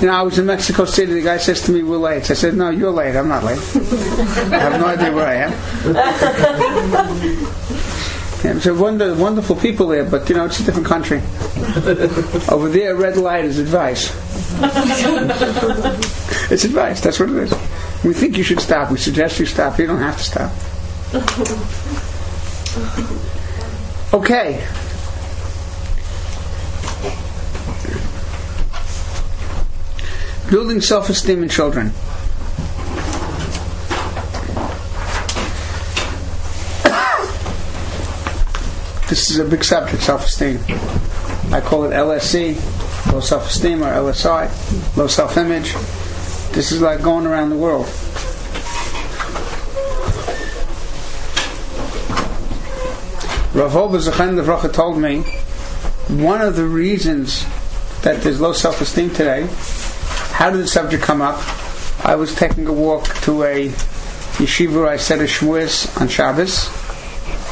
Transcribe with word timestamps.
You 0.00 0.08
know, 0.08 0.14
I 0.14 0.22
was 0.22 0.38
in 0.38 0.46
Mexico 0.46 0.84
City. 0.84 1.12
The 1.14 1.22
guy 1.22 1.38
says 1.38 1.62
to 1.62 1.72
me, 1.72 1.82
"We're 1.82 1.96
late." 1.96 2.30
I 2.30 2.34
said, 2.34 2.54
"No, 2.54 2.70
you're 2.70 2.90
late. 2.90 3.16
I'm 3.16 3.28
not 3.28 3.44
late. 3.44 3.58
I 3.58 4.58
have 4.58 4.80
no 4.80 4.86
idea 4.86 5.12
where 5.12 5.26
I 5.26 5.34
am." 5.46 5.52
Yeah, 8.44 8.58
so 8.60 8.74
wonder, 8.74 9.14
wonderful 9.14 9.56
people 9.56 9.88
there, 9.88 10.04
but 10.04 10.28
you 10.28 10.36
know, 10.36 10.44
it's 10.44 10.60
a 10.60 10.64
different 10.64 10.86
country. 10.86 11.22
Over 12.48 12.68
there, 12.68 12.94
red 12.94 13.16
light 13.16 13.44
is 13.44 13.58
advice. 13.58 14.10
it's 16.50 16.64
advice. 16.64 17.00
That's 17.00 17.18
what 17.18 17.30
it 17.30 17.36
is. 17.36 17.50
We 18.04 18.12
think 18.12 18.36
you 18.36 18.44
should 18.44 18.60
stop. 18.60 18.92
We 18.92 18.98
suggest 18.98 19.40
you 19.40 19.46
stop. 19.46 19.78
You 19.78 19.86
don't 19.86 20.00
have 20.00 20.18
to 20.18 20.22
stop. 20.22 20.52
Okay. 24.14 24.64
Building 30.50 30.80
self-esteem 30.80 31.42
in 31.42 31.48
children. 31.48 31.92
this 39.08 39.30
is 39.30 39.38
a 39.38 39.44
big 39.44 39.64
subject, 39.64 40.02
self-esteem. 40.02 40.58
I 41.52 41.60
call 41.60 41.84
it 41.84 41.90
LSE, 41.90 42.54
low 43.12 43.20
self-esteem, 43.20 43.82
or 43.82 43.86
LSI, 43.86 44.96
low 44.96 45.06
self-image. 45.06 45.72
This 46.54 46.70
is 46.70 46.80
like 46.80 47.02
going 47.02 47.26
around 47.26 47.50
the 47.50 47.56
world. 47.56 47.86
Rav 53.56 53.72
Levracha 53.72 54.72
told 54.72 54.98
me 54.98 55.22
one 56.22 56.42
of 56.42 56.56
the 56.56 56.66
reasons 56.66 57.46
that 58.02 58.22
there's 58.22 58.40
low 58.40 58.52
self-esteem 58.52 59.10
today. 59.10 59.48
How 60.36 60.50
did 60.50 60.60
the 60.60 60.66
subject 60.66 61.02
come 61.02 61.22
up? 61.22 61.40
I 62.04 62.14
was 62.14 62.34
taking 62.34 62.66
a 62.66 62.72
walk 62.72 63.06
to 63.22 63.42
a 63.44 63.70
yeshiva 64.36 64.86
I 64.86 64.98
said 64.98 65.20
a 65.20 65.24
shmuis 65.24 65.98
on 65.98 66.08
Shabbos, 66.08 66.66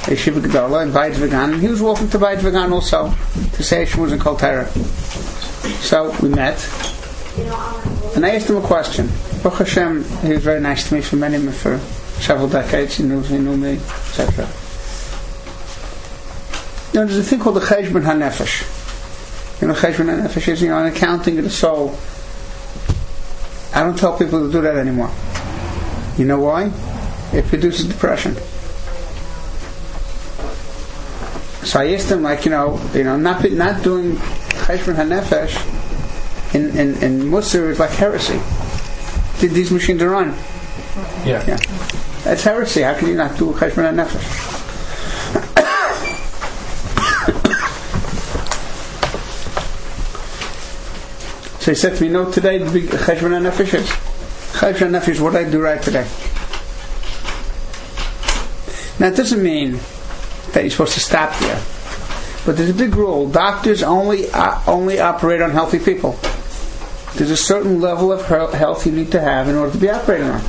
a 0.07 0.11
yeshiva 0.11 0.43
gedola 0.43 0.83
in 0.83 0.93
Beit 0.93 1.15
Vegan, 1.15 1.55
and 1.55 1.63
he 1.63 1.69
was 1.69 1.81
walking 1.81 2.11
to 2.11 2.19
Beit 2.19 2.41
Vegan 2.41 2.75
also 2.75 3.15
to 3.55 3.63
say 3.63 3.85
a 3.85 3.87
shmuis 3.87 4.13
in 4.13 4.19
Kol 4.19 4.37
Torah. 4.37 4.69
So 5.81 6.15
we 6.21 6.29
met, 6.29 6.63
and 8.17 8.27
I 8.27 8.35
asked 8.37 8.51
him 8.51 8.59
a 8.59 8.61
question. 8.61 9.09
Baruch 9.43 9.61
Hashem, 9.61 10.05
he 10.21 10.35
was 10.35 10.45
very 10.45 10.61
nice 10.61 10.87
to 10.91 10.95
me 10.95 11.01
for 11.01 11.17
many, 11.17 11.39
for 11.53 11.79
several 12.21 12.49
decades. 12.49 12.97
He 12.97 13.05
knew, 13.05 13.23
he 13.23 13.39
knew 13.39 13.57
me, 13.57 13.77
etc. 13.77 14.47
You 16.93 17.01
know, 17.01 17.07
there's 17.07 17.17
a 17.17 17.23
thing 17.23 17.41
called 17.41 17.57
the 17.57 17.61
Cheshbon 17.61 18.03
HaNefesh. 18.03 19.63
You 19.63 19.69
know, 19.69 19.75
Cheshbon 19.75 20.21
HaNefesh 20.21 20.49
is, 20.49 20.61
you 20.61 20.69
know, 20.69 20.81
an 20.81 20.93
accounting 20.93 21.39
of 21.39 21.45
the 21.45 21.51
soul. 21.51 21.99
I 23.75 23.83
don't 23.83 23.99
tell 23.99 24.17
people 24.17 24.47
to 24.47 24.53
do 24.53 24.61
that 24.63 24.77
anymore. 24.77 25.11
You 26.17 26.27
know 26.27 26.41
why? 26.41 26.71
It 27.33 27.47
produces 27.47 27.87
depression. 27.87 28.37
So 31.67 31.81
I 31.81 31.95
asked 31.95 32.11
him, 32.11 32.23
like, 32.23 32.45
you 32.45 32.53
know, 32.53 32.81
you 32.95 33.03
know, 33.03 33.17
not 33.17 33.51
not 33.51 33.83
doing 33.83 34.17
Cheshbon 34.65 34.95
HaNefesh 34.95 36.55
in, 36.55 36.71
in, 36.77 37.03
in 37.03 37.23
Musar 37.23 37.71
is 37.71 37.81
like 37.81 37.91
heresy. 37.91 38.41
Did 39.41 39.51
these 39.53 39.71
machines 39.71 40.03
are 40.03 40.11
run? 40.11 40.35
Yeah. 41.25 41.45
Yeah. 41.47 41.59
That's 42.23 42.45
heresy. 42.45 42.83
How 42.83 42.95
can 42.95 43.09
you 43.09 43.17
not 43.17 43.37
do 43.37 43.53
Cheshbon 43.55 43.93
HaNefesh? 43.93 44.64
So 51.65 51.71
he 51.71 51.77
said 51.77 51.97
to 51.97 52.03
me, 52.03 52.11
no, 52.11 52.31
today 52.31 52.59
the 52.59 52.71
big 52.71 52.91
Cheshbon 52.91 53.31
HaNefesh 53.31 53.73
is. 53.73 53.89
Cheshbon 54.53 54.91
HaNefesh 54.91 55.09
is 55.09 55.21
what 55.23 55.35
I 55.35 55.45
do 55.45 55.63
right 55.63 55.81
today. 55.81 56.07
Now 59.01 59.07
it 59.07 59.17
doesn't 59.17 59.43
mean 59.43 59.81
that 60.53 60.61
you're 60.61 60.69
supposed 60.69 60.93
to 60.93 61.01
stop 61.01 61.35
there. 61.39 61.63
But 62.45 62.59
there's 62.59 62.69
a 62.69 62.75
big 62.75 62.95
rule. 62.95 63.31
Doctors 63.31 63.83
only 63.83 64.31
uh, 64.31 64.61
only 64.67 65.01
operate 65.01 65.41
on 65.41 65.53
healthy 65.53 65.79
people. 65.79 66.19
There's 67.15 67.31
a 67.31 67.37
certain 67.37 67.81
level 67.81 68.13
of 68.13 68.27
health 68.27 68.85
you 68.85 68.93
need 68.93 69.11
to 69.13 69.21
have 69.23 69.49
in 69.49 69.55
order 69.55 69.73
to 69.73 69.79
be 69.79 69.89
operated 69.89 70.27
on. 70.27 70.43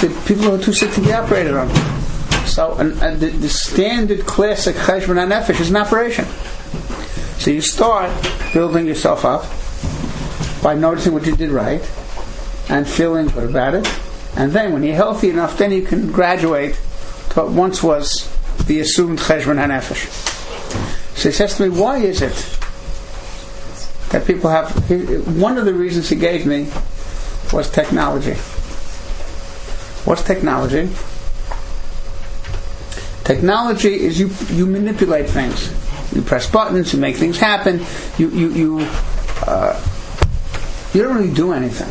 The 0.00 0.22
people 0.26 0.56
are 0.56 0.60
too 0.60 0.72
sick 0.72 0.90
to 0.94 1.00
be 1.00 1.12
operated 1.12 1.54
on. 1.54 1.68
So 2.48 2.74
and, 2.78 3.00
and 3.00 3.20
the, 3.20 3.28
the, 3.28 3.48
standard 3.48 4.26
classic 4.26 4.74
Cheshbon 4.74 5.24
HaNefesh 5.24 5.60
is 5.60 5.70
an 5.70 5.76
operation. 5.76 6.24
So 7.38 7.52
you 7.52 7.60
start 7.60 8.10
building 8.52 8.84
yourself 8.84 9.24
up 9.24 9.44
by 10.62 10.74
noticing 10.74 11.12
what 11.12 11.26
you 11.26 11.36
did 11.36 11.50
right 11.50 11.80
and 12.68 12.86
feeling 12.86 13.28
good 13.28 13.50
about 13.50 13.74
it. 13.74 13.86
And 14.36 14.52
then 14.52 14.72
when 14.72 14.82
you're 14.82 14.94
healthy 14.94 15.30
enough, 15.30 15.58
then 15.58 15.72
you 15.72 15.82
can 15.82 16.12
graduate 16.12 16.74
to 17.30 17.40
what 17.40 17.50
once 17.50 17.82
was 17.82 18.28
the 18.66 18.80
assumed 18.80 19.18
Cheshbon 19.18 19.56
HaNefesh. 19.56 20.06
So 21.16 21.28
he 21.28 21.32
says 21.32 21.56
to 21.56 21.68
me, 21.68 21.78
why 21.78 21.98
is 21.98 22.22
it 22.22 22.58
that 24.10 24.26
people 24.26 24.50
have, 24.50 24.70
one 25.40 25.58
of 25.58 25.64
the 25.64 25.74
reasons 25.74 26.08
he 26.08 26.16
gave 26.16 26.46
me 26.46 26.68
was 27.52 27.70
technology. 27.70 28.34
What's 30.04 30.22
technology? 30.22 30.88
Technology 33.24 33.94
is 33.94 34.18
you, 34.18 34.30
you 34.54 34.64
manipulate 34.64 35.28
things. 35.28 35.72
You 36.14 36.22
press 36.22 36.50
buttons, 36.50 36.94
you 36.94 36.98
make 36.98 37.16
things 37.16 37.38
happen, 37.38 37.84
you, 38.16 38.30
you, 38.30 38.48
you 38.50 38.88
uh, 39.46 39.78
you 40.98 41.04
don't 41.04 41.16
really 41.16 41.32
do 41.32 41.52
anything. 41.52 41.88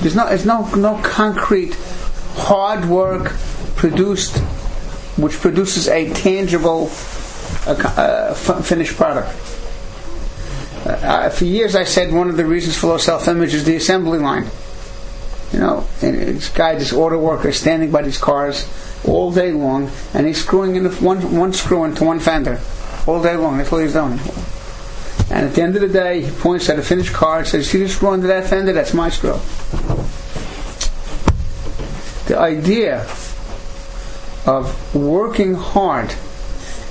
There's 0.00 0.16
no, 0.16 0.26
there's 0.26 0.46
no, 0.46 0.66
no 0.74 0.98
concrete 1.02 1.74
hard 2.36 2.86
work 2.86 3.32
produced, 3.76 4.38
which 5.18 5.34
produces 5.34 5.88
a 5.88 6.10
tangible 6.14 6.84
uh, 7.66 7.76
uh, 7.96 8.34
finished 8.34 8.96
product. 8.96 9.28
Uh, 10.86 11.28
for 11.28 11.44
years, 11.44 11.76
I 11.76 11.84
said 11.84 12.14
one 12.14 12.30
of 12.30 12.38
the 12.38 12.46
reasons 12.46 12.78
for 12.78 12.86
low 12.86 12.98
self-image 12.98 13.52
is 13.52 13.64
the 13.64 13.76
assembly 13.76 14.18
line. 14.18 14.46
You 15.52 15.58
know, 15.60 15.86
and 16.00 16.16
this 16.16 16.48
guy, 16.48 16.76
this 16.76 16.94
auto 16.94 17.18
worker, 17.18 17.52
standing 17.52 17.90
by 17.90 18.02
these 18.02 18.18
cars 18.18 18.66
all 19.06 19.30
day 19.30 19.52
long, 19.52 19.90
and 20.14 20.26
he's 20.26 20.42
screwing 20.42 20.76
in 20.76 20.86
one 20.86 21.36
one 21.36 21.52
screw 21.52 21.84
into 21.84 22.04
one 22.04 22.20
fender 22.20 22.58
all 23.06 23.22
day 23.22 23.36
long. 23.36 23.58
That's 23.58 23.70
what 23.70 23.82
he's 23.82 23.92
doing. 23.92 24.18
And 25.30 25.46
at 25.46 25.54
the 25.54 25.62
end 25.62 25.74
of 25.76 25.82
the 25.82 25.88
day, 25.88 26.22
he 26.22 26.30
points 26.30 26.68
at 26.68 26.78
a 26.78 26.82
finished 26.82 27.12
car 27.12 27.38
and 27.38 27.46
says, 27.46 27.70
See 27.70 27.78
this 27.78 27.96
screw 27.96 28.10
under 28.10 28.26
that 28.26 28.46
fender? 28.46 28.72
That's 28.72 28.94
my 28.94 29.08
screw. 29.08 29.38
The 32.26 32.38
idea 32.38 33.06
of 34.46 34.94
working 34.94 35.54
hard 35.54 36.14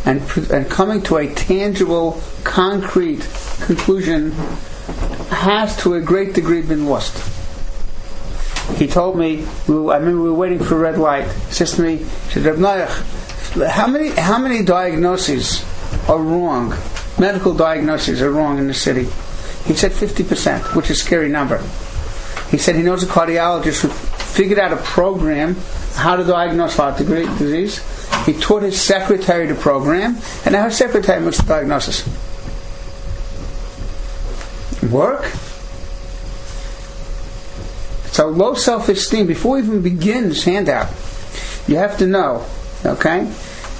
and, 0.05 0.21
and 0.51 0.69
coming 0.69 1.01
to 1.03 1.17
a 1.17 1.33
tangible, 1.33 2.21
concrete 2.43 3.27
conclusion 3.61 4.31
has 5.29 5.77
to 5.83 5.93
a 5.93 6.01
great 6.01 6.33
degree 6.33 6.61
been 6.61 6.85
lost. 6.85 7.29
He 8.77 8.87
told 8.87 9.17
me, 9.17 9.45
we 9.67 9.75
were, 9.75 9.93
I 9.93 9.97
remember 9.97 10.23
we 10.23 10.29
were 10.29 10.35
waiting 10.35 10.59
for 10.59 10.75
a 10.75 10.79
red 10.79 10.97
light. 10.97 11.31
He 11.47 11.53
says 11.53 11.73
to 11.73 11.81
me, 11.81 11.97
he 11.97 12.41
said, 12.41 12.57
how 13.69 13.87
many, 13.87 14.09
how 14.09 14.39
many 14.39 14.63
diagnoses 14.63 15.63
are 16.09 16.19
wrong 16.19 16.73
medical 17.19 17.53
diagnoses 17.53 18.21
are 18.21 18.31
wrong 18.31 18.57
in 18.57 18.67
the 18.67 18.73
city. 18.73 19.07
He 19.65 19.73
said 19.73 19.91
50%, 19.91 20.75
which 20.75 20.89
is 20.89 20.99
a 20.99 21.03
scary 21.03 21.29
number. 21.29 21.63
He 22.49 22.57
said 22.57 22.75
he 22.75 22.83
knows 22.83 23.03
a 23.03 23.07
cardiologist 23.07 23.81
who 23.81 23.89
figured 23.89 24.59
out 24.59 24.73
a 24.73 24.77
program 24.77 25.55
how 25.93 26.15
to 26.15 26.23
diagnose 26.23 26.75
heart 26.75 26.97
disease. 26.97 27.81
He 28.25 28.33
taught 28.33 28.63
his 28.63 28.79
secretary 28.81 29.47
the 29.47 29.55
program, 29.55 30.17
and 30.45 30.53
now 30.53 30.65
his 30.65 30.77
secretary 30.77 31.21
makes 31.23 31.37
the 31.37 31.43
diagnosis. 31.43 32.07
Work? 34.91 35.25
So 38.11 38.29
low 38.29 38.53
self-esteem, 38.53 39.25
before 39.25 39.57
even 39.57 39.81
begin 39.81 40.29
this 40.29 40.43
handout, 40.43 40.89
you 41.67 41.77
have 41.77 41.97
to 41.97 42.05
know, 42.05 42.45
okay, 42.85 43.31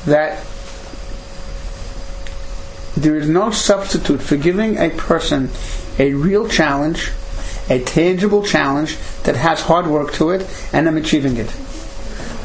that 0.06 0.44
there 2.96 3.16
is 3.16 3.28
no 3.28 3.52
substitute 3.52 4.22
for 4.22 4.38
giving 4.38 4.78
a 4.78 4.90
person 4.92 5.50
a 5.98 6.14
real 6.14 6.48
challenge, 6.48 7.12
a 7.70 7.84
tangible 7.84 8.44
challenge 8.44 8.98
that 9.24 9.36
has 9.36 9.62
hard 9.62 9.88
work 9.88 10.14
to 10.14 10.30
it, 10.30 10.48
and 10.72 10.86
them 10.86 10.98
achieving 10.98 11.38
it. 11.38 11.54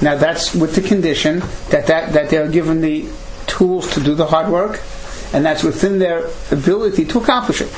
Now 0.00 0.16
that's 0.16 0.54
with 0.54 0.74
the 0.74 0.80
condition 0.80 1.40
that, 1.70 1.86
that, 1.88 2.12
that 2.12 2.30
they're 2.30 2.48
given 2.48 2.80
the 2.80 3.08
tools 3.46 3.92
to 3.94 4.00
do 4.00 4.14
the 4.14 4.26
hard 4.26 4.48
work, 4.50 4.80
and 5.32 5.44
that's 5.44 5.62
within 5.62 5.98
their 5.98 6.30
ability 6.50 7.04
to 7.06 7.18
accomplish 7.18 7.60
it. 7.60 7.70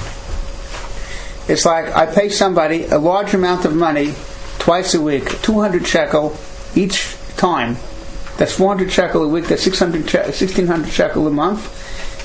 It's 1.50 1.64
like 1.64 1.92
I 1.96 2.06
pay 2.06 2.28
somebody 2.28 2.84
a 2.84 2.98
large 2.98 3.34
amount 3.34 3.64
of 3.64 3.74
money 3.74 4.14
twice 4.58 4.94
a 4.94 5.00
week, 5.00 5.42
200 5.42 5.86
shekel 5.86 6.36
each 6.76 7.16
time. 7.36 7.76
That's 8.36 8.52
400 8.52 8.92
shekel 8.92 9.24
a 9.24 9.28
week, 9.28 9.46
that's 9.46 9.62
600 9.62 10.02
1600 10.04 10.88
shekel 10.92 11.26
a 11.26 11.30
month 11.30 11.79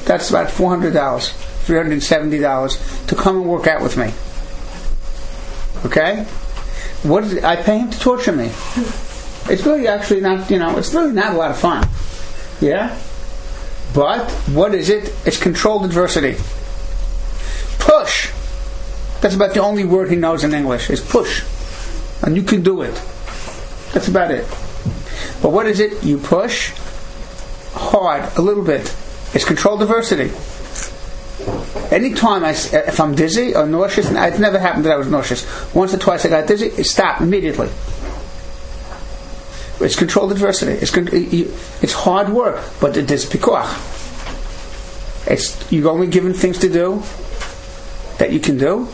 that's 0.06 0.30
about 0.30 0.48
$400. 0.48 0.92
$370 1.66 3.08
to 3.08 3.16
come 3.16 3.38
and 3.38 3.50
work 3.50 3.66
out 3.66 3.82
with 3.82 3.98
me. 3.98 4.14
Okay? 5.86 6.24
What 7.08 7.24
is 7.24 7.34
it? 7.34 7.44
I 7.44 7.56
pay 7.56 7.80
him 7.80 7.90
to 7.90 8.00
torture 8.00 8.32
me. 8.32 8.46
It's 9.48 9.66
really 9.66 9.88
actually 9.88 10.22
not, 10.22 10.50
you 10.50 10.60
know, 10.60 10.78
it's 10.78 10.94
really 10.94 11.12
not 11.12 11.34
a 11.34 11.38
lot 11.38 11.52
of 11.52 11.58
fun. 11.58 11.88
Yeah? 12.62 12.98
But 13.94 14.30
what 14.54 14.76
is 14.76 14.90
it? 14.90 15.14
It's 15.26 15.42
controlled 15.42 15.86
adversity. 15.86 16.36
Push. 17.80 18.32
That's 19.22 19.36
about 19.36 19.54
the 19.54 19.62
only 19.62 19.86
word 19.86 20.10
he 20.12 20.16
knows 20.16 20.44
in 20.44 20.54
English 20.54 20.90
is 20.90 21.02
push. 21.02 21.44
And 22.22 22.36
you 22.36 22.44
can 22.44 22.62
do 22.62 22.82
it. 22.82 22.94
That's 23.94 24.08
about 24.08 24.32
it. 24.32 24.46
But 25.42 25.52
what 25.52 25.66
is 25.66 25.80
it? 25.80 26.04
You 26.04 26.18
push 26.20 26.74
hard, 27.74 28.32
a 28.38 28.42
little 28.42 28.64
bit. 28.64 28.96
It's 29.36 29.44
controlled 29.44 29.82
adversity. 29.82 30.32
Anytime 31.94 32.46
I, 32.46 32.52
if 32.52 33.00
I'm 33.00 33.16
dizzy 33.16 33.54
or 33.54 33.68
nauseous, 33.68 34.08
and 34.08 34.18
it 34.18 34.40
never 34.40 34.58
happened 34.58 34.86
that 34.86 34.94
I 34.94 34.96
was 34.96 35.10
nauseous. 35.10 35.46
Once 35.76 35.94
or 35.94 35.98
twice 35.98 36.26
I 36.26 36.30
got 36.30 36.48
dizzy, 36.48 36.68
it 36.68 36.86
stopped 36.86 37.22
immediately. 37.22 37.70
It's 39.82 39.98
controlled 39.98 40.32
adversity. 40.32 40.72
It's 40.72 40.96
it's 41.84 41.94
hard 41.94 42.30
work, 42.30 42.64
but 42.80 42.96
it 42.96 43.12
is 43.12 43.26
pikuach. 43.26 43.68
It's 45.30 45.72
you're 45.72 45.92
only 45.92 46.08
given 46.08 46.34
things 46.34 46.60
to 46.60 46.70
do 46.70 47.04
that 48.20 48.32
you 48.32 48.40
can 48.40 48.58
do, 48.58 48.88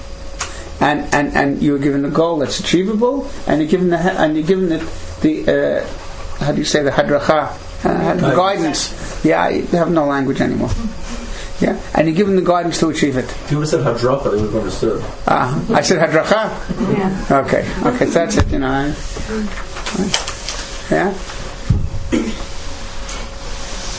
and, 0.79 1.13
and, 1.13 1.35
and 1.35 1.61
you're 1.61 1.77
given 1.77 2.03
a 2.03 2.09
goal 2.09 2.39
that's 2.39 2.59
achievable, 2.59 3.29
and 3.45 3.61
you're 3.61 3.69
given 3.69 3.89
the 3.89 3.97
and 3.97 4.35
you're 4.35 4.47
given 4.47 4.69
the, 4.69 4.79
the 5.21 5.81
uh, 5.83 6.43
how 6.43 6.51
do 6.51 6.57
you 6.57 6.65
say 6.65 6.81
the 6.81 6.89
hadracha, 6.89 7.55
uh, 7.83 8.15
the 8.15 8.35
guidance. 8.35 9.23
Yeah, 9.23 9.49
they 9.49 9.77
have 9.77 9.91
no 9.91 10.05
language 10.05 10.41
anymore. 10.41 10.71
Yeah, 11.59 11.79
and 11.93 12.07
you 12.07 12.13
give 12.13 12.25
them 12.27 12.35
the 12.35 12.41
guidance 12.41 12.79
to 12.79 12.89
achieve 12.89 13.17
it. 13.17 13.25
If 13.25 13.51
you 13.51 13.59
would 13.59 13.69
have 13.69 13.83
said 13.83 13.85
hadracha, 13.85 14.31
they 14.31 14.41
would 14.41 14.51
have 14.51 14.55
understood. 14.55 15.03
Uh, 15.27 15.63
I 15.73 15.81
said 15.81 15.99
hadracha. 15.99 16.49
Yeah. 16.97 17.41
Okay, 17.45 17.67
okay, 17.87 18.05
so 18.07 18.11
that's 18.11 18.37
it. 18.37 18.47
You 18.47 18.59
know. 18.59 18.93
Yeah. 20.89 21.13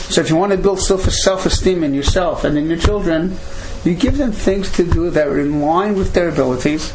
So 0.09 0.21
if 0.21 0.29
you 0.29 0.35
want 0.35 0.51
to 0.51 0.57
build 0.57 0.79
self-esteem 0.79 1.83
in 1.83 1.93
yourself 1.93 2.43
and 2.43 2.57
in 2.57 2.67
your 2.67 2.77
children, 2.77 3.37
you 3.83 3.95
give 3.95 4.17
them 4.17 4.31
things 4.31 4.71
to 4.73 4.83
do 4.83 5.09
that 5.09 5.27
are 5.27 5.39
in 5.39 5.61
line 5.61 5.95
with 5.95 6.13
their 6.13 6.29
abilities, 6.29 6.93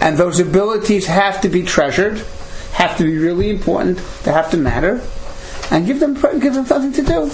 and 0.00 0.16
those 0.16 0.40
abilities 0.40 1.06
have 1.06 1.40
to 1.42 1.48
be 1.48 1.62
treasured, 1.62 2.24
have 2.72 2.96
to 2.96 3.04
be 3.04 3.18
really 3.18 3.50
important, 3.50 3.98
they 4.22 4.32
have 4.32 4.50
to 4.52 4.56
matter, 4.56 5.02
and 5.72 5.86
give 5.86 5.98
them 5.98 6.14
give 6.38 6.54
them 6.54 6.66
something 6.66 6.92
to 6.92 7.02
do. 7.02 7.30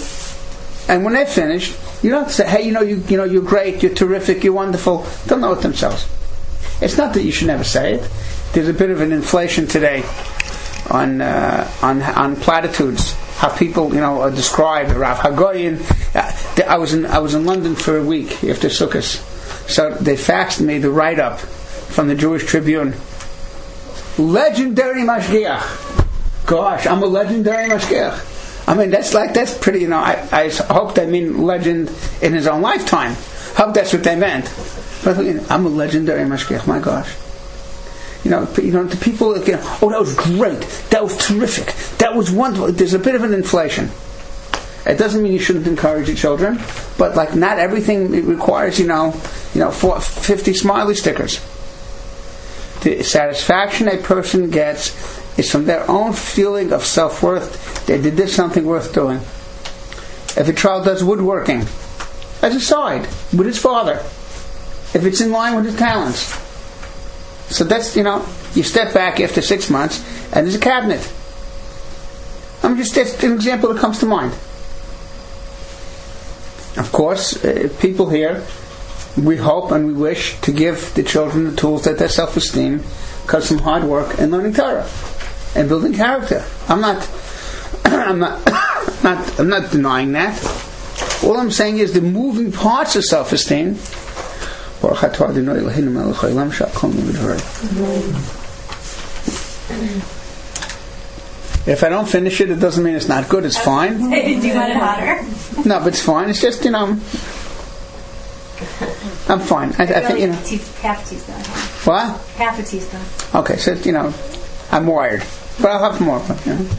And 0.87 1.03
when 1.03 1.13
they're 1.13 1.27
finished, 1.27 1.75
you 2.01 2.09
don't 2.09 2.31
say, 2.31 2.47
"Hey, 2.47 2.63
you 2.63 2.71
know, 2.71 2.81
you 2.81 3.03
you 3.09 3.17
know, 3.17 3.25
you're 3.25 3.43
great, 3.43 3.83
you're 3.83 3.93
terrific, 3.93 4.43
you're 4.43 4.53
wonderful." 4.53 5.05
They'll 5.27 5.37
know 5.37 5.51
it 5.51 5.61
themselves. 5.61 6.07
It's 6.81 6.97
not 6.97 7.13
that 7.13 7.23
you 7.23 7.31
should 7.31 7.47
never 7.47 7.65
say 7.65 7.95
it. 7.95 8.09
There's 8.53 8.69
a 8.69 8.73
bit 8.73 8.89
of 8.89 9.01
an 9.01 9.11
inflation 9.11 9.67
today 9.67 10.03
on 10.89 11.21
uh, 11.21 11.69
on 11.83 12.01
on 12.01 12.35
platitudes 12.37 13.13
how 13.39 13.55
people, 13.55 13.93
you 13.93 14.01
know, 14.01 14.29
describe 14.31 14.89
Rav 14.95 15.19
Hagoyin. 15.19 15.79
Uh, 16.13 16.65
I 16.67 16.77
was 16.77 16.93
in 16.93 17.05
I 17.05 17.19
was 17.19 17.35
in 17.35 17.45
London 17.45 17.75
for 17.75 17.97
a 17.97 18.03
week 18.03 18.43
after 18.45 18.69
Sukkot, 18.69 19.03
so 19.69 19.91
they 19.91 20.15
faxed 20.15 20.61
me 20.61 20.79
the 20.79 20.89
write 20.89 21.19
up 21.19 21.39
from 21.39 22.07
the 22.07 22.15
Jewish 22.15 22.45
Tribune. 22.45 22.95
Legendary 24.17 25.03
mashgiach. 25.03 25.98
Gosh, 26.49 26.87
I'm 26.87 27.03
a 27.03 27.05
legendary 27.05 27.69
mashgiach. 27.69 28.67
I 28.67 28.73
mean, 28.73 28.89
that's 28.89 29.13
like 29.13 29.35
that's 29.35 29.55
pretty. 29.55 29.81
You 29.81 29.87
know, 29.89 29.99
I, 29.99 30.27
I 30.31 30.49
hope 30.49 30.95
they 30.95 31.05
mean 31.05 31.43
legend 31.43 31.91
in 32.23 32.33
his 32.33 32.47
own 32.47 32.63
lifetime. 32.63 33.15
Hope 33.55 33.75
that's 33.75 33.93
what 33.93 34.03
they 34.03 34.15
meant. 34.15 34.51
But 35.03 35.19
I'm 35.51 35.67
a 35.67 35.69
legendary 35.69 36.27
mashgiach. 36.27 36.65
My 36.65 36.79
gosh. 36.79 37.15
You 38.23 38.31
know, 38.31 38.51
you 38.57 38.71
know, 38.71 38.83
the 38.83 38.97
people 38.97 39.35
again. 39.35 39.59
Oh, 39.79 39.91
that 39.91 39.99
was 39.99 40.15
great. 40.15 40.61
That 40.89 41.03
was 41.03 41.15
terrific. 41.17 41.67
That 41.99 42.15
was 42.15 42.31
wonderful. 42.31 42.71
There's 42.71 42.95
a 42.95 42.99
bit 42.99 43.13
of 43.13 43.21
an 43.21 43.35
inflation. 43.35 43.91
It 44.87 44.97
doesn't 44.97 45.21
mean 45.21 45.33
you 45.33 45.39
shouldn't 45.39 45.67
encourage 45.67 46.07
your 46.07 46.17
children, 46.17 46.59
but 46.97 47.15
like 47.15 47.35
not 47.35 47.59
everything 47.59 48.25
requires, 48.25 48.79
you 48.79 48.87
know, 48.87 49.13
you 49.53 49.61
know, 49.61 49.69
50 49.69 50.53
smiley 50.55 50.95
stickers. 50.95 51.39
The 52.81 53.03
satisfaction 53.03 53.87
a 53.87 53.97
person 53.97 54.49
gets 54.49 55.18
is 55.39 55.49
from 55.49 55.65
their 55.65 55.89
own 55.89 56.11
feeling 56.11 56.73
of 56.73 56.85
self 56.85 57.23
worth. 57.23 57.85
They 57.85 57.99
did 57.99 58.29
something 58.29 58.65
worth 58.65 58.93
doing. 58.93 59.19
If 60.37 60.47
a 60.47 60.53
child 60.53 60.85
does 60.85 61.03
woodworking, 61.03 61.61
as 62.41 62.55
a 62.55 62.59
side 62.59 63.07
with 63.35 63.47
his 63.47 63.57
father, 63.57 63.93
if 64.93 65.05
it's 65.05 65.21
in 65.21 65.31
line 65.31 65.55
with 65.55 65.65
his 65.65 65.77
talents, 65.77 66.37
so 67.55 67.63
that's, 67.63 67.95
you 67.95 68.03
know, 68.03 68.25
you 68.53 68.63
step 68.63 68.93
back 68.93 69.19
after 69.19 69.41
six 69.41 69.69
months 69.69 70.03
and 70.33 70.45
there's 70.45 70.55
a 70.55 70.59
cabinet. 70.59 71.01
I'm 72.61 72.75
just, 72.77 72.93
that's 72.95 73.23
an 73.23 73.33
example 73.33 73.73
that 73.73 73.79
comes 73.79 73.99
to 73.99 74.05
mind. 74.05 74.33
Of 76.77 76.91
course, 76.91 77.43
uh, 77.43 77.69
people 77.79 78.09
here, 78.09 78.45
we 79.17 79.37
hope 79.37 79.71
and 79.71 79.87
we 79.87 79.93
wish 79.93 80.39
to 80.41 80.51
give 80.51 80.93
the 80.93 81.03
children 81.03 81.45
the 81.45 81.55
tools 81.55 81.83
that 81.85 81.97
their 81.97 82.09
self-esteem 82.09 82.83
comes 83.25 83.47
from 83.47 83.59
hard 83.59 83.83
work 83.85 84.19
and 84.19 84.31
learning 84.31 84.53
Torah 84.53 84.87
and 85.55 85.67
building 85.67 85.93
character. 85.93 86.45
I'm 86.67 86.81
not, 86.81 87.09
I'm 87.85 88.19
not, 88.19 88.45
not, 89.03 89.39
I'm 89.39 89.49
not 89.49 89.71
denying 89.71 90.11
that. 90.13 90.37
All 91.23 91.37
I'm 91.37 91.51
saying 91.51 91.79
is 91.79 91.93
the 91.93 92.01
moving 92.01 92.51
parts 92.51 92.95
of 92.95 93.03
self-esteem 93.05 93.77
if 101.67 101.83
I 101.83 101.89
don't 101.89 102.07
finish 102.07 102.39
it, 102.39 102.49
it 102.49 102.55
doesn't 102.55 102.83
mean 102.83 102.95
it's 102.95 103.09
not 103.09 103.27
good. 103.27 103.43
It's 103.43 103.57
fine. 103.57 103.97
Do 104.09 104.15
you 104.15 104.53
want 104.55 104.69
it 104.69 104.77
hotter? 104.77 105.67
No, 105.67 105.79
but 105.79 105.89
it's 105.89 106.01
fine. 106.01 106.29
It's 106.29 106.41
just 106.41 106.63
you 106.63 106.71
know, 106.71 106.87
I'm 109.27 109.39
fine. 109.39 109.73
I, 109.77 109.83
I 109.83 110.01
think 110.01 110.19
you 110.19 110.27
know. 110.27 110.33
Half 110.81 111.05
a 111.05 111.09
teaspoon. 111.09 111.35
What? 111.83 112.21
Half 112.37 112.59
a 112.59 112.63
teaspoon. 112.63 113.01
Okay, 113.41 113.57
so 113.57 113.73
you 113.73 113.91
know, 113.91 114.13
I'm 114.71 114.85
wired, 114.87 115.23
but 115.61 115.71
I'll 115.71 115.91
have 115.91 116.01
more. 116.01 116.19
You 116.45 116.53
know. 116.53 116.69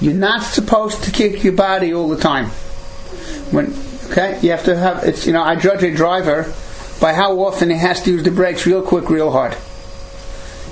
You're 0.00 0.14
not 0.14 0.42
supposed 0.42 1.02
to 1.04 1.10
kick 1.10 1.42
your 1.42 1.54
body 1.54 1.92
all 1.92 2.08
the 2.08 2.18
time. 2.18 2.46
When 3.50 3.74
Okay, 4.10 4.38
you 4.40 4.50
have 4.52 4.64
to 4.64 4.76
have 4.76 5.04
it's 5.04 5.26
you 5.26 5.34
know 5.34 5.42
I 5.42 5.54
judge 5.54 5.82
a 5.82 5.94
driver 5.94 6.52
by 6.98 7.12
how 7.12 7.38
often 7.40 7.68
he 7.68 7.76
has 7.76 8.02
to 8.04 8.10
use 8.10 8.22
the 8.22 8.30
brakes 8.30 8.66
real 8.66 8.82
quick, 8.82 9.10
real 9.10 9.30
hard. 9.30 9.54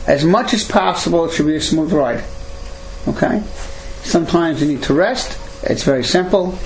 As 0.06 0.24
much 0.24 0.54
as 0.54 0.66
possible, 0.66 1.26
it 1.26 1.32
should 1.32 1.46
be 1.46 1.56
a 1.56 1.60
smooth 1.60 1.92
ride. 1.92 2.24
Okay, 3.06 3.42
sometimes 4.02 4.62
you 4.62 4.68
need 4.68 4.82
to 4.84 4.94
rest. 4.94 5.38
It's 5.64 5.82
very 5.82 6.04
simple. 6.04 6.58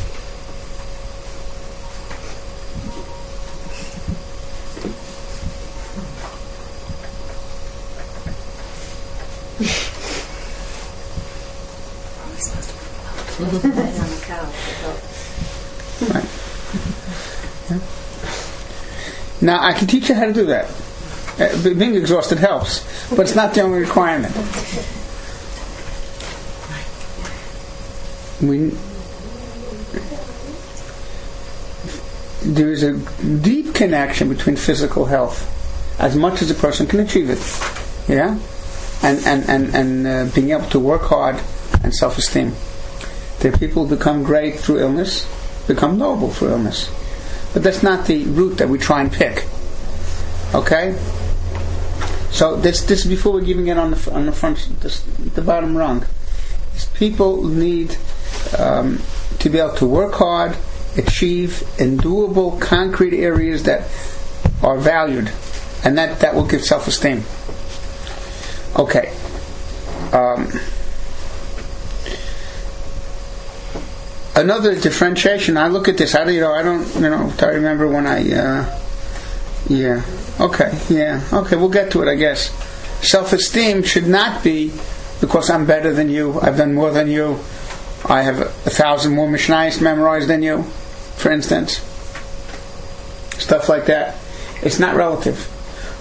right. 16.09 16.25
Now, 19.40 19.62
I 19.62 19.73
can 19.73 19.87
teach 19.87 20.09
you 20.09 20.14
how 20.14 20.26
to 20.26 20.32
do 20.32 20.47
that. 20.47 20.70
Uh, 21.38 21.75
being 21.75 21.94
exhausted 21.94 22.38
helps, 22.38 22.85
but 23.09 23.20
it's 23.20 23.35
not 23.35 23.54
the 23.54 23.62
only 23.62 23.80
requirement. 23.80 24.35
We, 28.42 28.76
there 32.42 32.70
is 32.70 32.82
a 32.82 32.99
deep 33.38 33.75
connection 33.75 34.28
between 34.28 34.56
physical 34.56 35.06
health, 35.06 35.47
as 35.99 36.14
much 36.16 36.42
as 36.42 36.50
a 36.50 36.54
person 36.54 36.87
can 36.87 37.00
achieve 37.00 37.30
it, 37.30 37.38
yeah, 38.09 38.38
and 39.02 39.18
and 39.26 39.49
and 39.49 39.75
and 39.75 40.06
uh, 40.06 40.35
being 40.35 40.50
able 40.50 40.68
to 40.70 40.78
work 40.78 41.02
hard 41.02 41.40
and 41.82 41.94
self-esteem. 41.94 42.52
There, 43.40 43.52
people 43.52 43.87
become 43.87 44.23
great 44.23 44.59
through 44.59 44.80
illness, 44.80 45.26
become 45.66 45.97
noble 45.97 46.30
through 46.30 46.50
illness. 46.50 46.90
But 47.52 47.62
that's 47.62 47.83
not 47.83 48.07
the 48.07 48.25
route 48.25 48.59
that 48.59 48.69
we 48.69 48.78
try 48.78 49.00
and 49.00 49.12
pick. 49.12 49.45
Okay? 50.54 50.97
So 52.30 52.57
this 52.57 52.83
this 52.85 53.04
is 53.04 53.07
before 53.07 53.33
we're 53.33 53.40
giving 53.45 53.66
it 53.66 53.76
on 53.76 53.90
the 53.90 54.12
on 54.12 54.26
the 54.26 54.33
front 54.33 54.80
this, 54.80 55.02
the 55.02 55.42
bottom 55.42 55.76
rung. 55.76 56.07
Is 56.75 56.87
people 56.87 57.45
need 57.45 57.97
um, 58.57 59.00
to 59.40 59.50
be 59.50 59.59
able 59.59 59.75
to 59.75 59.87
work 59.87 60.14
hard, 60.14 60.57
achieve 60.97 61.62
in 61.78 61.99
doable, 61.99 62.61
concrete 62.61 63.19
areas 63.19 63.64
that 63.64 63.83
are 64.62 64.78
valued, 64.78 65.30
and 65.85 65.99
that 65.99 66.21
that 66.21 66.35
will 66.35 66.47
give 66.47 66.64
self 66.64 66.87
esteem. 66.87 67.25
Okay. 68.78 69.12
Um, 70.12 70.52
another 74.37 74.79
differentiation. 74.79 75.57
I 75.57 75.69
look 75.69 75.89
at 75.89 75.99
this. 75.99 76.15
I 76.15 76.25
don't, 76.25 76.35
you 76.35 76.41
know, 76.41 76.53
I 76.53 76.63
don't, 76.63 76.95
you 76.97 77.11
know, 77.11 77.33
I 77.41 77.47
remember 77.47 77.89
when 77.89 78.07
I, 78.07 78.33
uh, 78.33 78.81
yeah, 79.69 80.03
okay, 80.41 80.79
yeah, 80.89 81.23
okay, 81.33 81.57
we'll 81.57 81.69
get 81.69 81.93
to 81.93 82.03
it, 82.03 82.09
I 82.09 82.15
guess. 82.15 82.51
Self-esteem 83.07 83.83
should 83.83 84.07
not 84.07 84.43
be 84.43 84.73
because 85.21 85.51
I'm 85.51 85.67
better 85.67 85.93
than 85.93 86.11
you. 86.11 86.41
I've 86.41 86.57
done 86.57 86.75
more 86.75 86.91
than 86.91 87.09
you. 87.09 87.39
I 88.05 88.23
have 88.23 88.41
a, 88.41 88.47
thousand 88.47 89.15
more 89.15 89.29
Mishnayos 89.29 89.81
memorized 89.81 90.29
than 90.29 90.43
you, 90.43 90.63
for 91.17 91.31
instance. 91.31 91.75
Stuff 93.39 93.69
like 93.69 93.87
that. 93.87 94.17
It's 94.63 94.79
not 94.79 94.97
relative. 94.97 95.49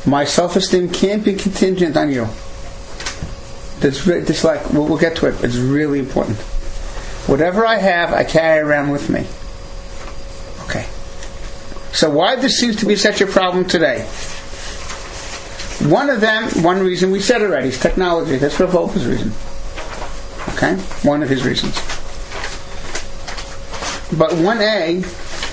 My 0.06 0.24
self-esteem 0.24 0.92
can't 0.92 1.24
be 1.24 1.34
contingent 1.34 1.98
on 1.98 2.12
you. 2.12 2.28
That's 3.80 4.06
re- 4.08 4.20
this 4.20 4.44
like 4.44 4.72
we'll, 4.72 4.86
we'll 4.86 4.98
get 4.98 5.16
to 5.18 5.28
it. 5.28 5.44
It's 5.44 5.56
really 5.56 6.00
important. 6.00 6.38
Whatever 7.28 7.66
I 7.66 7.78
have, 7.78 8.14
I 8.14 8.24
carry 8.24 8.60
around 8.60 8.90
with 8.90 9.10
me. 9.10 9.28
Okay. 10.66 10.88
So 11.94 12.10
why 12.10 12.36
this 12.36 12.60
seems 12.60 12.78
to 12.78 12.86
be 12.86 12.96
such 12.96 13.22
a 13.22 13.28
problem 13.28 13.66
today? 13.66 14.08
One 15.88 16.10
of 16.10 16.20
them, 16.20 16.50
one 16.62 16.82
reason 16.82 17.12
we 17.12 17.22
said 17.22 17.42
already, 17.42 17.70
is 17.70 17.80
technology. 17.80 18.36
That's 18.36 18.60
Rav 18.60 18.96
reason. 18.96 19.32
Okay, 20.56 20.76
one 21.08 21.24
of 21.24 21.30
his 21.30 21.46
reasons. 21.46 21.76
But 24.18 24.34
one 24.34 24.62
A 24.62 24.98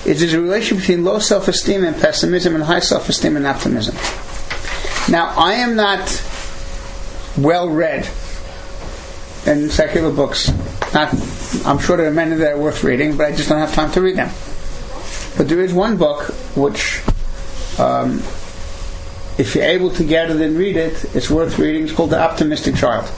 is 0.05 0.19
there's 0.19 0.33
a 0.33 0.41
relation 0.41 0.77
between 0.77 1.05
low 1.05 1.19
self-esteem 1.19 1.85
and 1.85 1.95
pessimism, 1.95 2.55
and 2.55 2.63
high 2.63 2.79
self-esteem 2.79 3.37
and 3.37 3.45
optimism. 3.47 3.95
Now, 5.09 5.33
I 5.37 5.53
am 5.55 5.75
not 5.75 6.23
well 7.37 7.69
read 7.69 8.09
in 9.45 9.69
secular 9.69 10.11
books. 10.11 10.51
Not, 10.93 11.13
I'm 11.65 11.79
sure 11.79 11.95
there 11.95 12.07
are 12.07 12.13
many 12.13 12.35
that 12.35 12.53
are 12.53 12.57
worth 12.57 12.83
reading, 12.83 13.15
but 13.15 13.27
I 13.27 13.35
just 13.35 13.47
don't 13.47 13.59
have 13.59 13.73
time 13.73 13.91
to 13.93 14.01
read 14.01 14.17
them. 14.17 14.29
But 15.37 15.47
there 15.47 15.61
is 15.61 15.73
one 15.73 15.95
book 15.95 16.23
which, 16.55 17.01
um, 17.79 18.19
if 19.37 19.53
you're 19.55 19.63
able 19.63 19.91
to 19.91 20.03
get 20.03 20.29
it 20.29 20.41
and 20.41 20.57
read 20.57 20.75
it, 20.75 21.15
it's 21.15 21.29
worth 21.29 21.57
reading. 21.57 21.83
It's 21.83 21.93
called 21.93 22.09
The 22.09 22.19
Optimistic 22.19 22.75
Child. 22.75 23.05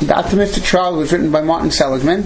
the 0.00 0.12
Optimistic 0.14 0.64
Child 0.64 0.98
was 0.98 1.10
written 1.10 1.30
by 1.30 1.40
Martin 1.40 1.70
Seligman, 1.70 2.24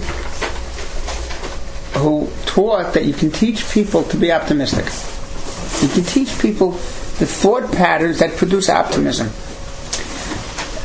who 2.00 2.28
taught 2.46 2.94
that 2.94 3.04
you 3.04 3.12
can 3.12 3.30
teach 3.30 3.70
people 3.70 4.02
to 4.04 4.16
be 4.16 4.32
optimistic. 4.32 4.86
You 5.82 5.88
can 5.94 6.02
teach 6.04 6.36
people 6.40 6.72
the 6.72 7.26
thought 7.26 7.70
patterns 7.70 8.18
that 8.18 8.36
produce 8.36 8.68
optimism, 8.68 9.28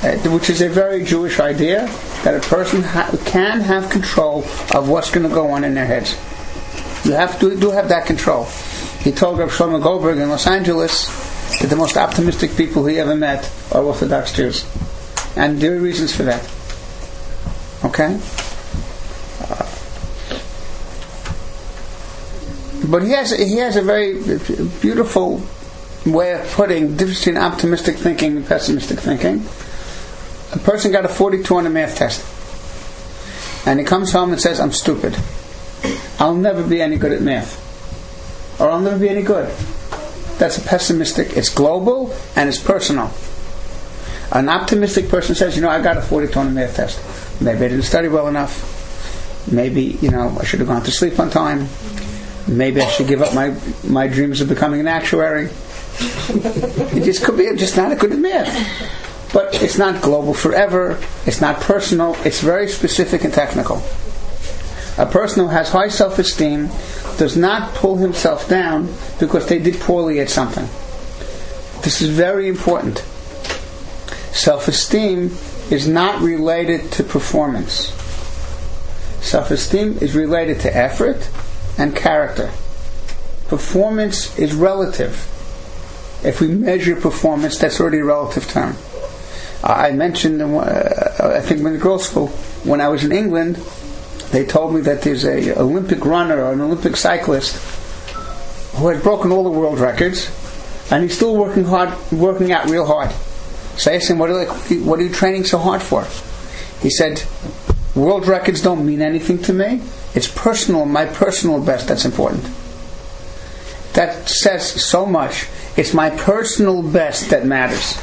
uh, 0.03 0.17
which 0.29 0.51
is 0.51 0.61
a 0.61 0.69
very 0.69 1.03
Jewish 1.03 1.39
idea 1.39 1.89
that 2.23 2.35
a 2.35 2.47
person 2.47 2.83
ha- 2.83 3.11
can 3.25 3.61
have 3.61 3.89
control 3.89 4.39
of 4.73 4.89
what's 4.89 5.11
going 5.11 5.27
to 5.27 5.33
go 5.33 5.51
on 5.51 5.63
in 5.63 5.73
their 5.73 5.85
heads. 5.85 6.13
You 7.05 7.13
have 7.13 7.39
to 7.39 7.59
do 7.59 7.71
have 7.71 7.89
that 7.89 8.05
control. 8.05 8.45
He 8.99 9.11
told 9.11 9.39
Rav 9.39 9.51
Shlomo 9.51 9.81
Goldberg 9.81 10.19
in 10.19 10.29
Los 10.29 10.45
Angeles 10.45 11.07
that 11.59 11.69
the 11.69 11.75
most 11.75 11.97
optimistic 11.97 12.55
people 12.55 12.85
he 12.85 12.99
ever 12.99 13.15
met 13.15 13.51
are 13.71 13.83
Orthodox 13.83 14.33
Jews, 14.33 14.65
and 15.35 15.59
there 15.59 15.75
are 15.75 15.79
reasons 15.79 16.15
for 16.15 16.23
that. 16.23 16.47
Okay. 17.83 18.19
but 22.91 23.03
he 23.03 23.11
has 23.11 23.31
he 23.31 23.57
has 23.57 23.77
a 23.77 23.81
very 23.81 24.21
beautiful 24.81 25.41
way 26.05 26.33
of 26.33 26.51
putting 26.51 26.89
the 26.89 26.95
difference 26.97 27.19
between 27.19 27.37
optimistic 27.37 27.95
thinking 27.95 28.37
and 28.37 28.45
pessimistic 28.45 28.99
thinking. 28.99 29.45
A 30.53 30.59
person 30.59 30.91
got 30.91 31.05
a 31.05 31.09
42 31.09 31.55
on 31.55 31.65
a 31.65 31.69
math 31.69 31.95
test, 31.95 32.23
and 33.67 33.79
he 33.79 33.85
comes 33.85 34.11
home 34.11 34.31
and 34.31 34.41
says, 34.41 34.59
"I'm 34.59 34.71
stupid. 34.71 35.15
I'll 36.19 36.35
never 36.35 36.63
be 36.63 36.81
any 36.81 36.97
good 36.97 37.11
at 37.11 37.21
math, 37.21 37.59
or 38.59 38.69
I'll 38.69 38.81
never 38.81 38.97
be 38.97 39.09
any 39.09 39.21
good." 39.21 39.49
That's 40.37 40.57
a 40.57 40.61
pessimistic. 40.61 41.37
It's 41.37 41.49
global 41.49 42.13
and 42.35 42.49
it's 42.49 42.57
personal. 42.57 43.11
An 44.31 44.49
optimistic 44.49 45.09
person 45.09 45.35
says, 45.35 45.55
"You 45.55 45.61
know, 45.61 45.69
I 45.69 45.81
got 45.81 45.97
a 45.97 46.01
42 46.01 46.39
on 46.39 46.47
a 46.47 46.51
math 46.51 46.75
test. 46.75 46.99
Maybe 47.39 47.65
I 47.65 47.69
didn't 47.69 47.83
study 47.83 48.07
well 48.07 48.27
enough. 48.27 48.67
Maybe 49.51 49.97
you 50.01 50.09
know 50.09 50.37
I 50.39 50.43
should 50.45 50.59
have 50.59 50.69
gone 50.69 50.83
to 50.83 50.91
sleep 50.91 51.19
on 51.19 51.29
time." 51.29 51.69
maybe 52.47 52.81
I 52.81 52.87
should 52.89 53.07
give 53.07 53.21
up 53.21 53.33
my, 53.33 53.55
my 53.83 54.07
dreams 54.07 54.41
of 54.41 54.49
becoming 54.49 54.79
an 54.79 54.87
actuary. 54.87 55.45
it 56.29 57.03
just 57.03 57.23
could 57.23 57.37
be 57.37 57.47
I'm 57.47 57.57
just 57.57 57.77
not 57.77 57.91
a 57.91 57.95
good 57.95 58.11
at 58.11 58.19
math. 58.19 59.10
But 59.33 59.61
it's 59.61 59.77
not 59.77 60.01
global 60.01 60.33
forever. 60.33 60.99
It's 61.25 61.39
not 61.41 61.61
personal. 61.61 62.15
It's 62.25 62.41
very 62.41 62.67
specific 62.67 63.23
and 63.23 63.33
technical. 63.33 63.81
A 64.97 65.05
person 65.05 65.43
who 65.43 65.49
has 65.49 65.69
high 65.69 65.87
self-esteem 65.87 66.69
does 67.17 67.37
not 67.37 67.73
pull 67.75 67.95
himself 67.95 68.49
down 68.49 68.93
because 69.19 69.47
they 69.47 69.59
did 69.59 69.79
poorly 69.79 70.19
at 70.19 70.29
something. 70.29 70.65
This 71.81 72.01
is 72.01 72.09
very 72.09 72.47
important. 72.47 72.99
Self-esteem 74.33 75.31
is 75.71 75.87
not 75.87 76.21
related 76.21 76.91
to 76.93 77.03
performance. 77.03 77.93
Self-esteem 79.21 79.99
is 80.01 80.13
related 80.13 80.59
to 80.61 80.75
effort 80.75 81.29
and 81.77 81.95
character. 81.95 82.51
Performance 83.47 84.37
is 84.37 84.53
relative. 84.53 85.27
If 86.23 86.41
we 86.41 86.47
measure 86.47 86.95
performance, 86.95 87.57
that's 87.57 87.79
already 87.79 87.99
a 87.99 88.05
relative 88.05 88.47
term. 88.47 88.75
I 89.63 89.91
mentioned, 89.91 90.41
uh, 90.41 91.35
I 91.37 91.39
think 91.39 91.61
in 91.61 91.77
girls' 91.77 92.09
school, 92.09 92.27
when 92.63 92.81
I 92.81 92.87
was 92.87 93.03
in 93.03 93.11
England, 93.11 93.57
they 94.31 94.45
told 94.45 94.73
me 94.73 94.81
that 94.81 95.01
there's 95.03 95.25
a 95.25 95.57
Olympic 95.59 96.03
runner 96.05 96.41
or 96.41 96.53
an 96.53 96.61
Olympic 96.61 96.95
cyclist 96.95 97.57
who 98.75 98.87
has 98.87 99.03
broken 99.03 99.31
all 99.31 99.43
the 99.43 99.51
world 99.51 99.79
records, 99.79 100.31
and 100.91 101.03
he's 101.03 101.15
still 101.15 101.35
working 101.35 101.65
hard, 101.65 101.93
working 102.11 102.51
out 102.51 102.69
real 102.69 102.85
hard. 102.85 103.11
So 103.77 103.91
I 103.91 103.95
asked 103.95 104.09
him, 104.09 104.17
what 104.17 104.29
are, 104.29 104.45
what 104.45 104.99
are 104.99 105.03
you 105.03 105.09
training 105.09 105.45
so 105.45 105.57
hard 105.57 105.81
for? 105.81 106.05
He 106.81 106.89
said, 106.89 107.23
world 107.93 108.27
records 108.27 108.61
don't 108.61 108.85
mean 108.85 109.01
anything 109.01 109.41
to 109.43 109.53
me. 109.53 109.81
It's 110.15 110.27
personal, 110.27 110.85
my 110.85 111.05
personal 111.05 111.63
best 111.63 111.87
that's 111.87 112.05
important. 112.05 112.43
That 113.93 114.27
says 114.27 114.83
so 114.83 115.05
much. 115.05 115.47
It's 115.77 115.93
my 115.93 116.09
personal 116.09 116.81
best 116.81 117.29
that 117.29 117.45
matters. 117.45 118.01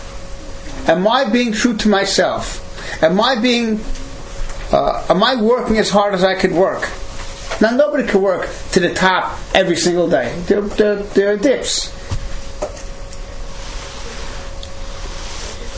Am 0.89 1.07
I 1.07 1.25
being 1.29 1.53
true 1.53 1.77
to 1.77 1.89
myself? 1.89 2.65
Am 3.03 3.21
I 3.21 3.37
being, 3.37 3.81
uh, 4.73 5.07
am 5.09 5.23
I 5.23 5.41
working 5.41 5.77
as 5.79 5.91
hard 5.91 6.15
as 6.15 6.25
I 6.25 6.35
could 6.35 6.53
work? 6.53 6.89
Now 7.61 7.71
nobody 7.71 8.07
can 8.07 8.23
work 8.23 8.49
to 8.73 8.81
the 8.81 8.95
top 8.95 9.39
every 9.55 9.77
single 9.77 10.09
day. 10.09 10.35
There, 10.47 10.63
there, 10.63 10.97
there 10.97 11.33
are 11.33 11.37
dips. 11.37 11.95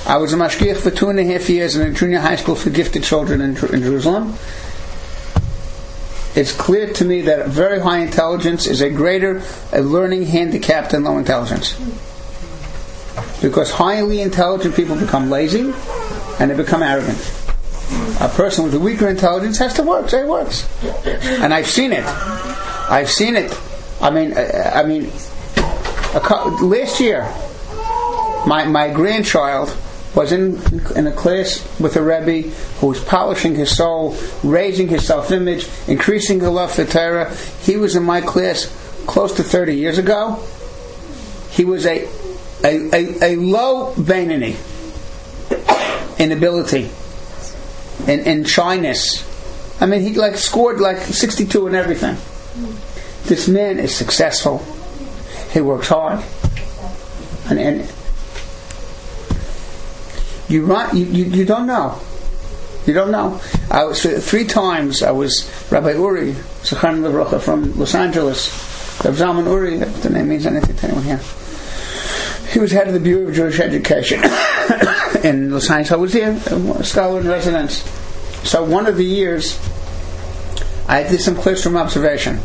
I 0.06 0.16
was 0.16 0.32
a 0.32 0.36
mashgiach 0.36 0.78
for 0.78 0.90
two 0.90 1.08
and 1.08 1.18
a 1.18 1.24
half 1.24 1.48
years 1.48 1.76
in 1.76 1.88
a 1.88 1.92
junior 1.92 2.20
high 2.20 2.36
school 2.36 2.54
for 2.54 2.70
gifted 2.70 3.04
children 3.04 3.40
in, 3.40 3.50
in 3.50 3.82
Jerusalem 3.82 4.36
it's 6.34 6.52
clear 6.52 6.92
to 6.92 7.04
me 7.04 7.22
that 7.22 7.48
very 7.48 7.80
high 7.80 7.98
intelligence 7.98 8.66
is 8.66 8.80
a 8.80 8.90
greater 8.90 9.42
a 9.72 9.80
learning 9.80 10.26
handicap 10.26 10.90
than 10.90 11.04
low 11.04 11.18
intelligence. 11.18 11.74
Because 13.42 13.70
highly 13.70 14.20
intelligent 14.20 14.74
people 14.74 14.96
become 14.96 15.30
lazy 15.30 15.72
and 16.38 16.50
they 16.50 16.56
become 16.56 16.82
arrogant. 16.82 17.18
A 18.20 18.28
person 18.28 18.64
with 18.64 18.74
a 18.74 18.78
weaker 18.78 19.08
intelligence 19.08 19.58
has 19.58 19.74
to 19.74 19.82
work. 19.82 20.12
It 20.12 20.26
works, 20.26 20.68
and 21.24 21.52
I've 21.52 21.66
seen 21.66 21.92
it. 21.92 22.04
I've 22.04 23.10
seen 23.10 23.34
it. 23.34 23.52
I 24.00 24.10
mean, 24.10 24.32
uh, 24.32 24.40
uh, 24.40 24.70
I 24.74 24.84
mean, 24.84 25.10
last 26.62 27.00
year, 27.00 27.22
my 28.46 28.64
my 28.66 28.92
grandchild 28.92 29.76
was 30.14 30.32
in, 30.32 30.60
in 30.96 31.06
a 31.06 31.12
class 31.12 31.64
with 31.78 31.96
a 31.96 32.02
Rebbe 32.02 32.48
who 32.80 32.88
was 32.88 33.02
polishing 33.04 33.54
his 33.54 33.74
soul, 33.76 34.16
raising 34.42 34.88
his 34.88 35.06
self-image, 35.06 35.68
increasing 35.86 36.40
the 36.40 36.50
love 36.50 36.72
for 36.72 36.84
Torah. 36.84 37.34
He 37.62 37.76
was 37.76 37.96
in 37.96 38.02
my 38.02 38.20
class 38.20 38.66
close 39.06 39.32
to 39.34 39.42
30 39.42 39.74
years 39.74 39.98
ago. 39.98 40.42
He 41.50 41.64
was 41.64 41.86
a, 41.86 42.08
a, 42.64 42.90
a, 42.92 43.32
a 43.32 43.36
low 43.36 43.92
vanity 43.92 44.56
in 46.18 46.32
ability, 46.32 46.90
in, 48.06 48.20
in 48.20 48.44
shyness. 48.44 49.26
I 49.80 49.86
mean, 49.86 50.02
he 50.02 50.14
like 50.14 50.36
scored 50.36 50.80
like 50.80 50.98
62 50.98 51.66
and 51.66 51.76
everything. 51.76 52.16
This 53.24 53.48
man 53.48 53.78
is 53.78 53.94
successful. 53.94 54.58
He 55.52 55.60
works 55.60 55.88
hard. 55.88 56.22
And, 57.48 57.58
and 57.58 57.92
you 60.48 60.66
run, 60.66 60.96
you, 60.96 61.04
you, 61.06 61.24
you 61.24 61.44
don't 61.44 61.66
know. 61.66 61.98
You 62.86 62.94
don't 62.94 63.10
know. 63.10 63.40
I 63.70 63.84
was 63.84 64.04
uh, 64.04 64.18
three 64.20 64.44
times. 64.44 65.02
I 65.02 65.10
was 65.12 65.50
Rabbi 65.70 65.92
Ury, 65.92 66.32
Zechan 66.62 67.00
Levrocha 67.02 67.40
from 67.40 67.78
Los 67.78 67.94
Angeles. 67.94 68.48
Rabbi 69.04 69.16
Zalman 69.16 69.46
Ury, 69.46 69.76
if 69.76 70.02
the 70.02 70.10
name 70.10 70.28
means 70.28 70.46
anything 70.46 70.76
to 70.76 70.86
anyone 70.86 71.04
here. 71.04 71.20
He 72.50 72.58
was 72.58 72.72
head 72.72 72.88
of 72.88 72.94
the 72.94 73.00
Bureau 73.00 73.28
of 73.28 73.34
Jewish 73.34 73.60
Education 73.60 74.20
in 75.24 75.52
Los 75.52 75.70
Angeles. 75.70 75.92
I 75.92 75.96
was 75.96 76.12
there, 76.12 76.30
um, 76.52 76.70
a 76.70 76.84
scholar 76.84 77.20
in 77.20 77.28
residence. 77.28 77.82
So 78.42 78.64
one 78.64 78.86
of 78.86 78.96
the 78.96 79.04
years, 79.04 79.58
I 80.88 81.04
did 81.04 81.20
some 81.20 81.36
classroom 81.36 81.76
observation. 81.76 82.40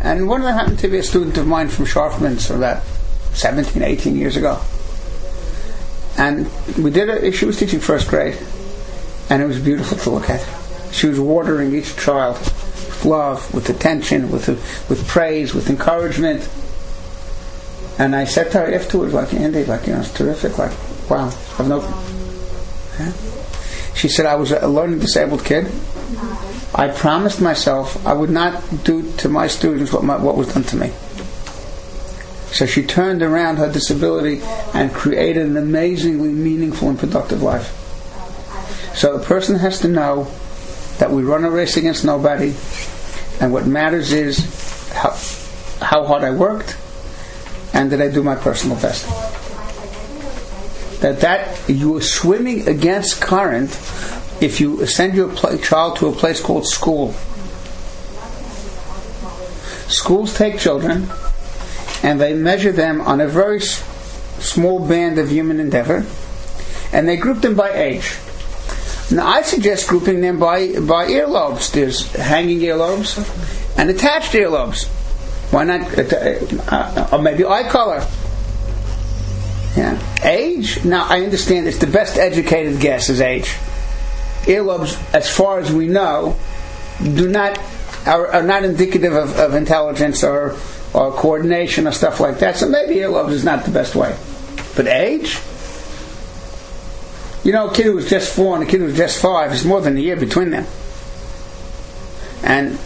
And 0.00 0.28
one 0.28 0.40
of 0.40 0.46
them 0.46 0.54
happened 0.54 0.80
to 0.80 0.88
be 0.88 0.98
a 0.98 1.02
student 1.02 1.38
of 1.38 1.46
mine 1.46 1.68
from 1.68 1.84
Sharfman's 1.84 2.50
about 2.50 2.82
17, 3.34 3.82
18 3.82 4.16
years 4.16 4.36
ago. 4.36 4.60
And 6.18 6.50
we 6.76 6.90
did 6.90 7.08
it, 7.08 7.32
she 7.32 7.44
was 7.44 7.58
teaching 7.58 7.78
first 7.78 8.08
grade, 8.08 8.36
and 9.30 9.40
it 9.40 9.46
was 9.46 9.60
beautiful 9.60 9.96
to 9.98 10.10
look 10.10 10.28
at. 10.28 10.44
She 10.92 11.06
was 11.06 11.20
watering 11.20 11.74
each 11.74 11.96
child 11.96 12.38
with 12.38 13.04
love, 13.04 13.54
with 13.54 13.70
attention, 13.70 14.30
with, 14.30 14.48
with 14.90 15.06
praise, 15.06 15.54
with 15.54 15.70
encouragement. 15.70 16.48
And 17.98 18.16
I 18.16 18.24
said 18.24 18.50
to 18.52 18.58
her 18.58 18.74
afterwards, 18.74 19.12
like, 19.12 19.34
Andy, 19.34 19.64
like, 19.64 19.86
you 19.86 19.92
know, 19.92 20.00
it's 20.00 20.12
terrific, 20.12 20.58
like, 20.58 20.72
wow, 21.10 21.26
I've 21.58 21.68
no. 21.68 21.80
Yeah? 22.98 23.12
She 23.94 24.08
said, 24.08 24.26
I 24.26 24.36
was 24.36 24.50
a 24.50 24.66
learning 24.66 25.00
disabled 25.00 25.44
kid. 25.44 25.70
I 26.74 26.88
promised 26.88 27.40
myself 27.40 28.04
I 28.06 28.14
would 28.14 28.30
not 28.30 28.62
do 28.82 29.12
to 29.18 29.28
my 29.28 29.46
students 29.46 29.92
what, 29.92 30.04
my, 30.04 30.16
what 30.16 30.36
was 30.36 30.52
done 30.52 30.64
to 30.64 30.76
me. 30.76 30.92
So 32.52 32.66
she 32.66 32.82
turned 32.82 33.22
around 33.22 33.56
her 33.56 33.70
disability 33.70 34.40
and 34.74 34.92
created 34.92 35.46
an 35.46 35.56
amazingly 35.56 36.30
meaningful 36.30 36.88
and 36.88 36.98
productive 36.98 37.42
life. 37.42 37.78
So 38.94 39.16
the 39.16 39.24
person 39.24 39.56
has 39.56 39.80
to 39.80 39.88
know 39.88 40.30
that 40.98 41.10
we 41.10 41.22
run 41.22 41.44
a 41.44 41.50
race 41.50 41.76
against 41.76 42.04
nobody, 42.04 42.54
and 43.40 43.52
what 43.52 43.66
matters 43.66 44.12
is 44.12 44.90
how, 44.92 45.10
how 45.84 46.04
hard 46.04 46.24
I 46.24 46.30
worked 46.30 46.76
and 47.72 47.90
did 47.90 48.00
I 48.00 48.08
do 48.10 48.22
my 48.22 48.34
personal 48.34 48.76
best. 48.76 49.06
That 51.00 51.20
that 51.20 51.68
you 51.68 51.96
are 51.96 52.00
swimming 52.00 52.68
against 52.68 53.20
current 53.20 53.70
if 54.40 54.60
you 54.60 54.86
send 54.86 55.14
your 55.14 55.28
pl- 55.28 55.58
child 55.58 55.96
to 55.96 56.08
a 56.08 56.12
place 56.12 56.40
called 56.40 56.66
school. 56.66 57.12
Schools 59.88 60.34
take 60.34 60.58
children 60.58 61.08
and 62.02 62.20
they 62.20 62.34
measure 62.34 62.72
them 62.72 63.00
on 63.00 63.20
a 63.20 63.28
very 63.28 63.58
s- 63.58 63.82
small 64.40 64.86
band 64.86 65.18
of 65.18 65.30
human 65.30 65.60
endeavor, 65.60 66.04
and 66.92 67.08
they 67.08 67.16
group 67.16 67.40
them 67.42 67.54
by 67.54 67.70
age. 67.70 68.16
Now, 69.10 69.26
I 69.26 69.42
suggest 69.42 69.88
grouping 69.88 70.20
them 70.20 70.38
by, 70.38 70.68
by 70.80 71.06
earlobes. 71.08 71.70
There's 71.72 72.10
hanging 72.12 72.60
earlobes 72.60 73.18
and 73.76 73.90
attached 73.90 74.32
earlobes. 74.32 74.88
Why 75.52 75.64
not? 75.64 75.98
Uh, 75.98 76.02
uh, 76.74 77.08
or 77.12 77.20
maybe 77.20 77.44
eye 77.44 77.68
color. 77.68 78.04
Yeah. 79.76 80.02
Age? 80.24 80.82
Now, 80.84 81.06
I 81.08 81.20
understand 81.20 81.68
it's 81.68 81.78
the 81.78 81.86
best 81.86 82.16
educated 82.16 82.80
guess 82.80 83.10
is 83.10 83.20
age. 83.20 83.54
Earlobes, 84.44 84.98
as 85.14 85.30
far 85.30 85.60
as 85.60 85.70
we 85.70 85.86
know, 85.86 86.36
do 87.02 87.28
not 87.28 87.58
are, 88.06 88.28
are 88.28 88.42
not 88.42 88.64
indicative 88.64 89.12
of, 89.12 89.38
of 89.38 89.54
intelligence 89.54 90.24
or 90.24 90.56
or 90.94 91.12
coordination 91.12 91.86
or 91.86 91.92
stuff 91.92 92.18
like 92.18 92.38
that. 92.38 92.56
So 92.56 92.68
maybe 92.68 92.96
earlobes 92.96 93.32
is 93.32 93.44
not 93.44 93.64
the 93.64 93.70
best 93.70 93.94
way. 93.94 94.16
But 94.74 94.86
age? 94.86 95.38
You 97.44 97.52
know, 97.52 97.68
a 97.68 97.74
kid 97.74 97.86
who 97.86 97.94
was 97.94 98.08
just 98.08 98.34
four 98.34 98.54
and 98.54 98.64
a 98.64 98.66
kid 98.66 98.80
who 98.80 98.86
was 98.86 98.96
just 98.96 99.20
five, 99.20 99.52
it's 99.52 99.64
more 99.64 99.80
than 99.80 99.96
a 99.98 100.00
year 100.00 100.16
between 100.16 100.50
them. 100.50 100.66
And 102.42 102.78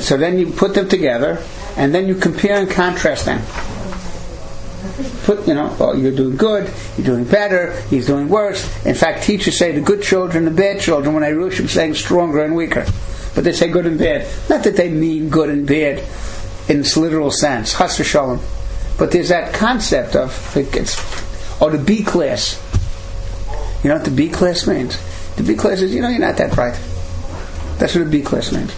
so 0.00 0.16
then 0.16 0.38
you 0.38 0.50
put 0.52 0.74
them 0.74 0.88
together, 0.88 1.42
and 1.76 1.94
then 1.94 2.06
you 2.08 2.14
compare 2.14 2.58
and 2.58 2.70
contrast 2.70 3.26
them. 3.26 3.42
Put, 5.24 5.46
you 5.46 5.54
know, 5.54 5.76
oh, 5.78 5.94
you're 5.94 6.14
doing 6.14 6.36
good, 6.36 6.72
you're 6.96 7.06
doing 7.06 7.24
better, 7.24 7.78
he's 7.82 8.06
doing 8.06 8.28
worse. 8.28 8.64
In 8.86 8.94
fact, 8.94 9.24
teachers 9.24 9.58
say 9.58 9.72
the 9.72 9.80
good 9.80 10.02
children, 10.02 10.44
the 10.44 10.50
bad 10.50 10.80
children, 10.80 11.14
when 11.14 11.22
they 11.22 11.32
really 11.34 11.54
should 11.54 11.66
be 11.66 11.72
saying 11.72 11.94
stronger 11.94 12.42
and 12.42 12.54
weaker. 12.56 12.86
But 13.34 13.44
they 13.44 13.52
say 13.52 13.68
good 13.68 13.86
and 13.86 13.98
bad. 13.98 14.26
Not 14.48 14.64
that 14.64 14.76
they 14.76 14.90
mean 14.90 15.28
good 15.28 15.50
and 15.50 15.66
bad 15.66 16.02
in 16.68 16.80
its 16.80 16.96
literal 16.96 17.30
sense, 17.30 17.76
chas 17.76 17.98
v'shalom. 17.98 18.40
But 18.98 19.10
there's 19.10 19.28
that 19.28 19.52
concept 19.52 20.16
of, 20.16 20.56
it's, 20.56 20.98
or 21.60 21.68
oh, 21.68 21.70
the 21.70 21.82
B 21.82 22.02
class. 22.02 22.62
You 23.82 23.90
know 23.90 23.96
what 23.96 24.04
the 24.04 24.10
B 24.10 24.30
class 24.30 24.66
means? 24.66 24.98
The 25.36 25.42
B 25.42 25.54
class 25.54 25.82
is, 25.82 25.94
you 25.94 26.00
know, 26.00 26.08
you're 26.08 26.20
not 26.20 26.38
that 26.38 26.54
bright. 26.54 26.80
That's 27.78 27.94
what 27.94 28.06
a 28.06 28.08
B 28.08 28.22
class 28.22 28.52
means. 28.52 28.74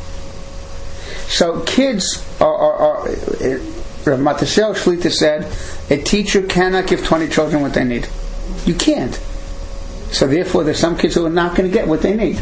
So 1.28 1.60
kids 1.60 2.24
are, 2.40 2.54
are, 2.54 2.72
are 2.72 2.98
uh, 3.00 3.12
uh, 3.12 3.58
Rav 4.04 4.18
Matisyahu 4.18 4.74
Shlita 4.74 5.12
said, 5.12 5.52
a 5.90 6.02
teacher 6.02 6.42
cannot 6.42 6.86
give 6.86 7.04
20 7.04 7.28
children 7.28 7.60
what 7.60 7.74
they 7.74 7.84
need. 7.84 8.08
You 8.64 8.74
can't. 8.74 9.14
So 10.10 10.26
therefore, 10.26 10.64
there's 10.64 10.78
some 10.78 10.96
kids 10.96 11.14
who 11.14 11.26
are 11.26 11.30
not 11.30 11.54
going 11.54 11.68
to 11.68 11.72
get 11.72 11.86
what 11.86 12.00
they 12.00 12.16
need. 12.16 12.40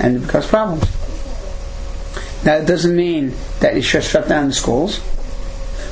And 0.00 0.16
it 0.16 0.22
becomes 0.22 0.48
problems. 0.48 0.82
Now, 2.44 2.56
it 2.56 2.66
doesn't 2.66 2.96
mean 2.96 3.34
that 3.60 3.76
you 3.76 3.82
should 3.82 4.02
shut 4.02 4.28
down 4.28 4.48
the 4.48 4.52
schools, 4.52 5.00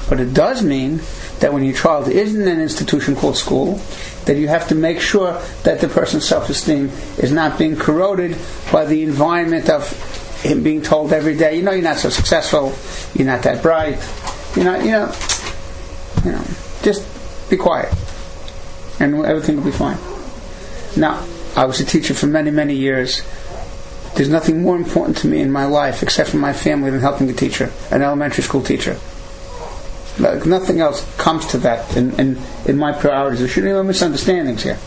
but 0.08 0.18
it 0.18 0.34
does 0.34 0.64
mean 0.64 1.00
that 1.38 1.52
when 1.52 1.62
your 1.62 1.76
child 1.76 2.08
is 2.08 2.34
in 2.34 2.48
an 2.48 2.60
institution 2.60 3.14
called 3.14 3.36
school, 3.36 3.80
that 4.24 4.36
you 4.36 4.48
have 4.48 4.66
to 4.68 4.74
make 4.74 5.00
sure 5.00 5.40
that 5.62 5.80
the 5.80 5.86
person's 5.86 6.26
self-esteem 6.26 6.86
is 7.18 7.30
not 7.30 7.56
being 7.56 7.76
corroded 7.76 8.36
by 8.72 8.84
the 8.84 9.04
environment 9.04 9.70
of 9.70 9.86
him 10.42 10.62
being 10.62 10.82
told 10.82 11.12
every 11.12 11.36
day, 11.36 11.56
you 11.56 11.62
know, 11.62 11.72
you're 11.72 11.82
not 11.82 11.98
so 11.98 12.08
successful, 12.08 12.74
you're 13.14 13.26
not 13.26 13.42
that 13.42 13.62
bright, 13.62 13.98
you 14.56 14.64
know, 14.64 14.76
you 14.76 14.90
know, 14.90 15.14
you 16.24 16.32
know, 16.32 16.44
just 16.82 17.06
be 17.50 17.56
quiet, 17.56 17.92
and 18.98 19.14
everything 19.24 19.56
will 19.56 19.64
be 19.64 19.70
fine. 19.70 19.98
Now, 20.96 21.26
I 21.56 21.66
was 21.66 21.80
a 21.80 21.84
teacher 21.84 22.14
for 22.14 22.26
many, 22.26 22.50
many 22.50 22.74
years. 22.74 23.22
There's 24.14 24.28
nothing 24.28 24.62
more 24.62 24.76
important 24.76 25.18
to 25.18 25.28
me 25.28 25.40
in 25.40 25.52
my 25.52 25.66
life, 25.66 26.02
except 26.02 26.30
for 26.30 26.38
my 26.38 26.52
family, 26.52 26.90
than 26.90 27.00
helping 27.00 27.28
a 27.30 27.32
teacher, 27.32 27.70
an 27.90 28.02
elementary 28.02 28.42
school 28.42 28.62
teacher. 28.62 28.98
Like 30.18 30.44
nothing 30.46 30.80
else 30.80 31.06
comes 31.16 31.46
to 31.46 31.58
that 31.58 31.96
in, 31.96 32.18
in, 32.18 32.38
in 32.66 32.76
my 32.76 32.92
priorities. 32.92 33.40
There 33.40 33.48
shouldn't 33.48 33.70
be 33.70 33.74
no 33.74 33.82
misunderstandings 33.82 34.62
here. 34.62 34.78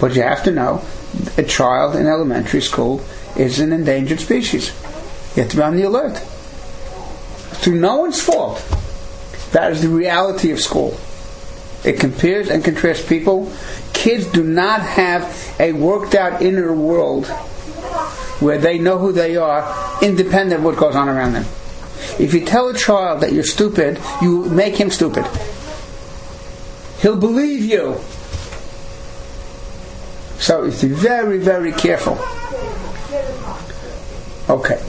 But 0.00 0.16
you 0.16 0.22
have 0.22 0.42
to 0.44 0.50
know, 0.50 0.82
a 1.38 1.42
child 1.42 1.94
in 1.94 2.06
elementary 2.06 2.60
school 2.60 3.04
is 3.36 3.60
an 3.60 3.72
endangered 3.72 4.20
species. 4.20 4.68
You 5.34 5.42
have 5.42 5.50
to 5.52 5.56
be 5.56 5.62
on 5.62 5.76
the 5.76 5.82
alert. 5.82 6.18
Through 7.62 7.80
no 7.80 7.96
one's 7.96 8.20
fault. 8.20 8.64
That 9.52 9.72
is 9.72 9.82
the 9.82 9.88
reality 9.88 10.50
of 10.50 10.60
school. 10.60 10.96
It 11.84 11.98
compares 11.98 12.48
and 12.48 12.64
contrasts 12.64 13.06
people. 13.06 13.52
Kids 13.92 14.26
do 14.26 14.42
not 14.42 14.80
have 14.82 15.54
a 15.58 15.72
worked 15.72 16.14
out 16.14 16.42
inner 16.42 16.72
world 16.72 17.26
where 18.40 18.58
they 18.58 18.78
know 18.78 18.98
who 18.98 19.12
they 19.12 19.36
are, 19.36 19.62
independent 20.02 20.60
of 20.60 20.64
what 20.64 20.76
goes 20.76 20.96
on 20.96 21.08
around 21.08 21.32
them. 21.34 21.44
If 22.18 22.34
you 22.34 22.44
tell 22.44 22.68
a 22.68 22.74
child 22.74 23.20
that 23.20 23.32
you're 23.32 23.44
stupid, 23.44 24.00
you 24.20 24.44
make 24.46 24.76
him 24.76 24.90
stupid. 24.90 25.24
He'll 27.00 27.16
believe 27.16 27.64
you. 27.64 28.00
So 30.38 30.64
you 30.64 30.70
have 30.70 30.80
to 30.80 30.88
be 30.88 30.94
very, 30.94 31.38
very 31.38 31.72
careful. 31.72 32.16
Okay. 34.48 34.80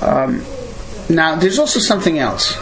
Um, 0.00 0.44
now, 1.08 1.36
there's 1.36 1.58
also 1.58 1.80
something 1.80 2.18
else. 2.18 2.56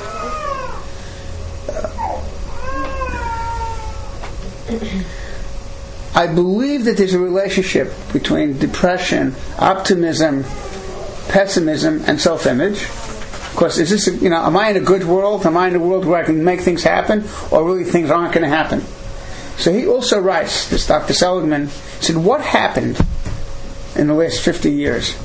I 6.15 6.27
believe 6.27 6.87
that 6.87 6.97
there's 6.97 7.15
a 7.15 7.19
relationship 7.19 7.93
between 8.13 8.59
depression, 8.59 9.35
optimism, 9.59 10.45
pessimism, 11.29 12.03
and 12.07 12.21
self-image. 12.21 12.83
Of 12.83 13.53
course, 13.57 13.79
is 13.79 13.91
this, 13.91 14.09
a, 14.09 14.15
you 14.17 14.31
know, 14.31 14.43
am 14.43 14.57
I 14.57 14.71
in 14.71 14.77
a 14.77 14.81
good 14.81 15.05
world? 15.05 15.45
Am 15.47 15.57
I 15.57 15.69
in 15.69 15.77
a 15.77 15.79
world 15.79 16.05
where 16.05 16.21
I 16.21 16.25
can 16.25 16.43
make 16.43 16.61
things 16.61 16.83
happen? 16.83 17.25
Or 17.51 17.65
really 17.65 17.85
things 17.85 18.11
aren't 18.11 18.33
going 18.33 18.49
to 18.49 18.55
happen? 18.55 18.81
So 19.57 19.73
he 19.73 19.87
also 19.87 20.21
writes, 20.21 20.69
this 20.69 20.87
Dr. 20.87 21.13
Seligman, 21.13 21.69
said, 22.01 22.17
what 22.17 22.41
happened 22.43 22.99
in 23.99 24.07
the 24.07 24.15
last 24.15 24.41
50 24.41 24.71
years? 24.71 25.17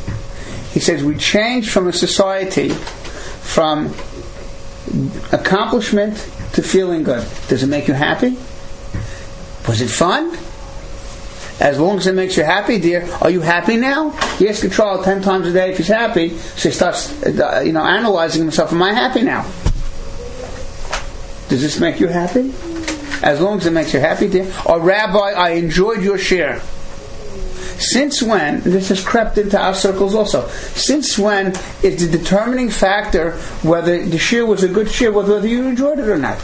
He 0.72 0.80
says, 0.80 1.04
we 1.04 1.18
changed 1.18 1.72
from 1.72 1.88
a 1.88 1.94
society 1.94 2.70
from 2.70 3.94
accomplishment 5.32 6.18
to 6.54 6.62
feeling 6.62 7.04
good. 7.04 7.28
Does 7.48 7.64
it 7.64 7.68
make 7.68 7.88
you 7.88 7.94
happy? 7.94 8.38
Was 9.68 9.82
it 9.82 9.90
fun? 9.90 10.38
As 11.60 11.80
long 11.80 11.98
as 11.98 12.08
it 12.08 12.16
makes 12.16 12.38
you 12.38 12.44
happy, 12.44 12.80
dear, 12.80 13.08
are 13.22 13.30
you 13.30 13.42
happy 13.42 13.78
now? 13.78 14.18
You 14.40 14.50
ask 14.50 14.64
a 14.64 14.70
child 14.70 15.06
ten 15.06 15.22
times 15.22 15.48
a 15.48 15.54
day 15.54 15.72
if 15.72 15.78
he's 15.78 15.88
happy, 15.90 16.30
so 16.30 16.70
he 16.70 16.74
starts, 16.74 17.12
uh, 17.24 17.62
you 17.64 17.72
know, 17.72 17.84
analyzing 17.86 18.42
himself. 18.42 18.74
Am 18.74 18.82
I 18.82 18.94
happy 18.94 19.22
now? 19.22 19.44
Does 21.50 21.62
this 21.62 21.80
make 21.80 22.00
you 22.00 22.08
happy? 22.08 22.52
As 23.22 23.40
long 23.40 23.60
as 23.60 23.68
it 23.68 23.74
makes 23.74 23.94
you 23.94 24.00
happy, 24.00 24.28
dear. 24.28 24.52
Or 24.66 24.80
Rabbi, 24.80 25.34
I 25.34 25.52
enjoyed 25.52 26.02
your 26.02 26.18
share. 26.18 26.62
Since 27.82 28.22
when, 28.22 28.62
this 28.62 28.90
has 28.90 29.04
crept 29.04 29.40
into 29.40 29.60
our 29.60 29.74
circles 29.74 30.14
also, 30.14 30.48
since 30.50 31.18
when 31.18 31.48
is 31.82 32.08
the 32.08 32.16
determining 32.16 32.70
factor 32.70 33.32
whether 33.64 34.06
the 34.06 34.20
share 34.20 34.46
was 34.46 34.62
a 34.62 34.68
good 34.68 34.90
share, 34.90 35.12
whether 35.12 35.46
you 35.48 35.66
enjoyed 35.66 35.98
it 35.98 36.08
or 36.08 36.18
not? 36.18 36.38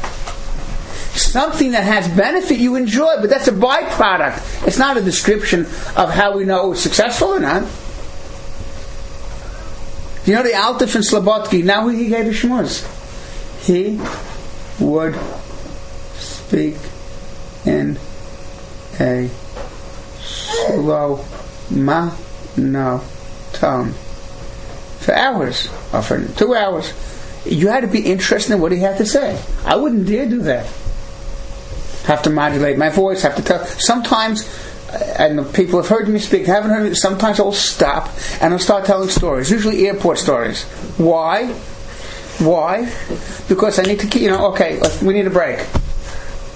Something 1.13 1.71
that 1.71 1.83
has 1.83 2.07
benefit 2.07 2.57
you 2.57 2.75
enjoy, 2.75 3.17
but 3.21 3.29
that's 3.29 3.47
a 3.47 3.51
byproduct. 3.51 4.67
It's 4.67 4.79
not 4.79 4.97
a 4.97 5.01
description 5.01 5.61
of 5.95 6.09
how 6.09 6.35
we 6.35 6.43
know 6.43 6.65
it 6.65 6.69
was 6.69 6.81
successful 6.81 7.27
or 7.27 7.39
not. 7.39 7.61
You 10.25 10.33
know 10.33 10.43
the 10.43 10.55
Alter 10.57 10.85
in 10.85 11.03
Slobodki, 11.03 11.63
now 11.63 11.87
he 11.87 12.07
gave 12.07 12.25
the 12.25 12.31
shmuz. 12.31 12.83
He 13.63 14.01
would 14.83 15.15
speak 16.17 16.77
in 17.63 17.99
a 18.99 19.29
tone 23.53 23.93
for 24.99 25.15
hours, 25.15 25.67
for 26.03 26.27
two 26.35 26.55
hours. 26.55 26.93
You 27.45 27.69
had 27.69 27.81
to 27.81 27.87
be 27.87 27.99
interested 27.99 28.53
in 28.53 28.61
what 28.61 28.71
he 28.71 28.79
had 28.79 28.97
to 28.97 29.05
say. 29.05 29.41
I 29.63 29.75
wouldn't 29.75 30.05
dare 30.05 30.27
do 30.27 30.41
that. 30.41 30.65
Have 32.05 32.21
to 32.23 32.29
modulate 32.29 32.77
my 32.77 32.89
voice. 32.89 33.21
Have 33.21 33.35
to 33.37 33.41
tell. 33.41 33.65
Sometimes, 33.65 34.47
uh, 34.89 35.15
and 35.19 35.53
people 35.53 35.81
have 35.81 35.87
heard 35.89 36.09
me 36.09 36.19
speak. 36.19 36.45
Haven't 36.45 36.71
heard 36.71 36.89
me. 36.89 36.95
Sometimes 36.95 37.39
I'll 37.39 37.51
stop 37.51 38.09
and 38.41 38.53
I'll 38.53 38.59
start 38.59 38.85
telling 38.85 39.09
stories. 39.09 39.49
Usually 39.51 39.87
airport 39.87 40.17
stories. 40.17 40.63
Why? 40.97 41.47
Why? 42.39 42.91
Because 43.47 43.79
I 43.79 43.83
need 43.83 43.99
to 44.01 44.07
keep. 44.07 44.23
You 44.23 44.29
know. 44.29 44.47
Okay. 44.51 44.79
We 45.01 45.13
need 45.13 45.27
a 45.27 45.31
break. 45.31 45.65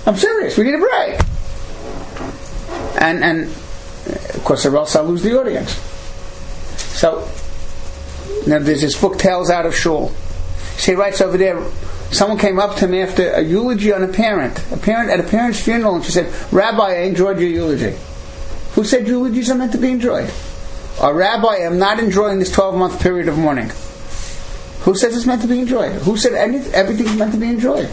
I'm 0.05 0.15
serious. 0.15 0.57
We 0.57 0.65
need 0.65 0.75
a 0.75 0.79
break. 0.79 1.19
And 2.99 3.23
and 3.23 3.53
course, 4.51 4.65
or 4.65 4.75
else 4.75 4.97
I'll 4.97 5.05
lose 5.05 5.23
the 5.23 5.39
audience. 5.39 5.71
So 6.99 7.19
now 8.45 8.59
there's 8.59 8.81
this 8.81 8.99
book, 8.99 9.17
Tales 9.17 9.49
Out 9.49 9.65
of 9.65 9.73
Shul. 9.73 10.11
She 10.77 10.93
writes 10.93 11.21
over 11.21 11.37
there, 11.37 11.63
someone 12.11 12.37
came 12.37 12.59
up 12.59 12.75
to 12.77 12.87
me 12.87 13.01
after 13.01 13.31
a 13.31 13.41
eulogy 13.41 13.93
on 13.93 14.03
a 14.03 14.09
parent, 14.09 14.59
a 14.73 14.77
parent 14.77 15.09
at 15.09 15.21
a 15.21 15.23
parent's 15.23 15.63
funeral, 15.63 15.95
and 15.95 16.03
she 16.03 16.11
said, 16.11 16.33
Rabbi, 16.51 16.83
I 16.83 17.03
enjoyed 17.03 17.39
your 17.39 17.49
eulogy. 17.49 17.97
Who 18.73 18.83
said 18.83 19.07
eulogies 19.07 19.49
are 19.49 19.55
meant 19.55 19.71
to 19.71 19.77
be 19.77 19.89
enjoyed? 19.89 20.29
A 21.01 21.13
rabbi, 21.13 21.65
I'm 21.65 21.79
not 21.79 21.99
enjoying 21.99 22.39
this 22.39 22.51
12 22.51 22.75
month 22.75 23.01
period 23.01 23.29
of 23.29 23.37
mourning. 23.37 23.71
Who 24.81 24.95
says 24.95 25.15
it's 25.15 25.25
meant 25.25 25.43
to 25.43 25.47
be 25.47 25.59
enjoyed? 25.59 25.93
Who 26.01 26.17
said 26.17 26.33
anything, 26.33 26.73
everything's 26.73 27.15
meant 27.15 27.31
to 27.31 27.39
be 27.39 27.47
enjoyed? 27.47 27.89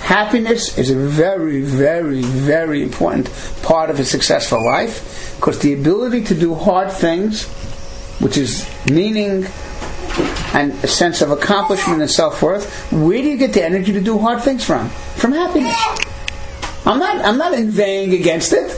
Happiness 0.00 0.76
is 0.76 0.90
a 0.90 0.96
very, 0.96 1.60
very, 1.62 2.22
very 2.22 2.82
important 2.82 3.30
part 3.62 3.88
of 3.88 4.00
a 4.00 4.04
successful 4.04 4.64
life 4.64 5.11
because 5.42 5.58
the 5.58 5.72
ability 5.72 6.22
to 6.22 6.36
do 6.36 6.54
hard 6.54 6.92
things, 6.92 7.48
which 8.20 8.36
is 8.36 8.64
meaning 8.88 9.44
and 10.54 10.70
a 10.84 10.86
sense 10.86 11.20
of 11.20 11.32
accomplishment 11.32 12.00
and 12.00 12.08
self 12.08 12.40
worth, 12.40 12.92
where 12.92 13.20
do 13.20 13.28
you 13.28 13.36
get 13.36 13.52
the 13.52 13.64
energy 13.64 13.92
to 13.92 14.00
do 14.00 14.18
hard 14.18 14.40
things 14.40 14.64
from? 14.64 14.88
From 15.16 15.32
happiness. 15.32 15.74
I'm 16.86 17.00
not 17.00 17.24
I'm 17.24 17.38
not 17.38 17.54
inveighing 17.54 18.14
against 18.14 18.52
it. 18.52 18.70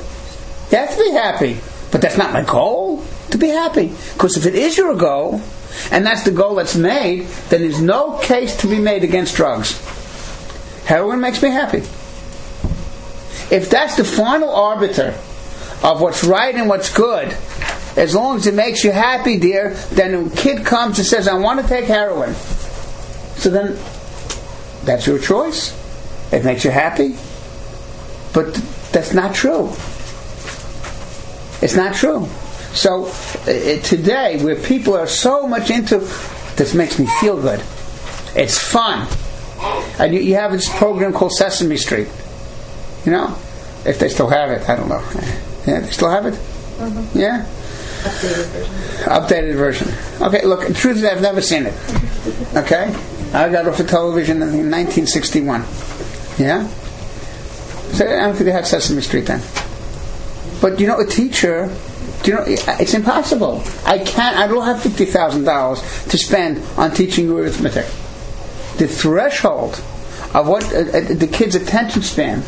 You 0.71 0.79
have 0.79 0.91
to 0.91 0.97
be 0.97 1.11
happy. 1.11 1.59
But 1.93 2.01
that's 2.01 2.17
not 2.17 2.33
my 2.33 2.43
goal, 2.43 3.05
to 3.31 3.37
be 3.37 3.49
happy. 3.49 3.93
Because 4.15 4.39
if 4.39 4.47
it 4.47 4.55
is 4.55 4.79
your 4.79 4.97
goal, 4.97 5.43
and 5.91 6.07
that's 6.07 6.25
the 6.25 6.31
goal 6.31 6.55
that's 6.55 6.77
made, 6.77 7.27
then 7.51 7.61
there's 7.61 7.83
no 7.83 8.19
case 8.21 8.57
to 8.63 8.69
be 8.69 8.79
made 8.79 9.05
against 9.05 9.37
drugs. 9.37 9.79
Heroin 10.87 11.21
makes 11.21 11.43
me 11.43 11.51
happy. 11.51 11.81
If 13.55 13.69
that's 13.69 13.99
the 13.99 14.05
final 14.05 14.49
arbiter 14.49 15.15
of 15.83 16.01
what's 16.01 16.25
right 16.25 16.55
and 16.55 16.69
what's 16.69 16.93
good, 16.93 17.37
as 17.97 18.15
long 18.15 18.37
as 18.37 18.47
it 18.47 18.55
makes 18.55 18.83
you 18.83 18.91
happy, 18.91 19.39
dear, 19.39 19.75
then 19.93 20.27
a 20.27 20.31
kid 20.31 20.65
comes 20.65 20.99
and 20.99 21.07
says, 21.07 21.29
I 21.29 21.35
want 21.35 21.61
to 21.61 21.69
take 21.69 21.85
heroin. 21.85 22.35
So 23.37 23.51
then, 23.51 23.79
that's 24.85 25.07
your 25.07 25.19
choice. 25.19 25.73
It 26.33 26.45
makes 26.45 26.65
you 26.65 26.71
happy. 26.71 27.17
But 28.33 28.55
that's 28.93 29.15
not 29.15 29.35
true. 29.35 29.69
It's 31.63 31.77
not 31.77 31.95
true. 31.95 32.27
So 32.75 33.11
today, 33.45 34.43
where 34.43 34.57
people 34.57 34.95
are 34.95 35.07
so 35.07 35.47
much 35.47 35.71
into 35.71 35.99
this 36.57 36.75
makes 36.75 36.99
me 36.99 37.07
feel 37.21 37.41
good. 37.41 37.63
It's 38.35 38.59
fun. 38.59 39.07
And 39.99 40.13
you, 40.13 40.21
you 40.21 40.35
have 40.35 40.51
this 40.53 40.69
program 40.77 41.13
called 41.13 41.33
Sesame 41.33 41.77
Street. 41.77 42.09
You 43.05 43.13
know? 43.13 43.39
If 43.87 43.99
they 43.99 44.09
still 44.09 44.29
have 44.29 44.51
it, 44.51 44.69
I 44.69 44.77
don't 44.77 44.89
know. 44.89 45.05
Yeah, 45.67 45.81
they 45.81 45.91
still 45.91 46.11
have 46.11 46.27
it? 46.27 46.35
Mm-hmm. 46.35 47.19
Yeah? 47.19 47.47
Updated 48.05 48.45
version. 48.47 48.75
Updated 49.07 49.55
version. 49.55 49.89
Okay, 50.21 50.45
look, 50.45 50.67
the 50.67 50.75
truth 50.75 50.99
is 50.99 51.05
I've 51.05 51.23
never 51.23 51.41
seen 51.41 51.67
it. 51.67 51.75
Okay? 52.55 52.95
I 53.33 53.49
got 53.49 53.67
off 53.67 53.81
of 53.81 53.89
television 53.89 54.37
in 54.43 54.71
1961. 54.71 55.63
Yeah? 56.39 56.67
So 57.93 58.07
I 58.07 58.27
don't 58.27 58.35
think 58.35 58.47
they 58.47 58.53
had 58.53 58.67
Sesame 58.67 59.01
Street 59.01 59.27
then. 59.27 59.41
But 60.61 60.81
you 60.81 60.87
know, 60.87 60.99
a 60.99 61.07
teacher, 61.07 61.75
do 62.23 62.31
you 62.31 62.37
know, 62.37 62.45
it's 62.47 62.95
impossible. 62.95 63.63
I 63.85 63.99
can't, 63.99 64.37
I 64.37 64.47
don't 64.47 64.65
have 64.65 64.79
$50,000 64.79 66.11
to 66.11 66.19
spend 66.19 66.63
on 66.77 66.93
teaching 66.93 67.27
you 67.27 67.39
arithmetic. 67.39 67.87
The 68.79 68.89
threshold 68.89 69.83
of 70.35 70.49
what 70.49 70.65
uh, 70.75 70.79
uh, 70.79 71.15
the 71.15 71.29
kid's 71.33 71.55
attention 71.55 72.03
span, 72.03 72.43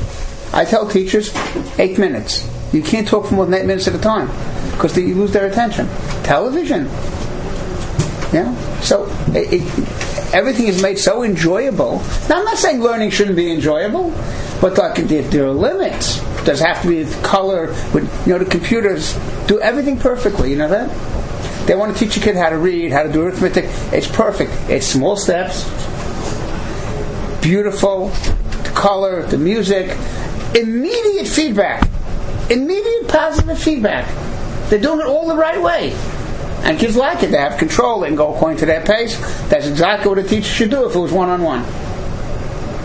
I 0.52 0.64
tell 0.64 0.88
teachers, 0.88 1.32
eight 1.78 1.98
minutes. 1.98 2.48
You 2.72 2.82
can't 2.82 3.06
talk 3.06 3.26
for 3.26 3.34
more 3.34 3.44
than 3.44 3.54
eight 3.54 3.66
minutes 3.66 3.88
at 3.88 3.94
a 3.94 3.98
time 3.98 4.28
because 4.72 4.94
they 4.94 5.12
lose 5.12 5.32
their 5.32 5.46
attention. 5.46 5.88
Television. 6.22 6.86
Yeah? 8.32 8.54
So 8.80 9.06
it, 9.28 9.62
it, 9.62 10.34
everything 10.34 10.66
is 10.66 10.82
made 10.82 10.98
so 10.98 11.22
enjoyable. 11.22 12.02
Now, 12.28 12.38
I'm 12.38 12.44
not 12.44 12.58
saying 12.58 12.80
learning 12.80 13.10
shouldn't 13.10 13.36
be 13.36 13.52
enjoyable, 13.52 14.10
but 14.60 14.76
like 14.76 14.96
there, 14.96 15.22
there 15.22 15.46
are 15.46 15.52
limits. 15.52 16.20
Does 16.44 16.60
have 16.60 16.82
to 16.82 16.88
be 16.88 17.10
color. 17.22 17.68
With, 17.94 18.26
you 18.26 18.32
know, 18.32 18.38
the 18.38 18.50
computers 18.50 19.18
do 19.46 19.60
everything 19.60 19.98
perfectly. 19.98 20.50
You 20.50 20.56
know 20.56 20.68
that. 20.68 21.66
They 21.66 21.74
want 21.74 21.96
to 21.96 22.04
teach 22.04 22.16
a 22.16 22.20
kid 22.20 22.36
how 22.36 22.50
to 22.50 22.58
read, 22.58 22.92
how 22.92 23.02
to 23.02 23.12
do 23.12 23.22
arithmetic. 23.22 23.64
It's 23.92 24.06
perfect. 24.06 24.52
It's 24.68 24.86
small 24.86 25.16
steps, 25.16 25.64
beautiful, 27.42 28.08
the 28.08 28.72
color, 28.74 29.22
the 29.26 29.38
music, 29.38 29.96
immediate 30.54 31.26
feedback, 31.26 31.88
immediate 32.50 33.08
positive 33.08 33.58
feedback. 33.58 34.06
They're 34.68 34.80
doing 34.80 35.00
it 35.00 35.06
all 35.06 35.28
the 35.28 35.36
right 35.36 35.60
way. 35.60 35.92
And 36.62 36.78
kids 36.78 36.96
like 36.96 37.22
it. 37.22 37.30
They 37.30 37.38
have 37.38 37.58
control. 37.58 38.00
They 38.00 38.08
can 38.08 38.16
go 38.16 38.34
according 38.34 38.58
to 38.58 38.66
their 38.66 38.84
pace. 38.84 39.16
That's 39.48 39.66
exactly 39.66 40.08
what 40.08 40.18
a 40.18 40.22
teacher 40.22 40.48
should 40.48 40.70
do 40.70 40.88
if 40.88 40.96
it 40.96 40.98
was 40.98 41.12
one 41.12 41.28
on 41.28 41.42
one. 41.42 41.64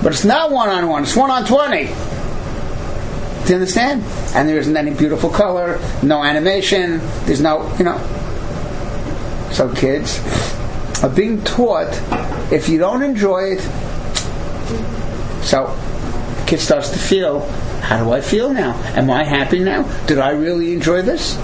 But 0.03 0.13
it's 0.13 0.25
not 0.25 0.51
one 0.51 0.69
on 0.69 0.87
one, 0.87 1.03
it's 1.03 1.15
one 1.15 1.29
on 1.29 1.45
20. 1.45 1.85
Do 1.85 1.89
you 3.47 3.55
understand? 3.55 4.03
And 4.35 4.49
there 4.49 4.57
isn't 4.57 4.75
any 4.75 4.91
beautiful 4.91 5.29
color, 5.29 5.79
no 6.01 6.23
animation, 6.23 6.99
there's 7.25 7.41
no, 7.41 7.71
you 7.77 7.85
know. 7.85 7.99
So 9.51 9.71
kids 9.73 10.19
are 11.03 11.09
being 11.09 11.43
taught 11.43 11.89
if 12.51 12.67
you 12.67 12.79
don't 12.79 13.03
enjoy 13.03 13.57
it, 13.57 13.61
so 15.43 15.77
kid 16.47 16.59
starts 16.59 16.89
to 16.89 16.97
feel, 16.97 17.41
how 17.81 18.03
do 18.03 18.11
I 18.11 18.21
feel 18.21 18.53
now? 18.53 18.73
Am 18.95 19.09
I 19.09 19.23
happy 19.23 19.59
now? 19.59 19.83
Did 20.05 20.19
I 20.19 20.31
really 20.31 20.73
enjoy 20.73 21.01
this? 21.01 21.37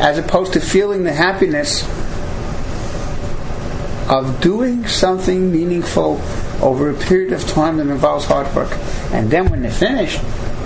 As 0.00 0.18
opposed 0.18 0.54
to 0.54 0.60
feeling 0.60 1.04
the 1.04 1.12
happiness 1.12 1.84
of 4.10 4.40
doing 4.40 4.88
something 4.88 5.52
meaningful 5.52 6.20
over 6.60 6.90
a 6.90 6.94
period 6.94 7.32
of 7.32 7.46
time 7.46 7.76
that 7.76 7.86
involves 7.86 8.24
hard 8.24 8.52
work. 8.54 8.72
And 9.12 9.30
then 9.30 9.50
when 9.50 9.62
they're 9.62 9.70
finished, 9.70 10.20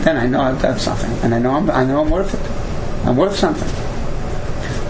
then 0.04 0.16
I 0.16 0.26
know 0.26 0.40
I've 0.40 0.62
done 0.62 0.78
something, 0.78 1.10
and 1.22 1.34
I 1.34 1.38
know 1.38 1.50
I'm, 1.52 1.70
I 1.70 1.84
know 1.84 2.00
I'm 2.00 2.10
worth 2.10 2.34
it. 2.34 3.06
I'm 3.06 3.16
worth 3.16 3.36
something. 3.36 3.68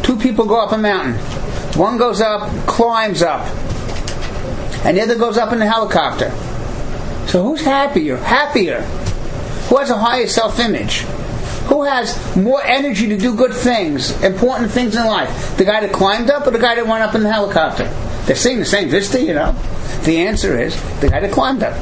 Two 0.03 0.17
people 0.17 0.45
go 0.45 0.61
up 0.63 0.73
a 0.73 0.79
mountain. 0.79 1.15
One 1.79 1.97
goes 1.97 2.21
up, 2.21 2.49
climbs 2.67 3.23
up, 3.23 3.47
and 4.85 4.97
the 4.97 5.03
other 5.03 5.17
goes 5.17 5.39
up 5.39 5.53
in 5.53 5.61
a 5.61 5.67
helicopter. 5.67 6.31
So 7.27 7.43
who's 7.43 7.63
happier? 7.63 8.19
Happier. 8.19 8.87
Who 9.75 9.81
has 9.81 9.91
a 9.91 9.99
higher 9.99 10.29
self-image? 10.29 11.01
Who 11.67 11.83
has 11.83 12.37
more 12.37 12.63
energy 12.63 13.09
to 13.09 13.19
do 13.19 13.35
good 13.35 13.53
things, 13.53 14.13
important 14.23 14.71
things 14.71 14.95
in 14.95 15.05
life? 15.05 15.57
The 15.57 15.65
guy 15.65 15.81
that 15.81 15.93
climbed 15.93 16.31
up 16.31 16.47
or 16.47 16.53
the 16.53 16.61
guy 16.61 16.77
that 16.77 16.87
went 16.87 17.03
up 17.03 17.17
in 17.17 17.25
the 17.25 17.33
helicopter? 17.33 17.93
They're 18.25 18.37
seeing 18.37 18.61
the 18.61 18.65
same 18.65 18.89
vista, 18.89 19.21
you 19.21 19.35
know. 19.35 19.51
The 20.05 20.19
answer 20.19 20.57
is 20.61 20.81
the 21.01 21.09
guy 21.09 21.19
that 21.19 21.33
climbed 21.33 21.65
up. 21.65 21.75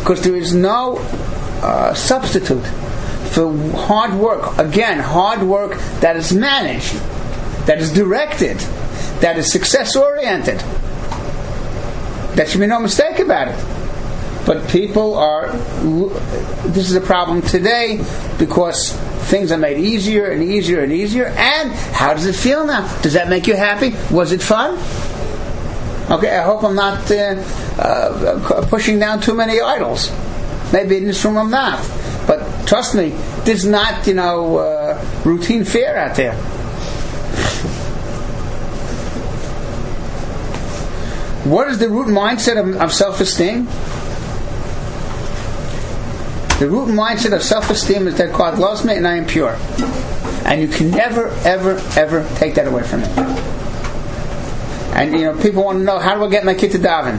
Because 0.00 0.20
there 0.24 0.34
is 0.34 0.52
no 0.52 0.96
uh, 1.62 1.94
substitute 1.94 2.66
for 3.30 3.56
hard 3.86 4.14
work. 4.14 4.58
Again, 4.58 4.98
hard 4.98 5.44
work 5.44 5.78
that 6.00 6.16
is 6.16 6.32
managed, 6.32 6.94
that 7.66 7.78
is 7.78 7.92
directed, 7.92 8.58
that 9.20 9.38
is 9.38 9.46
success 9.48 9.94
oriented. 9.94 10.58
There 12.34 12.48
should 12.48 12.58
be 12.58 12.66
no 12.66 12.80
mistake 12.80 13.20
about 13.20 13.46
it. 13.46 13.71
But 14.44 14.68
people 14.68 15.16
are, 15.16 15.52
this 16.68 16.90
is 16.90 16.96
a 16.96 17.00
problem 17.00 17.42
today 17.42 18.04
because 18.38 18.92
things 19.30 19.52
are 19.52 19.58
made 19.58 19.78
easier 19.78 20.30
and 20.30 20.42
easier 20.42 20.80
and 20.80 20.92
easier. 20.92 21.26
And 21.26 21.70
how 21.72 22.12
does 22.14 22.26
it 22.26 22.34
feel 22.34 22.66
now? 22.66 22.82
Does 23.02 23.12
that 23.12 23.28
make 23.28 23.46
you 23.46 23.54
happy? 23.54 23.94
Was 24.10 24.32
it 24.32 24.42
fun? 24.42 24.72
Okay, 26.10 26.36
I 26.36 26.42
hope 26.42 26.64
I'm 26.64 26.74
not 26.74 27.10
uh, 27.10 27.14
uh, 27.78 28.66
pushing 28.68 28.98
down 28.98 29.20
too 29.20 29.34
many 29.34 29.60
idols. 29.60 30.10
Maybe 30.72 30.96
in 30.96 31.04
this 31.04 31.24
room 31.24 31.38
I'm 31.38 31.50
not. 31.50 31.78
But 32.26 32.66
trust 32.66 32.94
me, 32.94 33.10
there's 33.44 33.64
not, 33.64 34.06
you 34.06 34.14
know, 34.14 34.58
uh, 34.58 35.04
routine 35.24 35.64
fare 35.64 35.96
out 35.96 36.16
there. 36.16 36.34
What 41.44 41.68
is 41.68 41.78
the 41.78 41.88
root 41.88 42.08
mindset 42.08 42.56
of, 42.56 42.80
of 42.80 42.92
self-esteem? 42.92 43.66
The 46.62 46.70
root 46.70 46.90
mindset 46.90 47.34
of 47.34 47.42
self-esteem 47.42 48.06
is 48.06 48.18
that 48.18 48.32
God 48.32 48.56
loves 48.56 48.84
me 48.84 48.94
and 48.94 49.04
I 49.04 49.16
am 49.16 49.26
pure. 49.26 49.58
And 50.44 50.60
you 50.60 50.68
can 50.68 50.92
never, 50.92 51.26
ever, 51.44 51.82
ever 51.96 52.24
take 52.36 52.54
that 52.54 52.68
away 52.68 52.84
from 52.84 53.00
me. 53.00 53.08
And 54.94 55.12
you 55.12 55.22
know, 55.22 55.42
people 55.42 55.64
want 55.64 55.78
to 55.80 55.84
know 55.84 55.98
how 55.98 56.14
do 56.14 56.24
I 56.24 56.30
get 56.30 56.44
my 56.44 56.54
kid 56.54 56.70
to 56.70 56.78
daven? 56.78 57.18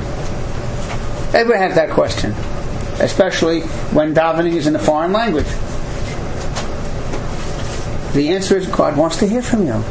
Everybody 1.33 1.59
has 1.59 1.75
that 1.75 1.89
question, 1.89 2.31
especially 3.01 3.63
when 3.91 4.15
davening 4.15 4.53
is 4.53 4.65
in 4.65 4.77
a 4.77 4.79
foreign 4.79 5.11
language. 5.11 5.47
The 8.13 8.29
answer 8.29 8.55
is 8.55 8.65
God 8.67 8.95
wants 8.95 9.17
to 9.17 9.27
hear 9.27 9.41
from 9.41 9.65
you. 9.65 9.83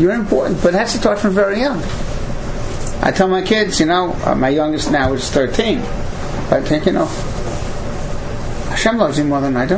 You're 0.00 0.14
important, 0.14 0.62
but 0.62 0.74
that's 0.74 0.92
start 0.92 1.18
from 1.18 1.34
very 1.34 1.58
young. 1.58 1.82
I 3.02 3.10
tell 3.10 3.26
my 3.26 3.42
kids, 3.42 3.80
you 3.80 3.86
know, 3.86 4.16
uh, 4.24 4.36
my 4.36 4.50
youngest 4.50 4.92
now 4.92 5.12
is 5.12 5.28
13. 5.28 5.78
I 5.78 6.60
think, 6.60 6.86
you 6.86 6.92
know, 6.92 7.08
Hashem 8.80 8.96
loves 8.96 9.18
you 9.18 9.24
more 9.24 9.42
than 9.42 9.58
I 9.58 9.66
do. 9.66 9.76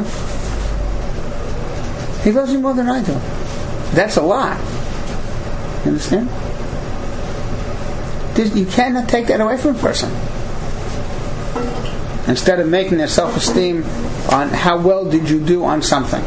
He 2.23 2.31
loves 2.31 2.53
you 2.53 2.61
more 2.61 2.73
than 2.73 2.88
I 2.88 3.03
do. 3.03 3.15
That's 3.97 4.17
a 4.17 4.23
lot. 4.23 4.61
You 5.85 5.91
understand? 5.91 6.29
You 8.57 8.65
cannot 8.65 9.09
take 9.09 9.27
that 9.27 9.41
away 9.41 9.57
from 9.57 9.75
a 9.75 9.79
person. 9.81 10.09
Instead 12.29 12.61
of 12.61 12.69
making 12.69 12.99
their 12.99 13.09
self-esteem 13.09 13.83
on 14.31 14.51
how 14.51 14.79
well 14.81 15.11
did 15.11 15.29
you 15.29 15.45
do 15.45 15.65
on 15.65 15.83
something. 15.83 16.23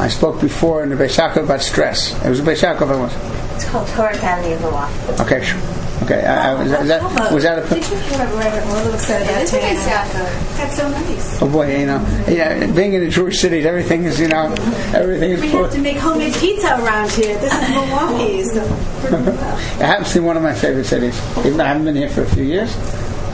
I 0.00 0.08
spoke 0.08 0.40
before 0.40 0.82
in 0.82 0.88
the 0.88 0.94
Beis 0.96 1.18
Yaakov 1.18 1.44
about 1.44 1.60
stress. 1.60 2.14
It 2.24 2.30
was 2.30 2.40
a 2.40 2.42
Beis 2.42 2.62
Yaakov, 2.62 2.90
I 2.90 2.96
was. 2.96 3.12
It's 3.56 3.68
called 3.68 3.86
Torah 3.88 4.16
Academy 4.16 4.54
of 4.54 4.62
the 4.62 4.70
Law. 4.70 4.90
Okay, 5.20 5.44
sure. 5.44 5.60
Okay, 6.10 6.24
I, 6.24 6.52
I, 6.52 6.54
was, 6.54 6.70
that, 6.70 6.86
that, 6.86 7.32
was 7.34 7.42
that 7.42 7.58
a... 7.58 7.68
Did 7.68 7.84
you 7.90 7.96
hear 7.98 8.18
what 8.18 8.42
Reverend 8.42 8.70
Orlick 8.70 8.98
said 8.98 9.20
It 9.20 9.28
about 9.28 9.42
is 9.42 9.52
a 9.52 9.60
nice 9.60 9.84
Tana? 9.84 10.24
That's 10.56 10.76
so 10.78 10.88
nice. 10.88 11.42
Oh 11.42 11.50
boy, 11.50 11.80
you 11.80 11.84
know, 11.84 12.24
yeah, 12.26 12.66
being 12.72 12.94
in 12.94 13.02
a 13.02 13.10
Jewish 13.10 13.38
city, 13.38 13.60
everything 13.68 14.04
is, 14.04 14.18
you 14.18 14.28
know, 14.28 14.54
everything 14.94 15.32
is 15.32 15.40
We 15.42 15.50
full. 15.50 15.64
have 15.64 15.72
to 15.74 15.78
make 15.82 15.98
homemade 15.98 16.32
pizza 16.32 16.82
around 16.82 17.10
here. 17.10 17.36
This 17.38 17.52
is 17.52 17.68
Milwaukee, 17.68 18.42
so 18.42 18.64
It 19.04 19.84
happens 19.84 20.14
to 20.14 20.20
be 20.20 20.24
one 20.24 20.38
of 20.38 20.42
my 20.42 20.54
favorite 20.54 20.86
cities. 20.86 21.20
Even 21.40 21.58
though 21.58 21.64
I 21.64 21.68
haven't 21.68 21.84
been 21.84 21.96
here 21.96 22.08
for 22.08 22.22
a 22.22 22.30
few 22.30 22.44
years, 22.44 22.74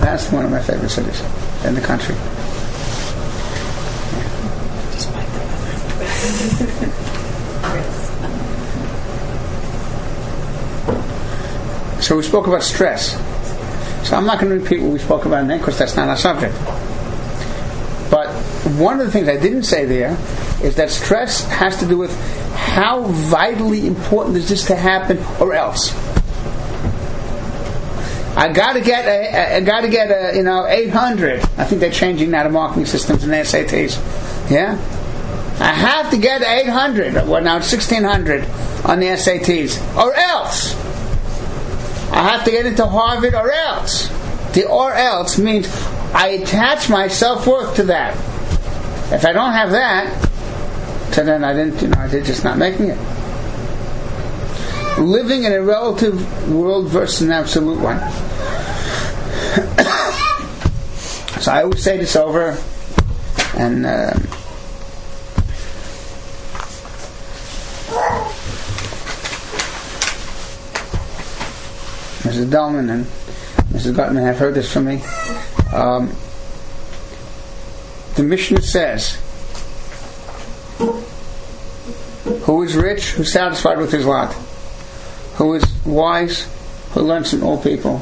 that's 0.00 0.32
one 0.32 0.44
of 0.44 0.50
my 0.50 0.60
favorite 0.60 0.90
cities 0.90 1.22
in 1.64 1.76
the 1.76 1.80
country. 1.80 2.16
So 12.04 12.18
we 12.18 12.22
spoke 12.22 12.46
about 12.46 12.62
stress. 12.62 13.12
So 14.06 14.14
I'm 14.14 14.26
not 14.26 14.38
going 14.38 14.52
to 14.52 14.62
repeat 14.62 14.82
what 14.82 14.92
we 14.92 14.98
spoke 14.98 15.24
about 15.24 15.48
then 15.48 15.58
because 15.58 15.78
that's 15.78 15.96
not 15.96 16.06
our 16.08 16.18
subject. 16.18 16.54
But 18.10 18.28
one 18.76 19.00
of 19.00 19.06
the 19.06 19.10
things 19.10 19.26
I 19.26 19.38
didn't 19.38 19.62
say 19.62 19.86
there 19.86 20.10
is 20.62 20.76
that 20.76 20.90
stress 20.90 21.46
has 21.46 21.78
to 21.78 21.86
do 21.86 21.96
with 21.96 22.14
how 22.54 23.04
vitally 23.04 23.86
important 23.86 24.36
is 24.36 24.50
this 24.50 24.66
to 24.66 24.76
happen 24.76 25.16
or 25.40 25.54
else. 25.54 25.94
I 28.36 28.52
got 28.52 28.74
to 28.74 28.82
get 28.82 29.06
a, 29.06 29.56
I 29.56 29.60
got 29.60 29.80
to 29.80 29.88
get 29.88 30.10
a, 30.10 30.36
you 30.36 30.42
know 30.42 30.66
800. 30.66 31.40
I 31.40 31.64
think 31.64 31.80
they're 31.80 31.90
changing 31.90 32.32
now 32.32 32.42
the 32.42 32.50
marking 32.50 32.84
systems 32.84 33.22
the 33.22 33.28
SATs. 33.28 34.50
Yeah, 34.50 34.72
I 35.58 35.72
have 35.72 36.10
to 36.10 36.18
get 36.18 36.42
800. 36.42 37.14
Well, 37.26 37.42
now 37.42 37.56
it's 37.56 37.72
1600 37.72 38.44
on 38.84 39.00
the 39.00 39.06
SATs, 39.06 39.96
or 39.96 40.12
else 40.12 40.83
I 42.10 42.30
have 42.30 42.44
to 42.44 42.50
get 42.50 42.66
into 42.66 42.86
Harvard, 42.86 43.34
or 43.34 43.50
else. 43.50 44.08
The 44.52 44.68
or 44.68 44.92
else 44.92 45.38
means 45.38 45.66
I 46.14 46.28
attach 46.28 46.88
my 46.88 47.08
self 47.08 47.46
worth 47.46 47.76
to 47.76 47.84
that. 47.84 48.14
If 49.12 49.24
I 49.24 49.32
don't 49.32 49.52
have 49.52 49.70
that, 49.72 50.28
so 51.12 51.24
then 51.24 51.44
I 51.44 51.52
didn't, 51.52 51.82
you 51.82 51.88
know, 51.88 51.98
I 51.98 52.08
did 52.08 52.24
just 52.24 52.44
not 52.44 52.58
making 52.58 52.90
it. 52.90 52.98
Living 54.98 55.44
in 55.44 55.52
a 55.52 55.62
relative 55.62 56.52
world 56.52 56.88
versus 56.88 57.22
an 57.22 57.32
absolute 57.32 57.80
one. 57.80 57.98
so 61.40 61.52
I 61.52 61.62
always 61.62 61.82
say 61.82 61.98
this 61.98 62.16
over, 62.16 62.58
and. 63.56 63.86
Uh, 63.86 64.14
Mrs. 72.34 72.50
Delman 72.50 72.90
and 72.90 73.04
Mrs. 73.70 73.94
Gutman 73.94 74.24
have 74.24 74.38
heard 74.38 74.54
this 74.54 74.72
from 74.72 74.86
me. 74.86 75.02
Um, 75.72 76.08
the 78.16 78.24
Mishnah 78.24 78.62
says, 78.62 79.20
Who 82.42 82.62
is 82.64 82.74
rich, 82.76 83.10
who's 83.10 83.32
satisfied 83.32 83.78
with 83.78 83.92
his 83.92 84.04
lot? 84.04 84.32
Who 85.36 85.54
is 85.54 85.64
wise, 85.84 86.48
who 86.92 87.02
learns 87.02 87.30
from 87.30 87.44
all 87.44 87.62
people? 87.62 87.98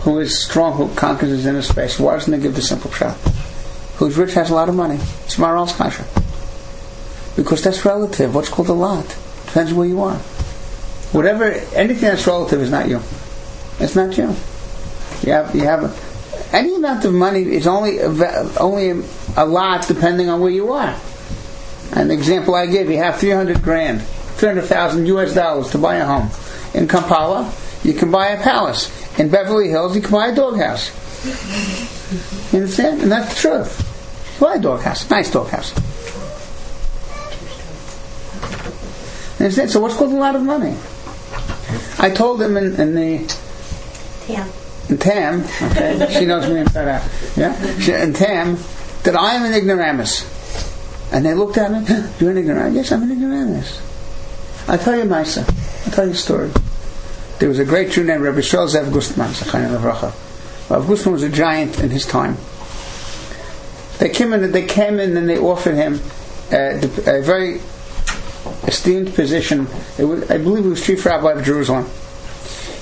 Who 0.00 0.18
is 0.18 0.38
strong, 0.42 0.72
who 0.74 0.94
conquers 0.94 1.28
his 1.28 1.44
inner 1.44 1.60
space? 1.60 1.98
Why 1.98 2.14
doesn't 2.14 2.32
he 2.32 2.40
give 2.40 2.54
the 2.54 2.62
simple 2.62 2.90
shot? 2.90 3.16
Who's 3.96 4.16
rich 4.16 4.32
has 4.32 4.48
a 4.48 4.54
lot 4.54 4.70
of 4.70 4.74
money. 4.74 4.98
It's 5.24 5.38
Maharal's 5.38 5.74
kasha. 5.74 6.04
Because 7.36 7.62
that's 7.62 7.84
relative. 7.84 8.34
What's 8.34 8.48
called 8.48 8.68
a 8.68 8.72
lot? 8.72 9.06
Depends 9.46 9.74
where 9.74 9.86
you 9.86 10.00
are. 10.00 10.16
Whatever, 11.12 11.52
anything 11.74 12.08
that's 12.08 12.26
relative 12.26 12.62
is 12.62 12.70
not 12.70 12.88
you. 12.88 13.02
It's 13.80 13.94
not 13.94 14.12
true. 14.12 14.34
You 15.22 15.32
have, 15.32 15.54
you 15.54 15.62
have, 15.62 16.04
any 16.52 16.74
amount 16.74 17.04
of 17.04 17.12
money 17.14 17.42
is 17.42 17.66
only, 17.66 18.00
only 18.00 19.04
a 19.36 19.44
lot 19.46 19.86
depending 19.86 20.28
on 20.28 20.40
where 20.40 20.50
you 20.50 20.72
are. 20.72 20.98
An 21.92 22.10
example 22.10 22.54
I 22.54 22.66
give, 22.66 22.90
you 22.90 22.98
have 22.98 23.18
300 23.18 23.62
grand, 23.62 24.02
300,000 24.02 25.06
US 25.06 25.34
dollars 25.34 25.70
to 25.70 25.78
buy 25.78 25.96
a 25.96 26.04
home. 26.04 26.30
In 26.74 26.86
Kampala, 26.86 27.52
you 27.82 27.94
can 27.94 28.10
buy 28.10 28.28
a 28.28 28.42
palace. 28.42 28.90
In 29.18 29.30
Beverly 29.30 29.68
Hills, 29.68 29.96
you 29.96 30.02
can 30.02 30.10
buy 30.10 30.28
a 30.28 30.34
doghouse. 30.34 30.90
You 32.52 32.60
understand? 32.60 33.02
And 33.02 33.12
that's 33.12 33.34
the 33.34 33.40
truth. 33.40 34.38
Buy 34.40 34.54
a 34.54 34.60
doghouse, 34.60 35.08
nice 35.10 35.30
doghouse. 35.30 35.74
You 39.38 39.46
understand? 39.46 39.70
So 39.70 39.80
what's 39.80 39.96
called 39.96 40.12
a 40.12 40.16
lot 40.16 40.36
of 40.36 40.42
money? 40.42 40.76
I 41.98 42.10
told 42.10 42.40
them 42.40 42.56
in, 42.56 42.80
in 42.80 42.94
the 42.94 43.26
Tam. 44.28 44.48
Tam, 44.98 45.44
okay, 45.70 46.06
she 46.18 46.26
knows 46.26 46.48
me 46.48 46.60
inside 46.60 46.88
out. 46.88 47.02
Yeah, 47.36 47.78
she, 47.78 47.92
in 47.92 48.12
Tam, 48.12 48.58
that 49.04 49.16
I 49.16 49.34
am 49.34 49.44
an 49.44 49.54
ignoramus. 49.54 50.24
And 51.12 51.24
they 51.24 51.32
looked 51.32 51.56
at 51.56 51.72
me. 51.72 51.78
You're 52.20 52.32
an 52.32 52.38
ignoramus. 52.38 52.74
Yes, 52.74 52.92
I'm 52.92 53.02
an 53.02 53.12
ignoramus. 53.12 53.80
I 54.68 54.76
tell 54.76 54.96
you, 54.96 55.04
Maisa. 55.04 55.48
I 55.86 55.90
tell 55.90 56.04
you 56.04 56.12
a 56.12 56.14
story. 56.14 56.50
There 57.38 57.48
was 57.48 57.58
a 57.58 57.64
great 57.64 57.90
Jew 57.90 58.04
named 58.04 58.22
Rabbi 58.22 58.40
Shol 58.40 58.68
Zev 58.68 58.92
Gustman. 58.92 59.32
Rav 60.68 60.86
Gustman 60.86 61.12
was 61.12 61.22
a 61.22 61.30
giant 61.30 61.80
in 61.80 61.88
his 61.88 62.04
time. 62.04 62.36
They 63.98 64.10
came 64.10 64.34
in. 64.34 64.52
They 64.52 64.66
came 64.66 65.00
in 65.00 65.16
and 65.16 65.26
they 65.28 65.38
offered 65.38 65.76
him 65.76 66.00
a 66.50 67.22
very 67.22 67.60
esteemed 68.66 69.14
position. 69.14 69.68
It 69.98 70.04
was, 70.04 70.30
I 70.30 70.36
believe 70.36 70.64
he 70.64 70.70
was 70.70 70.84
chief 70.84 71.06
rabbi 71.06 71.32
of 71.32 71.44
Jerusalem. 71.44 71.88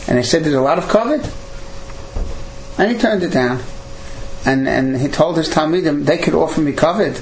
And 0.09 0.19
they 0.19 0.23
said, 0.23 0.45
"There's 0.45 0.55
a 0.55 0.61
lot 0.61 0.79
of 0.79 0.85
kavod," 0.85 1.25
and 2.79 2.93
he 2.93 2.99
turned 2.99 3.23
it 3.23 3.33
down. 3.33 3.61
And 4.45 4.69
and 4.69 4.97
he 4.97 5.09
told 5.09 5.37
his 5.37 5.49
talmidim 5.49 6.05
they 6.05 6.19
could 6.19 6.35
offer 6.35 6.61
me 6.61 6.73
kavod. 6.73 7.21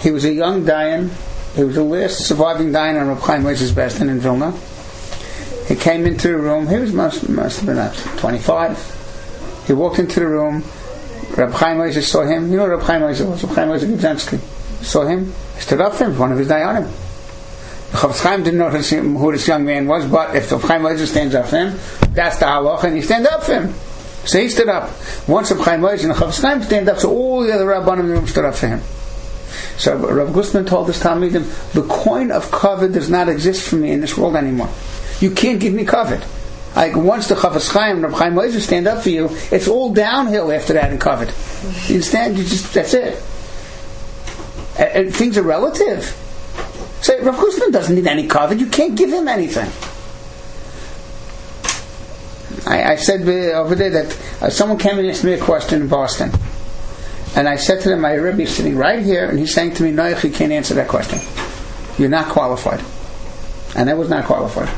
He 0.00 0.10
was 0.10 0.24
a 0.24 0.32
young 0.32 0.64
Dayan. 0.64 1.10
He 1.54 1.64
was 1.64 1.74
the 1.74 1.82
last 1.82 2.26
surviving 2.26 2.70
Dayan 2.70 3.00
on 3.00 3.08
Reb 3.08 3.20
Chaim 3.20 3.46
Ozer's 3.46 3.72
beis 3.72 3.98
din 3.98 4.08
in 4.08 4.20
Vilna. 4.20 4.52
He 5.66 5.76
came 5.76 6.06
into 6.06 6.28
the 6.28 6.36
room. 6.36 6.66
He 6.66 6.76
was 6.76 6.92
must, 6.92 7.28
must 7.28 7.60
have 7.60 7.66
been 7.66 7.78
about 7.78 7.94
25. 8.18 9.64
He 9.66 9.72
walked 9.72 9.98
into 9.98 10.20
the 10.20 10.26
room. 10.26 10.64
Reb 11.36 11.52
Chaim 11.52 11.80
Ozer 11.80 12.02
saw 12.02 12.24
him. 12.24 12.50
You 12.50 12.58
know 12.58 12.66
Reb 12.66 12.82
Chaim 12.82 13.02
Ozer 13.02 13.26
was? 13.26 13.42
Reb 13.44 13.54
Chaim 13.54 13.70
Ozer 13.70 13.86
Grodzinski. 13.86 14.38
Saw 14.84 15.06
him. 15.06 15.32
He 15.54 15.60
stood 15.60 15.80
up 15.80 15.94
for 15.94 16.04
him. 16.04 16.18
One 16.18 16.32
of 16.32 16.38
his 16.38 16.48
Dayanim. 16.48 16.90
Chofetz 17.92 18.22
Chaim 18.22 18.42
didn't 18.42 18.58
know 18.58 18.70
this- 18.70 18.90
who 18.90 19.32
this 19.32 19.46
young 19.46 19.64
man 19.64 19.86
was, 19.86 20.04
but 20.06 20.34
if 20.34 20.48
the 20.48 20.58
Chaim 20.58 20.86
Ozer 20.86 21.06
stands 21.06 21.34
up 21.34 21.46
for 21.48 21.56
him, 21.58 21.78
that's 22.14 22.38
the 22.38 22.46
halach, 22.46 22.84
and 22.84 22.96
he 22.96 23.02
stand 23.02 23.26
up 23.26 23.44
for 23.44 23.52
him. 23.52 23.74
So 24.24 24.38
he 24.40 24.48
stood 24.48 24.68
up. 24.68 24.90
Once 25.26 25.50
Reb 25.50 25.60
Chaim 25.60 25.84
Ozer 25.84 26.08
and 26.08 26.16
Chofetz 26.16 26.40
Chaim 26.40 26.62
stand 26.62 26.88
up, 26.88 26.98
so 26.98 27.10
all 27.10 27.42
the 27.42 27.52
other 27.52 27.66
rabbanim 27.66 28.00
in 28.00 28.08
the 28.08 28.14
room 28.14 28.26
stood 28.26 28.44
up 28.44 28.54
for 28.54 28.68
him. 28.68 28.80
So 29.76 29.96
Rav 29.96 30.32
Gustman 30.32 30.66
told 30.66 30.86
his 30.86 30.98
Talmidim, 30.98 31.44
the 31.72 31.82
coin 31.82 32.30
of 32.30 32.50
kavod 32.50 32.92
does 32.92 33.10
not 33.10 33.28
exist 33.28 33.62
for 33.62 33.76
me 33.76 33.90
in 33.92 34.00
this 34.00 34.16
world 34.16 34.36
anymore. 34.36 34.68
You 35.20 35.30
can't 35.30 35.60
give 35.60 35.72
me 35.72 35.84
kavod. 35.84 36.22
Like 36.74 36.96
once 36.96 37.28
the 37.28 37.34
Chofetz 37.34 37.70
Chaim 37.70 37.96
and 37.96 38.04
Rav 38.04 38.12
Chaim 38.14 38.38
Ozer 38.38 38.60
stand 38.60 38.86
up 38.86 39.02
for 39.02 39.10
you, 39.10 39.28
it's 39.50 39.68
all 39.68 39.92
downhill 39.92 40.50
after 40.52 40.72
that 40.74 40.92
in 40.92 40.98
kavod. 40.98 41.28
You 41.88 41.96
understand? 41.96 42.38
You 42.38 42.44
just 42.44 42.72
that's 42.72 42.94
it. 42.94 43.22
And, 44.78 45.06
and 45.06 45.14
things 45.14 45.36
are 45.36 45.42
relative. 45.42 46.16
Say, 47.02 47.20
Rav 47.20 47.36
Gustman 47.36 47.72
doesn't 47.72 47.94
need 47.94 48.06
any 48.06 48.28
kavod. 48.28 48.60
You 48.60 48.66
can't 48.66 48.96
give 48.96 49.10
him 49.10 49.26
anything. 49.26 49.68
I, 52.64 52.92
I 52.92 52.96
said 52.96 53.22
uh, 53.22 53.58
over 53.58 53.74
there 53.74 53.90
that 53.90 54.18
uh, 54.40 54.50
someone 54.50 54.78
came 54.78 55.00
and 55.00 55.08
asked 55.08 55.24
me 55.24 55.32
a 55.32 55.40
question 55.40 55.82
in 55.82 55.88
Boston. 55.88 56.30
And 57.34 57.48
I 57.48 57.56
said 57.56 57.80
to 57.80 57.88
them, 57.88 58.02
my 58.02 58.12
Rebbe 58.12 58.42
is 58.42 58.54
sitting 58.54 58.76
right 58.76 59.02
here, 59.02 59.28
and 59.28 59.36
he's 59.36 59.52
saying 59.52 59.74
to 59.74 59.82
me, 59.82 59.90
Noach, 59.90 60.22
you 60.22 60.30
can't 60.30 60.52
answer 60.52 60.74
that 60.74 60.86
question. 60.86 61.18
You're 61.98 62.08
not 62.08 62.28
qualified. 62.28 62.80
And 63.74 63.90
I 63.90 63.94
was 63.94 64.08
not 64.08 64.24
qualified. 64.26 64.68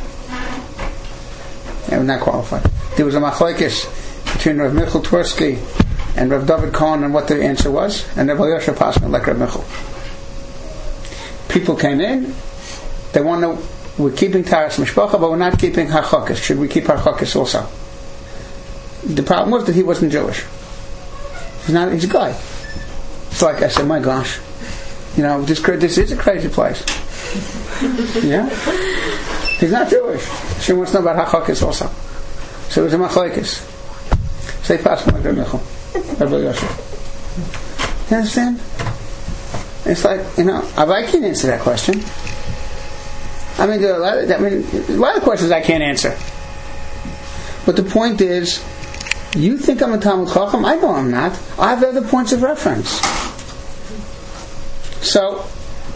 I 1.93 1.99
was 1.99 2.07
not 2.07 2.21
qualified. 2.21 2.63
There 2.97 3.05
was 3.05 3.17
a 3.17 3.21
machlokes 3.21 4.33
between 4.33 4.59
Rav 4.59 4.73
Michal 4.73 5.03
Twerski 5.03 5.59
and 6.17 6.31
Rav 6.31 6.47
David 6.47 6.73
Cohen 6.73 7.05
on 7.05 7.13
what 7.13 7.29
the 7.29 7.43
answer 7.43 7.71
was, 7.71 8.07
and 8.17 8.29
Rav 8.29 8.39
Yosha 8.39 8.73
Pasman 8.73 9.11
like 9.11 9.27
Rav 9.27 9.39
Michal. 9.39 9.94
People 11.55 11.77
came 11.77 12.01
in, 12.01 12.35
they 13.13 13.23
want 13.23 13.43
to 13.43 13.75
we're 13.97 14.11
keeping 14.11 14.43
Taharas 14.43 14.77
Mishpacha, 14.77 15.21
but 15.21 15.31
we're 15.31 15.37
not 15.37 15.59
keeping 15.59 15.87
Harchakis. 15.87 16.43
Should 16.43 16.59
we 16.59 16.67
keep 16.67 16.85
Harchakis 16.85 17.37
also? 17.37 17.67
The 19.05 19.23
problem 19.23 19.53
was 19.53 19.67
that 19.67 19.75
he 19.75 19.85
wasn't 19.85 20.11
Jewish. 20.11 20.45
He's 21.65 21.75
not, 21.75 21.93
he's 21.93 22.05
a 22.05 22.09
guy. 22.09 22.31
It's 23.31 23.43
like 23.43 23.63
I 23.63 23.69
said, 23.69 23.87
my 23.87 24.01
gosh, 24.01 24.41
you 25.17 25.23
know, 25.23 25.43
this, 25.43 25.61
this 25.61 25.99
is 25.99 26.11
a 26.11 26.17
crazy 26.17 26.49
place. 26.49 26.83
yeah? 28.25 28.49
He's 29.59 29.71
not 29.71 29.89
Jewish. 29.89 30.27
She 30.61 30.73
wants 30.73 30.93
to 30.93 31.01
know 31.01 31.09
about 31.09 31.29
Hachakis 31.29 31.63
also. 31.63 31.87
So 32.71 32.83
it 32.83 32.85
was 32.85 32.95
a 32.95 32.99
machlokes. 32.99 33.71
Say 34.65 34.79
pass 34.79 35.07
Michal. 35.07 35.63
Rabbi 36.19 36.39
Yosef. 36.39 38.11
You 38.11 38.17
understand? 38.17 38.61
It's 39.87 40.05
like, 40.05 40.21
you 40.39 40.45
know, 40.45 40.69
I 40.77 41.05
can't 41.05 41.25
answer 41.25 41.47
that 41.49 41.61
question. 41.61 42.03
I 43.59 43.67
mean, 43.67 43.81
there 43.81 43.93
are 43.93 43.97
a 43.97 43.99
lot 43.99 44.19
of, 44.19 44.31
I 44.31 44.39
mean, 44.39 44.67
a 44.89 44.99
lot 44.99 45.17
of 45.17 45.23
questions 45.23 45.51
I 45.51 45.61
can't 45.61 45.83
answer. 45.83 46.17
But 47.67 47.77
the 47.77 47.83
point 47.83 48.21
is, 48.21 48.65
you 49.37 49.59
think 49.59 49.83
I'm 49.83 49.93
a 49.93 49.99
Talmud 49.99 50.33
Chacham? 50.33 50.65
I 50.65 50.77
know 50.77 50.95
I'm 50.95 51.11
not. 51.11 51.39
I 51.59 51.71
have 51.71 51.83
other 51.83 52.07
points 52.07 52.33
of 52.33 52.43
reference. 52.43 53.01
So, 55.07 55.39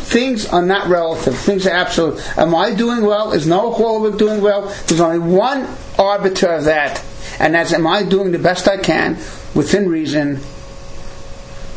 things 0.09 0.47
are 0.47 0.63
not 0.63 0.89
relative. 0.89 1.37
Things 1.37 1.67
are 1.67 1.71
absolute. 1.71 2.21
Am 2.39 2.55
I 2.55 2.75
doing 2.75 3.05
well? 3.05 3.33
Is 3.33 3.47
Noach 3.47 3.79
Orlowek 3.79 4.19
doing 4.19 4.41
well? 4.41 4.63
There's 4.87 5.01
only 5.01 5.19
one 5.19 5.69
arbiter 5.99 6.49
of 6.49 6.65
that, 6.65 7.03
and 7.39 7.55
that's 7.55 7.73
am 7.73 7.87
I 7.87 8.03
doing 8.03 8.33
the 8.33 8.39
best 8.39 8.69
I 8.69 8.77
can 8.77 9.15
within 9.55 9.89
reason, 9.89 10.41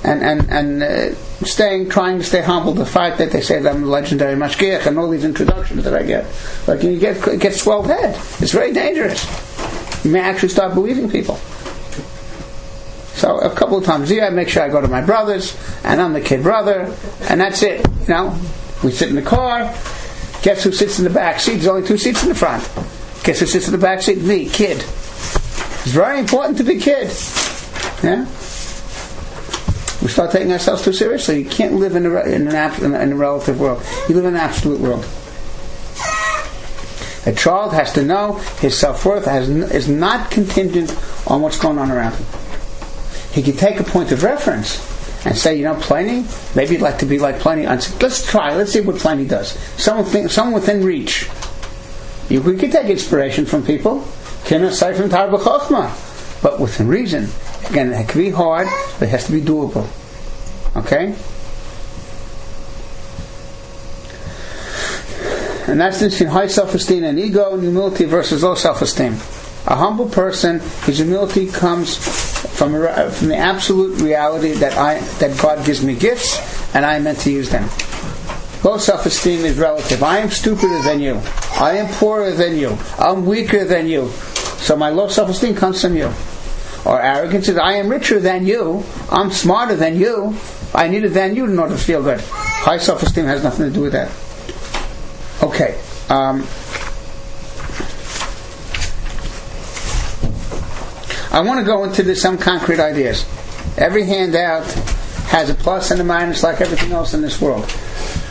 and 0.03 0.23
and 0.23 0.49
and 0.49 0.83
uh, 0.83 1.15
staying, 1.45 1.89
trying 1.89 2.17
to 2.17 2.23
stay 2.23 2.41
humble. 2.41 2.73
The 2.73 2.85
fact 2.85 3.17
that 3.19 3.31
they 3.31 3.41
say 3.41 3.59
that 3.59 3.75
I'm 3.75 3.83
legendary 3.83 4.35
mashgiach 4.35 4.85
and 4.85 4.97
all 4.97 5.09
these 5.09 5.23
introductions 5.23 5.83
that 5.83 5.93
I 5.93 6.03
get, 6.03 6.25
like 6.67 6.83
you 6.83 6.99
get 6.99 7.39
get 7.39 7.53
swelled 7.53 7.87
head. 7.87 8.15
It's 8.39 8.51
very 8.51 8.73
dangerous. 8.73 9.23
You 10.03 10.11
may 10.11 10.21
actually 10.21 10.49
start 10.49 10.73
believing 10.73 11.09
people. 11.09 11.35
So 13.13 13.37
a 13.37 13.53
couple 13.53 13.77
of 13.77 13.85
times 13.85 14.09
a 14.09 14.15
year, 14.15 14.25
I 14.25 14.29
make 14.31 14.49
sure 14.49 14.63
I 14.63 14.69
go 14.69 14.81
to 14.81 14.87
my 14.87 15.01
brother's, 15.01 15.55
and 15.83 16.01
I'm 16.01 16.13
the 16.13 16.21
kid 16.21 16.41
brother, 16.41 16.95
and 17.29 17.39
that's 17.39 17.61
it. 17.61 17.85
You 18.07 18.07
know, 18.07 18.39
we 18.83 18.91
sit 18.91 19.09
in 19.09 19.15
the 19.15 19.21
car. 19.21 19.71
Guess 20.41 20.63
who 20.63 20.71
sits 20.71 20.97
in 20.97 21.03
the 21.03 21.11
back 21.11 21.39
seat? 21.39 21.53
There's 21.53 21.67
only 21.67 21.87
two 21.87 21.99
seats 21.99 22.23
in 22.23 22.29
the 22.29 22.35
front. 22.35 22.63
Guess 23.23 23.41
who 23.41 23.45
sits 23.45 23.67
in 23.67 23.73
the 23.73 23.77
back 23.77 24.01
seat? 24.01 24.17
Me, 24.21 24.49
kid. 24.49 24.77
It's 24.77 25.91
very 25.91 26.19
important 26.19 26.57
to 26.57 26.63
be 26.63 26.79
kid. 26.79 27.11
Yeah. 28.03 28.25
We 30.01 30.07
start 30.07 30.31
taking 30.31 30.51
ourselves 30.51 30.83
too 30.83 30.93
seriously. 30.93 31.43
You 31.43 31.49
can't 31.49 31.73
live 31.73 31.95
in 31.95 32.05
a, 32.05 32.21
in 32.21 32.47
an 32.47 32.95
in 32.95 33.11
a 33.11 33.15
relative 33.15 33.59
world. 33.59 33.83
You 34.09 34.15
live 34.15 34.25
in 34.25 34.35
an 34.35 34.39
absolute 34.39 34.79
world. 34.79 35.05
A 37.27 37.33
child 37.33 37.73
has 37.73 37.93
to 37.93 38.03
know 38.03 38.33
his 38.59 38.75
self 38.75 39.05
worth 39.05 39.27
is 39.27 39.87
not 39.87 40.31
contingent 40.31 40.95
on 41.27 41.41
what's 41.41 41.59
going 41.59 41.77
on 41.77 41.91
around 41.91 42.13
him. 42.13 42.25
He 43.31 43.43
can 43.43 43.55
take 43.55 43.79
a 43.79 43.83
point 43.83 44.11
of 44.11 44.23
reference 44.23 44.79
and 45.25 45.37
say, 45.37 45.55
you 45.55 45.63
know, 45.63 45.75
Ploni, 45.75 46.25
maybe 46.55 46.73
you'd 46.73 46.81
like 46.81 46.97
to 46.99 47.05
be 47.05 47.19
like 47.19 47.35
Ploni. 47.35 47.67
Let's 48.01 48.25
try. 48.25 48.55
Let's 48.55 48.73
see 48.73 48.81
what 48.81 48.95
Ploni 48.95 49.27
does. 49.29 49.51
Someone, 49.79 50.05
think, 50.05 50.31
someone 50.31 50.55
within 50.55 50.83
reach. 50.83 51.29
You, 52.29 52.41
we 52.41 52.57
can 52.57 52.71
take 52.71 52.87
inspiration 52.87 53.45
from 53.45 53.63
people. 53.63 54.03
But 56.41 56.59
within 56.59 56.87
reason. 56.87 57.29
Again, 57.69 57.93
it 57.93 58.07
can 58.07 58.21
be 58.21 58.29
hard, 58.29 58.67
but 58.99 59.07
it 59.07 59.11
has 59.11 59.25
to 59.27 59.31
be 59.31 59.41
doable. 59.41 59.87
Okay. 60.75 61.15
And 65.67 65.79
that's 65.79 65.99
the 65.99 66.09
between 66.09 66.29
high 66.29 66.47
self-esteem 66.47 67.03
and 67.03 67.19
ego, 67.19 67.53
and 67.53 67.63
humility 67.63 68.05
versus 68.05 68.43
low 68.43 68.55
self-esteem. 68.55 69.13
A 69.67 69.75
humble 69.75 70.09
person, 70.09 70.59
his 70.85 70.97
humility 70.97 71.47
comes 71.47 71.95
from, 71.95 72.71
from 73.11 73.27
the 73.27 73.37
absolute 73.37 74.01
reality 74.01 74.53
that 74.53 74.75
I 74.75 74.99
that 75.19 75.39
God 75.39 75.65
gives 75.65 75.83
me 75.83 75.95
gifts 75.95 76.39
and 76.75 76.83
I 76.85 76.95
am 76.95 77.03
meant 77.03 77.19
to 77.19 77.31
use 77.31 77.49
them. 77.49 77.69
Low 78.63 78.77
self-esteem 78.77 79.45
is 79.45 79.57
relative. 79.57 80.03
I 80.03 80.19
am 80.19 80.29
stupider 80.29 80.81
than 80.81 80.99
you. 80.99 81.21
I 81.59 81.77
am 81.77 81.87
poorer 81.93 82.31
than 82.31 82.57
you. 82.57 82.77
I'm 82.97 83.25
weaker 83.25 83.65
than 83.65 83.87
you. 83.87 84.09
So 84.59 84.75
my 84.75 84.89
low 84.89 85.07
self-esteem 85.07 85.55
comes 85.55 85.81
from 85.81 85.95
you. 85.95 86.11
Or 86.85 87.01
arrogance 87.01 87.47
is 87.47 87.57
I 87.57 87.73
am 87.73 87.89
richer 87.89 88.19
than 88.19 88.45
you. 88.45 88.83
I'm 89.09 89.31
smarter 89.31 89.75
than 89.75 89.97
you. 89.97 90.35
I 90.73 90.87
need 90.87 91.03
it 91.03 91.09
than 91.09 91.35
you 91.35 91.45
in 91.45 91.59
order 91.59 91.75
to 91.75 91.81
feel 91.81 92.01
good. 92.01 92.21
High 92.21 92.77
self-esteem 92.77 93.25
has 93.25 93.43
nothing 93.43 93.67
to 93.67 93.73
do 93.73 93.81
with 93.81 93.93
that. 93.93 94.09
Okay. 95.43 95.79
Um, 96.09 96.45
I 101.31 101.41
want 101.41 101.59
to 101.59 101.65
go 101.65 101.83
into 101.83 102.03
this, 102.03 102.21
some 102.21 102.37
concrete 102.37 102.79
ideas. 102.79 103.25
Every 103.77 104.03
handout 104.05 104.65
has 105.29 105.49
a 105.49 105.53
plus 105.53 105.91
and 105.91 106.01
a 106.01 106.03
minus 106.03 106.43
like 106.43 106.61
everything 106.61 106.91
else 106.91 107.13
in 107.13 107.21
this 107.21 107.39
world. 107.39 107.73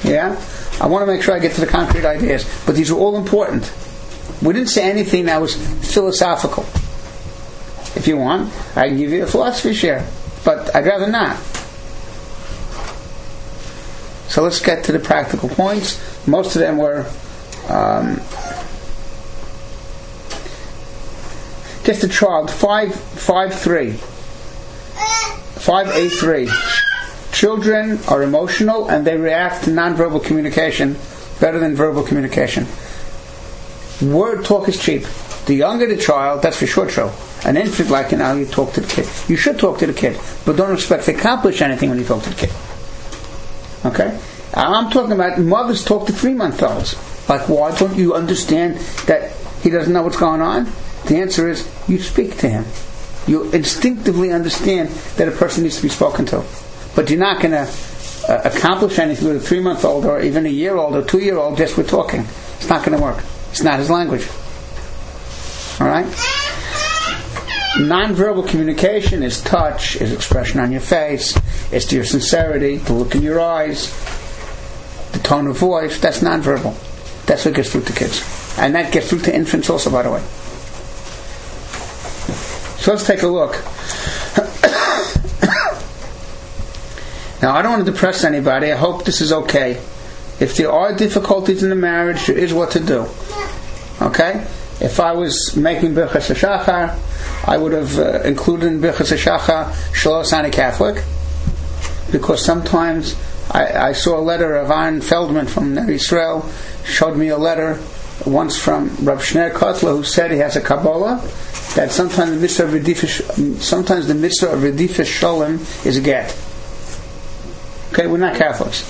Yeah? 0.05 0.39
I 0.81 0.87
want 0.87 1.03
to 1.03 1.07
make 1.07 1.23
sure 1.23 1.35
I 1.35 1.39
get 1.39 1.55
to 1.55 1.61
the 1.61 1.67
concrete 1.67 2.05
ideas. 2.05 2.45
But 2.67 2.75
these 2.75 2.91
are 2.91 2.99
all 2.99 3.17
important. 3.17 3.73
We 4.43 4.53
didn't 4.55 4.69
say 4.69 4.91
anything 4.91 5.27
that 5.27 5.41
was 5.41 5.55
philosophical. 5.93 6.65
If 7.97 8.07
you 8.07 8.17
want, 8.17 8.53
I 8.77 8.89
can 8.89 8.99
give 8.99 9.11
you 9.11 9.25
a 9.25 9.27
philosophy 9.27 9.75
share. 9.75 10.07
But 10.45 10.75
I'd 10.75 10.87
rather 10.87 11.09
not. 11.09 11.37
So 14.29 14.43
let's 14.43 14.61
get 14.61 14.85
to 14.85 14.93
the 14.93 15.01
practical 15.01 15.49
points. 15.49 15.99
Most 16.27 16.55
of 16.55 16.61
them 16.61 16.79
were 16.79 17.11
um, 17.69 18.17
just 21.85 22.05
a 22.05 22.09
child, 22.09 22.51
5, 22.51 22.95
5 22.95 23.55
3. 23.55 23.93
5 23.93 26.13
3. 26.13 26.49
Children 27.33 27.99
are 28.09 28.23
emotional 28.23 28.89
and 28.89 29.07
they 29.07 29.17
react 29.17 29.65
to 29.65 29.71
nonverbal 29.71 30.25
communication 30.25 30.97
better 31.41 31.59
than 31.59 31.75
verbal 31.75 32.03
communication. 32.03 32.67
Word 34.03 34.45
talk 34.45 34.69
is 34.69 34.81
cheap. 34.81 35.05
The 35.47 35.55
younger 35.55 35.87
the 35.87 35.97
child, 35.97 36.43
that's 36.43 36.59
for 36.59 36.67
sure 36.67 36.87
true. 36.87 37.11
An 37.45 37.57
infant 37.57 37.91
like 37.91 38.13
an 38.13 38.39
you 38.39 38.47
talk 38.47 38.73
to 38.75 38.81
the 38.81 38.87
kid. 38.87 39.09
You 39.29 39.37
should 39.37 39.59
talk 39.59 39.79
to 39.79 39.87
the 39.87 39.95
kid, 39.95 40.21
but 40.45 40.57
don't 40.57 40.75
expect 40.75 41.05
to 41.05 41.15
accomplish 41.15 41.63
anything 41.63 41.89
when 41.89 41.99
you 41.99 42.05
talk 42.05 42.23
to 42.25 42.31
the 42.31 42.37
kid. 42.37 42.53
Okay? 43.85 44.19
I'm 44.55 44.91
talking 44.91 45.13
about 45.13 45.39
mothers 45.39 45.85
talk 45.85 46.07
to 46.07 46.13
three 46.13 46.35
month 46.35 46.63
olds. 46.63 46.97
Like, 47.29 47.49
why 47.49 47.77
don't 47.77 47.97
you 47.97 48.15
understand 48.15 48.77
that 49.07 49.33
he 49.63 49.71
doesn't 49.71 49.93
know 49.93 50.03
what's 50.03 50.19
going 50.19 50.43
on? 50.43 50.71
The 51.07 51.17
answer 51.19 51.49
is 51.49 51.69
you 51.89 51.99
speak 51.99 52.39
to 52.39 52.49
him. 52.49 52.65
You 53.27 53.51
instinctively 53.53 54.33
understand 54.33 54.89
that 55.17 55.29
a 55.29 55.31
person 55.31 55.63
needs 55.63 55.77
to 55.77 55.83
be 55.83 55.89
spoken 55.89 56.27
to. 56.27 56.45
But 56.97 57.09
you're 57.09 57.21
not 57.21 57.41
going 57.41 57.53
to 57.53 57.73
uh, 58.29 58.43
accomplish 58.45 58.99
anything 58.99 59.29
with 59.29 59.37
a 59.37 59.41
three 59.41 59.61
month 59.61 59.85
old 59.85 60.05
or 60.05 60.21
even 60.21 60.47
a 60.47 60.51
year 60.51 60.77
old 60.77 60.97
or 60.97 61.05
two 61.05 61.21
year 61.21 61.37
old 61.37 61.57
just 61.57 61.77
with 61.77 61.89
talking. 61.89 62.27
It's 62.57 62.69
not 62.69 62.85
going 62.85 62.99
to 62.99 63.03
work. 63.03 63.23
It's 63.51 63.63
not 63.63 63.79
his 63.79 63.91
language. 63.91 64.27
Alright? 65.81 66.50
Nonverbal 67.81 68.47
communication 68.47 69.23
is 69.23 69.41
touch, 69.41 69.97
is 69.97 70.13
expression 70.13 70.61
on 70.61 70.71
your 70.71 70.83
face, 70.83 71.35
it's 71.73 71.91
your 71.91 72.05
sincerity, 72.05 72.77
the 72.77 72.93
look 72.93 73.15
in 73.15 73.23
your 73.23 73.41
eyes, 73.41 73.91
the 75.13 75.19
tone 75.21 75.47
of 75.47 75.57
voice. 75.57 75.99
That's 75.99 76.21
nonverbal. 76.21 76.75
That's 77.25 77.47
what 77.47 77.55
gets 77.55 77.73
through 77.73 77.85
to 77.85 77.95
kids. 77.95 78.23
And 78.59 78.75
that 78.75 78.93
gets 78.93 79.09
through 79.09 79.21
to 79.21 79.35
infants 79.35 79.71
also, 79.71 79.91
by 79.91 80.03
the 80.03 80.11
way. 80.11 80.21
So 82.81 82.93
let's 82.93 83.07
take 83.07 83.23
a 83.23 83.29
look. 83.29 83.53
now, 87.43 87.57
I 87.57 87.63
don't 87.63 87.73
want 87.73 87.87
to 87.87 87.91
depress 87.91 88.25
anybody. 88.25 88.73
I 88.73 88.77
hope 88.77 89.07
this 89.07 89.23
is 89.23 89.33
okay. 89.33 89.83
If 90.39 90.55
there 90.57 90.71
are 90.71 90.95
difficulties 90.95 91.63
in 91.63 91.71
the 91.71 91.77
marriage, 91.77 92.27
there 92.27 92.37
is 92.37 92.53
what 92.53 92.73
to 92.73 92.81
do. 92.81 93.07
Okay? 94.03 94.47
If 94.81 94.99
I 94.99 95.13
was 95.13 95.55
making 95.57 95.95
Birchas 95.95 96.35
HaShachar, 96.35 96.99
I 97.47 97.57
would 97.59 97.73
have 97.73 97.99
uh, 97.99 98.23
included 98.23 98.67
in 98.67 98.81
Birchas 98.81 99.13
HaShachar 99.13 99.71
Shalos 99.93 100.53
Catholic, 100.53 101.05
because 102.11 102.45
sometimes 102.45 103.15
I, 103.51 103.89
I 103.89 103.93
saw 103.93 104.19
a 104.19 104.23
letter 104.23 104.57
of 104.57 104.71
Aaron 104.71 105.03
Feldman 105.03 105.47
from 105.47 105.75
Ner 105.75 105.91
Israel, 105.91 106.49
showed 106.85 107.17
me 107.17 107.29
a 107.29 107.37
letter 107.37 107.79
once 108.25 108.59
from 108.59 108.89
Rav 109.03 109.23
Schneur 109.23 109.51
Kotler, 109.51 109.97
who 109.97 110.05
said 110.05 110.31
he 110.31 110.39
has 110.39 110.57
a 110.57 110.61
Kabbalah, 110.61 111.21
that 111.75 111.91
sometimes 111.91 112.31
the 112.31 112.37
mitzvah 112.37 112.65
of 112.65 112.71
Redifa, 112.71 113.61
sometimes 113.61 114.07
the 114.07 114.15
mitzvah 114.15 114.49
of 114.49 114.61
Redifa 114.61 115.05
Sholem 115.05 115.87
is 115.87 115.97
a 115.97 116.01
get. 116.01 116.37
Okay, 117.93 118.07
we're 118.07 118.19
not 118.19 118.37
Catholics. 118.37 118.81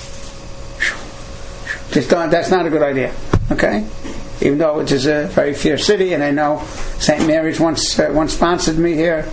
Just 1.91 2.09
don't, 2.09 2.29
that's 2.29 2.49
not 2.49 2.65
a 2.65 2.69
good 2.69 2.83
idea. 2.83 3.13
Okay? 3.51 3.85
Even 4.41 4.57
though 4.57 4.79
it 4.79 4.91
is 4.91 5.05
a 5.05 5.27
very 5.27 5.53
fierce 5.53 5.85
city, 5.85 6.13
and 6.13 6.23
I 6.23 6.31
know 6.31 6.63
St. 6.97 7.27
Mary's 7.27 7.59
once 7.59 7.99
uh, 7.99 8.09
once 8.11 8.33
sponsored 8.33 8.77
me 8.77 8.93
here. 8.93 9.29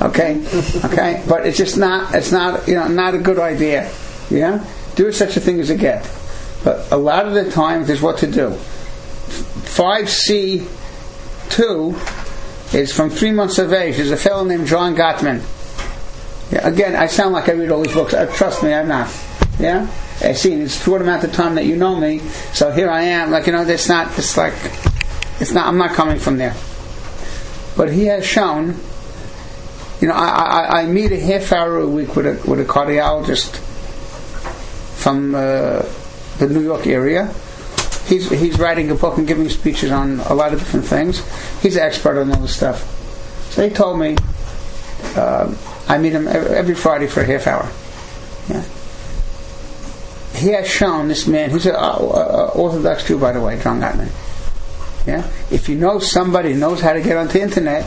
Okay, 0.00 0.44
okay, 0.84 1.24
but 1.26 1.46
it's 1.46 1.56
just 1.56 1.78
not 1.78 2.14
it's 2.14 2.32
not 2.32 2.68
you 2.68 2.74
know 2.74 2.86
not 2.88 3.14
a 3.14 3.18
good 3.18 3.38
idea. 3.38 3.90
Yeah, 4.30 4.64
do 4.94 5.10
such 5.10 5.36
a 5.36 5.40
thing 5.40 5.58
as 5.60 5.70
a 5.70 5.76
get. 5.76 6.08
But 6.64 6.92
a 6.92 6.96
lot 6.96 7.26
of 7.26 7.34
the 7.34 7.50
time, 7.50 7.86
there's 7.86 8.02
what 8.02 8.18
to 8.18 8.30
do. 8.30 8.52
Five 8.52 10.10
C 10.10 10.66
two 11.48 11.98
is 12.72 12.92
from 12.92 13.10
three 13.10 13.32
months 13.32 13.58
of 13.58 13.72
age. 13.72 13.96
There's 13.96 14.10
a 14.10 14.16
fellow 14.16 14.44
named 14.44 14.66
John 14.66 14.94
Gottman. 14.94 15.42
Yeah, 16.52 16.66
again, 16.68 16.94
I 16.94 17.06
sound 17.06 17.32
like 17.32 17.48
I 17.48 17.52
read 17.52 17.70
all 17.70 17.82
these 17.82 17.94
books. 17.94 18.12
Uh, 18.12 18.26
trust 18.26 18.62
me, 18.62 18.74
I'm 18.74 18.88
not. 18.88 19.10
Yeah, 19.58 19.88
I 20.20 20.34
see. 20.34 20.52
It's 20.54 20.76
a 20.80 20.84
short 20.84 21.02
amount 21.02 21.24
of 21.24 21.32
time 21.32 21.56
that 21.56 21.64
you 21.64 21.76
know 21.76 21.96
me, 21.96 22.18
so 22.52 22.70
here 22.70 22.90
I 22.90 23.02
am. 23.02 23.30
Like 23.30 23.46
you 23.46 23.52
know, 23.52 23.62
it's 23.62 23.88
not. 23.88 24.16
It's 24.18 24.36
like 24.36 24.54
it's 25.40 25.52
not. 25.52 25.66
I'm 25.66 25.78
not 25.78 25.92
coming 25.92 26.18
from 26.18 26.38
there. 26.38 26.54
But 27.76 27.92
he 27.92 28.06
has 28.06 28.24
shown. 28.26 28.76
You 30.00 30.08
know, 30.08 30.14
I, 30.14 30.26
I, 30.26 30.80
I 30.82 30.86
meet 30.86 31.12
a 31.12 31.20
half 31.20 31.52
hour 31.52 31.78
a 31.78 31.88
week 31.88 32.14
with 32.16 32.26
a 32.26 32.48
with 32.48 32.60
a 32.60 32.64
cardiologist 32.64 33.56
from 35.02 35.34
uh, 35.34 35.82
the 36.38 36.48
New 36.48 36.62
York 36.62 36.86
area. 36.86 37.32
He's 38.06 38.28
he's 38.30 38.58
writing 38.58 38.90
a 38.90 38.94
book 38.94 39.18
and 39.18 39.26
giving 39.26 39.48
speeches 39.48 39.90
on 39.90 40.20
a 40.20 40.34
lot 40.34 40.52
of 40.52 40.58
different 40.58 40.86
things. 40.86 41.22
He's 41.62 41.76
an 41.76 41.82
expert 41.82 42.20
on 42.20 42.30
all 42.30 42.40
this 42.40 42.54
stuff. 42.54 42.82
So 43.52 43.66
he 43.66 43.74
told 43.74 43.98
me 43.98 44.16
uh, 45.16 45.54
I 45.88 45.98
meet 45.98 46.12
him 46.12 46.26
every 46.28 46.74
Friday 46.74 47.06
for 47.06 47.20
a 47.20 47.24
half 47.26 47.46
hour. 47.46 47.68
Yeah. 48.48 48.64
He 50.42 50.48
has 50.48 50.68
shown 50.68 51.06
this 51.06 51.28
man. 51.28 51.50
He's 51.50 51.66
an 51.66 51.76
uh, 51.76 51.78
uh, 51.78 52.50
Orthodox 52.56 53.06
Jew, 53.06 53.16
by 53.16 53.30
the 53.30 53.40
way, 53.40 53.62
John 53.62 53.80
Gottman. 53.80 54.10
Yeah. 55.06 55.24
If 55.52 55.68
you 55.68 55.76
know 55.76 56.00
somebody 56.00 56.52
who 56.52 56.58
knows 56.58 56.80
how 56.80 56.92
to 56.92 57.00
get 57.00 57.16
onto 57.16 57.34
the 57.34 57.42
internet, 57.42 57.86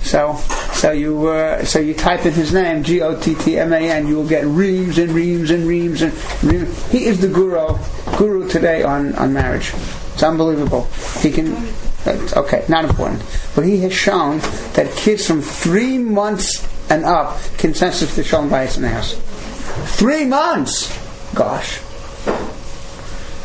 so 0.00 0.36
so 0.72 0.92
you 0.92 1.28
uh, 1.28 1.64
so 1.64 1.78
you 1.78 1.92
type 1.92 2.24
in 2.24 2.32
his 2.32 2.54
name 2.54 2.82
G 2.82 3.02
O 3.02 3.20
T 3.20 3.34
T 3.34 3.58
M 3.58 3.74
A 3.74 3.90
N, 3.90 4.06
you 4.06 4.16
will 4.16 4.28
get 4.28 4.46
reams 4.46 4.96
and 4.96 5.12
reams 5.12 5.50
and 5.50 5.66
reams 5.66 6.00
and 6.00 6.14
reams. 6.42 6.90
He 6.90 7.04
is 7.04 7.20
the 7.20 7.28
guru 7.28 7.76
guru 8.16 8.48
today 8.48 8.82
on 8.82 9.14
on 9.16 9.34
marriage. 9.34 9.72
It's 10.14 10.22
unbelievable. 10.22 10.84
He 11.20 11.30
can. 11.30 11.54
Okay, 12.06 12.64
not 12.68 12.84
important. 12.84 13.22
But 13.54 13.66
he 13.66 13.80
has 13.80 13.92
shown 13.92 14.38
that 14.74 14.90
kids 14.96 15.26
from 15.26 15.42
three 15.42 15.98
months 15.98 16.66
and 16.88 17.04
up 17.04 17.36
can 17.58 17.74
sensitive 17.74 18.14
to 18.14 18.24
shalom 18.24 18.48
bayis 18.48 18.76
in 18.76 18.82
the 18.82 18.88
house. 18.88 19.14
Three 19.98 20.24
months. 20.24 21.05
Gosh. 21.36 21.80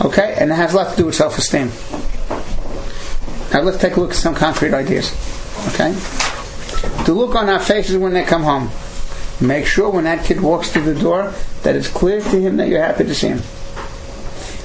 Okay, 0.01 0.35
and 0.39 0.49
it 0.49 0.55
has 0.55 0.73
a 0.73 0.77
lot 0.77 0.91
to 0.91 0.97
do 0.97 1.05
with 1.05 1.15
self-esteem. 1.15 1.69
Now 3.53 3.61
let's 3.61 3.77
take 3.77 3.97
a 3.97 3.99
look 3.99 4.11
at 4.11 4.15
some 4.15 4.33
concrete 4.33 4.73
ideas. 4.73 5.11
Okay? 5.73 5.91
The 7.03 7.13
look 7.13 7.35
on 7.35 7.49
our 7.49 7.59
faces 7.59 7.97
when 7.97 8.13
they 8.13 8.23
come 8.23 8.43
home. 8.43 8.71
Make 9.45 9.65
sure 9.65 9.89
when 9.89 10.05
that 10.05 10.25
kid 10.25 10.39
walks 10.39 10.71
through 10.71 10.93
the 10.93 10.99
door 10.99 11.33
that 11.63 11.75
it's 11.75 11.89
clear 11.89 12.21
to 12.21 12.39
him 12.39 12.57
that 12.57 12.69
you're 12.69 12.81
happy 12.81 13.03
to 13.03 13.13
see 13.13 13.27
him. 13.27 13.41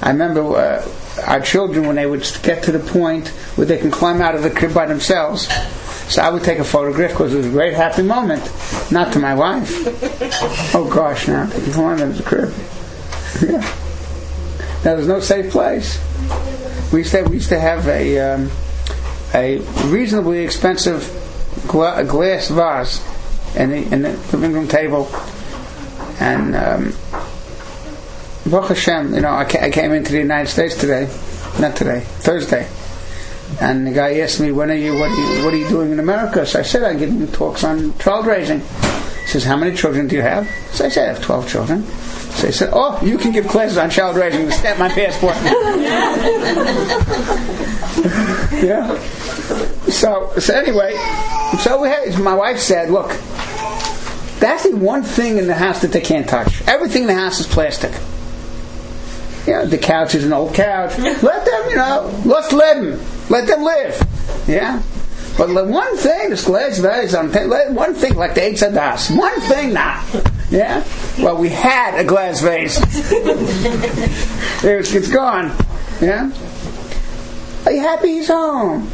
I 0.01 0.11
remember 0.11 0.41
uh, 0.55 0.87
our 1.25 1.41
children 1.41 1.85
when 1.85 1.97
they 1.97 2.05
would 2.05 2.25
get 2.43 2.63
to 2.63 2.71
the 2.71 2.79
point 2.79 3.27
where 3.57 3.67
they 3.67 3.77
can 3.77 3.91
climb 3.91 4.21
out 4.21 4.35
of 4.35 4.43
the 4.43 4.51
crib 4.51 4.73
by 4.73 4.85
themselves. 4.85 5.47
So 6.07 6.21
I 6.21 6.29
would 6.29 6.43
take 6.43 6.59
a 6.59 6.63
photograph 6.63 7.11
because 7.11 7.33
it 7.33 7.37
was 7.37 7.47
a 7.47 7.51
great 7.51 7.73
happy 7.73 8.03
moment. 8.03 8.49
Not 8.89 9.11
to 9.13 9.19
my 9.19 9.35
wife. 9.35 9.69
Oh 10.73 10.89
gosh, 10.89 11.27
now 11.27 11.45
they 11.45 11.59
can 11.59 11.73
climb 11.73 11.99
out 11.99 12.07
of 12.07 12.17
the 12.17 12.23
crib. 12.23 12.53
Yeah. 13.41 13.59
Now 14.85 14.95
there's 14.95 15.07
no 15.07 15.19
safe 15.19 15.51
place. 15.51 15.99
We 16.93 16.99
used 16.99 17.11
to 17.11 17.23
we 17.23 17.35
used 17.35 17.49
to 17.49 17.59
have 17.59 17.87
a 17.87 18.19
um, 18.19 18.51
a 19.33 19.57
reasonably 19.87 20.39
expensive 20.39 21.03
gla- 21.67 22.03
glass 22.05 22.47
vase 22.49 23.03
in 23.55 23.71
the, 23.71 23.93
in 23.93 24.01
the 24.03 24.11
living 24.31 24.53
room 24.53 24.67
table, 24.67 25.09
and 26.19 26.55
um, 26.55 26.93
Baruch 28.49 28.69
Hashem, 28.69 29.13
you 29.15 29.21
know, 29.21 29.31
I, 29.31 29.45
ca- 29.45 29.59
I 29.65 29.71
came 29.71 29.91
into 29.91 30.11
the 30.11 30.19
United 30.19 30.49
States 30.49 30.75
today, 30.79 31.09
not 31.59 31.75
today, 31.75 32.01
Thursday, 32.01 32.67
and 33.59 33.85
the 33.87 33.91
guy 33.91 34.19
asked 34.19 34.39
me, 34.39 34.51
"When 34.51 34.71
are 34.71 34.75
you? 34.75 34.93
What 34.93 35.09
are 35.11 35.35
you? 35.35 35.43
What 35.45 35.53
are 35.53 35.57
you 35.57 35.67
doing 35.67 35.91
in 35.91 35.99
America?" 35.99 36.45
So 36.45 36.59
I 36.59 36.61
said, 36.61 36.83
"I'm 36.83 36.97
giving 36.97 37.27
talks 37.31 37.63
on 37.63 37.97
child 37.97 38.25
raising." 38.27 38.61
He 39.27 39.33
says, 39.33 39.43
"How 39.43 39.57
many 39.57 39.75
children 39.75 40.07
do 40.07 40.15
you 40.15 40.21
have?" 40.21 40.49
So 40.71 40.85
I 40.85 40.89
said, 40.89 41.09
"I 41.09 41.13
have 41.13 41.21
twelve 41.21 41.49
children." 41.49 41.85
So 42.31 42.47
he 42.47 42.53
said, 42.53 42.69
"Oh, 42.71 42.97
you 43.03 43.17
can 43.17 43.33
give 43.33 43.45
classes 43.45 43.77
on 43.77 43.89
child 43.89 44.15
raising. 44.15 44.49
Stamp 44.51 44.79
my 44.79 44.87
passport." 44.87 45.35
yeah. 48.63 48.97
So, 49.89 50.31
so 50.39 50.53
anyway, 50.53 50.95
so 51.59 51.81
we 51.81 51.89
had, 51.89 52.17
my 52.19 52.35
wife 52.35 52.59
said, 52.59 52.89
"Look, 52.89 53.09
that's 54.39 54.63
the 54.63 54.77
one 54.77 55.03
thing 55.03 55.37
in 55.37 55.47
the 55.47 55.55
house 55.55 55.81
that 55.81 55.91
they 55.91 55.99
can't 55.99 56.29
touch. 56.29 56.61
Everything 56.65 57.01
in 57.01 57.07
the 57.09 57.15
house 57.15 57.41
is 57.41 57.47
plastic." 57.47 57.91
You 59.45 59.53
know, 59.53 59.65
the 59.65 59.77
couch 59.77 60.15
is 60.15 60.23
an 60.23 60.31
old 60.31 60.53
couch. 60.53 60.97
Let 60.97 61.45
them, 61.45 61.69
you 61.69 61.75
know, 61.75 62.21
let's 62.23 62.53
let 62.53 62.81
them. 62.81 63.01
Let 63.27 63.45
them 63.45 63.63
live. 63.63 64.01
Yeah? 64.47 64.81
But 65.37 65.53
the 65.53 65.63
one 65.65 65.95
thing, 65.97 66.31
this 66.31 66.45
glass 66.45 66.79
vase, 66.79 67.13
on 67.13 67.29
one 67.75 67.93
thing 67.93 68.15
like 68.15 68.33
the 68.33 68.41
Eitz 68.41 68.67
Hadas. 68.67 69.15
One 69.15 69.39
thing 69.41 69.73
now. 69.73 70.03
Yeah? 70.49 70.83
Well, 71.19 71.37
we 71.37 71.49
had 71.49 71.99
a 71.99 72.03
glass 72.03 72.41
vase. 72.41 72.79
it's, 74.63 74.93
it's 74.93 75.11
gone. 75.11 75.55
Yeah? 76.01 76.31
Are 77.65 77.71
you 77.71 77.81
happy 77.81 78.13
he's 78.13 78.27
home? 78.27 78.89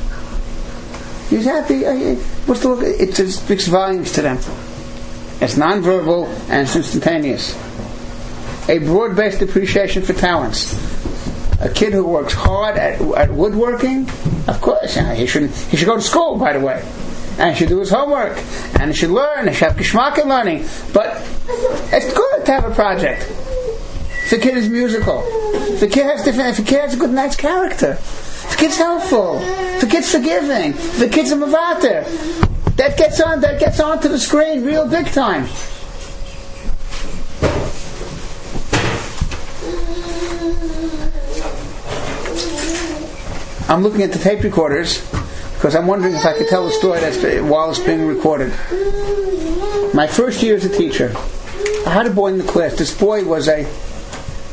He's 1.29 1.45
happy. 1.45 1.75
You, 1.75 2.15
what's 2.45 2.61
the 2.61 2.69
look? 2.69 2.83
It 2.83 3.15
just 3.15 3.45
speaks 3.45 3.67
volumes 3.67 4.11
to 4.13 4.21
them. 4.21 4.37
It's 5.39 5.55
nonverbal 5.55 6.27
and 6.49 6.63
it's 6.63 6.75
instantaneous 6.75 7.55
a 8.69 8.79
broad-based 8.79 9.41
appreciation 9.41 10.03
for 10.03 10.13
talents. 10.13 10.73
A 11.61 11.69
kid 11.69 11.93
who 11.93 12.05
works 12.05 12.33
hard 12.33 12.77
at, 12.77 13.01
at 13.01 13.31
woodworking, 13.31 14.09
of 14.47 14.59
course, 14.61 14.95
he 14.95 15.25
should 15.25 15.49
he 15.49 15.77
should 15.77 15.87
go 15.87 15.95
to 15.95 16.01
school. 16.01 16.37
By 16.37 16.53
the 16.53 16.59
way, 16.59 16.83
and 17.37 17.51
he 17.51 17.59
should 17.59 17.69
do 17.69 17.79
his 17.79 17.89
homework, 17.89 18.37
and 18.79 18.91
he 18.91 18.93
should 18.95 19.11
learn. 19.11 19.47
He 19.47 19.53
should 19.53 19.69
have 19.69 19.77
geschmack 19.77 20.17
in 20.21 20.27
learning. 20.27 20.65
But 20.93 21.21
it's 21.93 22.13
good 22.13 22.45
to 22.45 22.51
have 22.51 22.65
a 22.65 22.73
project. 22.73 23.21
If 24.23 24.29
the 24.29 24.37
kid 24.37 24.57
is 24.57 24.69
musical, 24.69 25.23
if 25.53 25.79
the 25.79 25.87
kid 25.87 26.05
has 26.05 26.23
different, 26.23 26.49
if 26.49 26.57
the 26.57 26.63
kid 26.63 26.81
has 26.81 26.93
a 26.93 26.97
good, 26.97 27.11
nice 27.11 27.35
character, 27.35 27.91
if 27.91 28.51
the 28.51 28.57
kid's 28.57 28.77
helpful, 28.77 29.39
if 29.41 29.81
the 29.81 29.87
kid's 29.87 30.11
forgiving, 30.11 30.71
if 30.71 30.99
the 30.99 31.09
kid's 31.09 31.31
a 31.31 31.35
mavater, 31.35 32.03
that 32.75 32.97
gets 32.97 33.21
on 33.21 33.41
that 33.41 33.59
gets 33.59 33.79
onto 33.79 34.07
the 34.07 34.19
screen 34.19 34.63
real 34.63 34.87
big 34.87 35.07
time. 35.07 35.47
I'm 43.69 43.81
looking 43.81 44.01
at 44.01 44.11
the 44.11 44.19
tape 44.19 44.43
recorders 44.43 44.99
because 45.53 45.75
I'm 45.75 45.87
wondering 45.87 46.13
if 46.15 46.25
I 46.25 46.37
could 46.37 46.49
tell 46.49 46.65
the 46.65 46.71
story 46.71 46.99
that's 46.99 47.41
while 47.41 47.69
it's 47.69 47.79
being 47.79 48.05
recorded. 48.05 48.49
My 49.93 50.05
first 50.05 50.43
year 50.43 50.55
as 50.55 50.65
a 50.65 50.77
teacher, 50.77 51.13
I 51.85 51.89
had 51.89 52.05
a 52.05 52.09
boy 52.09 52.27
in 52.27 52.37
the 52.37 52.43
class. 52.43 52.77
This 52.77 52.95
boy 52.97 53.23
was 53.23 53.47
a 53.47 53.65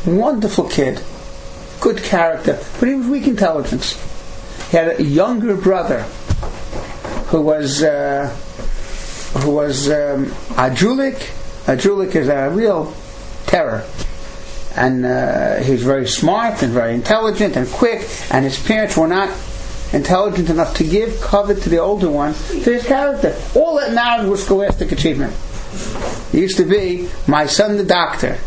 wonderful 0.07 0.69
kid, 0.69 1.03
good 1.81 1.99
character, 2.03 2.61
but 2.79 2.89
he 2.89 2.95
was 2.95 3.09
weak 3.09 3.27
intelligence. 3.27 3.95
He 4.71 4.77
had 4.77 5.01
a 5.01 5.03
younger 5.03 5.57
brother 5.57 6.03
who 7.31 7.41
was 7.41 7.83
uh, 7.83 8.29
who 9.41 9.51
was 9.51 9.89
um, 9.89 10.27
a 10.57 10.71
Julik. 10.71 11.17
A 11.67 11.77
Julik 11.77 12.15
is 12.15 12.29
a 12.29 12.49
real 12.51 12.95
terror 13.47 13.85
and 14.77 15.05
uh, 15.05 15.57
he 15.57 15.73
was 15.73 15.83
very 15.83 16.07
smart 16.07 16.63
and 16.63 16.73
very 16.73 16.95
intelligent 16.95 17.57
and 17.57 17.69
quick, 17.69 18.09
and 18.31 18.45
his 18.45 18.63
parents 18.65 18.97
were 18.97 19.09
not 19.09 19.31
intelligent 19.93 20.49
enough 20.51 20.77
to 20.77 20.85
give 20.85 21.21
cover 21.21 21.55
to 21.55 21.69
the 21.69 21.79
older 21.79 22.11
one 22.11 22.33
for 22.33 22.73
his 22.73 22.87
character. 22.87 23.37
All 23.55 23.77
that 23.77 23.93
mattered 23.93 24.29
was 24.29 24.45
scholastic 24.45 24.93
achievement. 24.93 25.35
It 26.33 26.39
used 26.41 26.57
to 26.59 26.65
be, 26.65 27.09
my 27.27 27.47
son 27.47 27.77
the 27.77 27.85
doctor. 27.85 28.39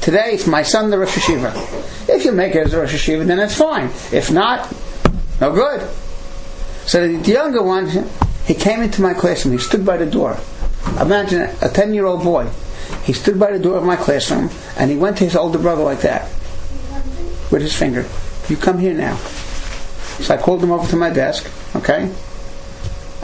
Today 0.00 0.30
it's 0.32 0.46
my 0.46 0.62
son 0.62 0.90
the 0.90 0.98
Rosh 0.98 1.16
Yeshiva. 1.16 2.08
If 2.08 2.24
you 2.24 2.32
make 2.32 2.54
it 2.54 2.66
as 2.66 2.74
a 2.74 2.80
Rosh 2.80 2.94
Yeshiva, 2.94 3.26
then 3.26 3.40
it's 3.40 3.56
fine. 3.56 3.86
If 4.12 4.30
not, 4.30 4.72
no 5.40 5.52
good. 5.52 5.88
So 6.86 7.06
the 7.06 7.30
younger 7.30 7.62
one, 7.62 7.88
he 8.46 8.54
came 8.54 8.80
into 8.80 9.02
my 9.02 9.14
classroom, 9.14 9.52
he 9.52 9.58
stood 9.58 9.84
by 9.84 9.96
the 9.96 10.06
door. 10.06 10.38
Imagine 11.00 11.50
a 11.60 11.68
10 11.68 11.92
year 11.92 12.06
old 12.06 12.22
boy 12.22 12.48
He 13.08 13.14
stood 13.14 13.40
by 13.40 13.52
the 13.52 13.58
door 13.58 13.78
of 13.78 13.84
my 13.84 13.96
classroom 13.96 14.50
and 14.76 14.90
he 14.90 14.98
went 14.98 15.16
to 15.16 15.24
his 15.24 15.34
older 15.34 15.58
brother 15.58 15.82
like 15.82 16.02
that 16.02 16.24
with 17.50 17.62
his 17.62 17.74
finger. 17.74 18.04
You 18.50 18.58
come 18.58 18.78
here 18.78 18.92
now. 18.92 19.16
So 20.20 20.34
I 20.34 20.36
called 20.36 20.62
him 20.62 20.70
over 20.70 20.86
to 20.90 20.96
my 20.96 21.08
desk, 21.08 21.50
okay? 21.74 22.12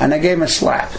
And 0.01 0.15
I 0.15 0.19
gave 0.21 0.39
him 0.39 0.43
a 0.43 0.49
slap. 0.49 0.91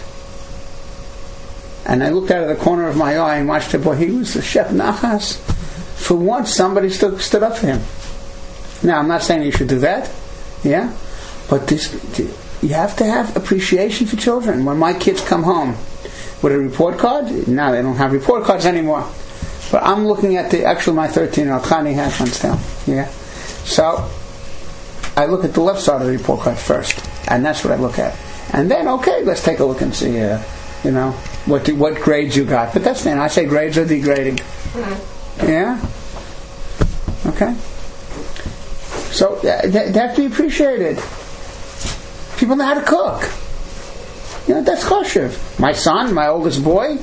And 1.84 2.04
I 2.04 2.10
looked 2.10 2.30
out 2.30 2.44
of 2.44 2.48
the 2.48 2.62
corner 2.62 2.86
of 2.86 2.96
my 2.96 3.18
eye 3.18 3.38
and 3.38 3.48
watched 3.48 3.74
him. 3.74 3.82
Boy, 3.82 3.96
he 3.96 4.06
was 4.06 4.34
the 4.34 4.42
chef 4.42 4.68
Nachas. 4.68 5.38
For 5.96 6.14
once, 6.14 6.54
somebody 6.54 6.88
stood, 6.88 7.20
stood 7.20 7.42
up 7.42 7.56
for 7.56 7.66
him. 7.66 7.80
Now, 8.84 9.00
I'm 9.00 9.08
not 9.08 9.24
saying 9.24 9.42
you 9.42 9.50
should 9.50 9.66
do 9.66 9.80
that, 9.80 10.08
yeah? 10.62 10.96
But 11.50 11.66
this, 11.66 11.92
you 12.62 12.74
have 12.74 12.94
to 12.98 13.04
have 13.04 13.36
appreciation 13.36 14.06
for 14.06 14.14
children. 14.14 14.64
When 14.64 14.78
my 14.78 14.94
kids 14.94 15.26
come 15.26 15.42
home 15.42 15.74
with 16.46 16.54
a 16.54 16.58
report 16.60 16.96
card, 16.96 17.48
now 17.48 17.72
they 17.72 17.82
don't 17.82 17.96
have 17.96 18.12
report 18.12 18.44
cards 18.44 18.66
anymore. 18.66 19.04
But 19.72 19.82
I'm 19.82 20.06
looking 20.06 20.36
at 20.36 20.48
the 20.52 20.64
actually 20.64 20.94
my 20.94 21.08
13 21.08 21.44
year 21.46 21.54
old 21.54 21.64
Connie 21.64 21.94
has 21.94 22.20
one 22.20 22.28
still. 22.28 22.56
Yeah. 22.86 23.08
So 23.64 24.08
I 25.16 25.26
look 25.26 25.44
at 25.44 25.54
the 25.54 25.60
left 25.60 25.80
side 25.80 26.00
of 26.00 26.06
the 26.06 26.12
report 26.12 26.42
card 26.42 26.56
first, 26.56 27.04
and 27.26 27.44
that's 27.44 27.64
what 27.64 27.72
I 27.72 27.76
look 27.76 27.98
at. 27.98 28.16
And 28.52 28.70
then 28.70 28.86
okay, 28.86 29.24
let's 29.24 29.42
take 29.42 29.58
a 29.58 29.64
look 29.64 29.80
and 29.80 29.92
see, 29.92 30.20
uh, 30.20 30.40
you 30.84 30.92
know, 30.92 31.10
what 31.46 31.64
the, 31.64 31.72
what 31.72 31.96
grades 32.00 32.36
you 32.36 32.44
got. 32.44 32.72
But 32.72 32.84
that's 32.84 33.02
fine. 33.02 33.18
I 33.18 33.26
say 33.26 33.44
grades 33.46 33.76
are 33.76 33.84
degrading. 33.84 34.38
Yeah. 35.42 35.84
Okay. 37.26 37.54
So 39.10 39.34
uh, 39.38 39.62
they, 39.62 39.90
they 39.90 39.98
have 39.98 40.14
to 40.14 40.28
be 40.28 40.32
appreciated. 40.32 41.02
People 42.36 42.54
know 42.54 42.66
how 42.66 42.74
to 42.74 42.86
cook. 42.86 43.45
You 44.46 44.54
know, 44.54 44.62
that's 44.62 44.84
kosher. 44.84 45.32
My 45.58 45.72
son, 45.72 46.14
my 46.14 46.28
oldest 46.28 46.62
boy, 46.62 46.98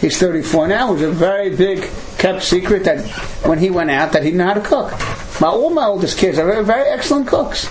he's 0.00 0.18
34 0.18 0.68
now, 0.68 0.92
was 0.92 1.02
a 1.02 1.10
very 1.10 1.54
big 1.54 1.88
kept 2.18 2.42
secret 2.42 2.84
that 2.84 3.06
when 3.44 3.58
he 3.58 3.70
went 3.70 3.90
out 3.90 4.12
that 4.12 4.22
he 4.22 4.30
knew 4.30 4.44
how 4.44 4.54
to 4.54 4.60
cook. 4.60 4.92
My, 5.40 5.48
all 5.48 5.70
my 5.70 5.86
oldest 5.86 6.18
kids 6.18 6.38
are 6.38 6.46
very, 6.46 6.64
very 6.64 6.88
excellent 6.88 7.26
cooks. 7.26 7.64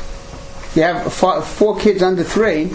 You 0.75 0.83
have 0.83 1.13
four, 1.13 1.41
four 1.41 1.77
kids 1.77 2.01
under 2.01 2.23
three, 2.23 2.71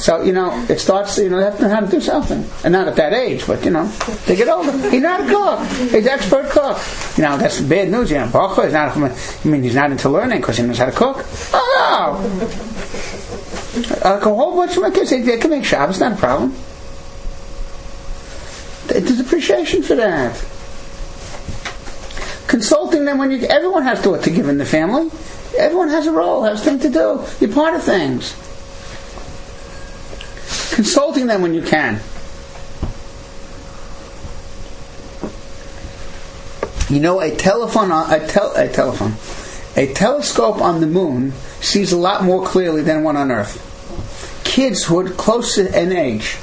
so, 0.00 0.22
you 0.22 0.32
know, 0.32 0.50
it 0.70 0.80
starts, 0.80 1.18
you 1.18 1.28
know, 1.28 1.36
they 1.36 1.44
have 1.44 1.58
to 1.58 1.62
know 1.64 1.68
how 1.68 1.80
to 1.80 1.86
do 1.86 2.00
something. 2.00 2.48
And 2.64 2.72
not 2.72 2.88
at 2.88 2.96
that 2.96 3.12
age, 3.12 3.46
but, 3.46 3.62
you 3.64 3.70
know, 3.70 3.86
they 4.26 4.34
get 4.34 4.48
older. 4.48 4.72
He 4.88 4.98
knows 4.98 5.28
how 5.30 5.58
to 5.58 5.66
cook. 5.66 5.90
He's 5.90 6.06
an 6.06 6.08
expert 6.08 6.48
cook. 6.48 6.78
You 7.18 7.24
know, 7.24 7.36
that's 7.36 7.60
bad 7.60 7.90
news. 7.90 8.10
You 8.10 8.18
know, 8.18 8.28
Baruch 8.28 8.64
is 8.64 8.72
not, 8.72 8.96
I 8.96 9.48
mean, 9.48 9.62
he's 9.62 9.74
not 9.74 9.90
into 9.90 10.08
learning 10.08 10.40
because 10.40 10.56
he 10.56 10.62
knows 10.62 10.78
how 10.78 10.86
to 10.86 10.92
cook. 10.92 11.26
Oh, 11.52 12.16
no. 12.40 13.09
Like 13.74 14.26
a 14.26 14.34
whole 14.34 14.56
bunch 14.56 14.76
of 14.76 14.82
my 14.82 14.90
kids, 14.90 15.10
they, 15.10 15.20
they 15.20 15.38
can 15.38 15.50
make 15.50 15.64
Shabbos, 15.64 16.00
not 16.00 16.12
a 16.12 16.16
problem. 16.16 16.54
There's 18.86 19.20
appreciation 19.20 19.82
for 19.82 19.94
that. 19.94 20.34
Consulting 22.48 23.04
them 23.04 23.18
when 23.18 23.30
you, 23.30 23.38
everyone 23.46 23.84
has 23.84 24.02
to, 24.02 24.18
to 24.18 24.30
give 24.30 24.48
in 24.48 24.58
the 24.58 24.66
family. 24.66 25.10
Everyone 25.56 25.88
has 25.88 26.06
a 26.06 26.12
role, 26.12 26.42
has 26.42 26.64
things 26.64 26.82
to 26.82 26.88
do. 26.90 27.24
You're 27.40 27.54
part 27.54 27.74
of 27.74 27.82
things 27.84 28.34
consulting 30.80 31.26
them 31.26 31.42
when 31.42 31.52
you 31.52 31.62
can. 31.62 32.00
You 36.88 37.00
know, 37.00 37.20
a 37.20 37.36
telephone, 37.36 37.90
a, 37.90 38.26
tel- 38.26 38.54
a 38.56 38.66
telephone, 38.66 39.12
a 39.76 39.92
telescope 39.94 40.60
on 40.60 40.80
the 40.80 40.86
moon 40.86 41.32
sees 41.60 41.92
a 41.92 41.96
lot 41.96 42.24
more 42.24 42.44
clearly 42.44 42.82
than 42.82 43.02
one 43.02 43.16
on 43.16 43.30
Earth. 43.30 43.66
Kids 44.44 44.84
who 44.84 44.98
are 45.00 45.08
close 45.10 45.58
in 45.58 45.92
age, 45.92 46.38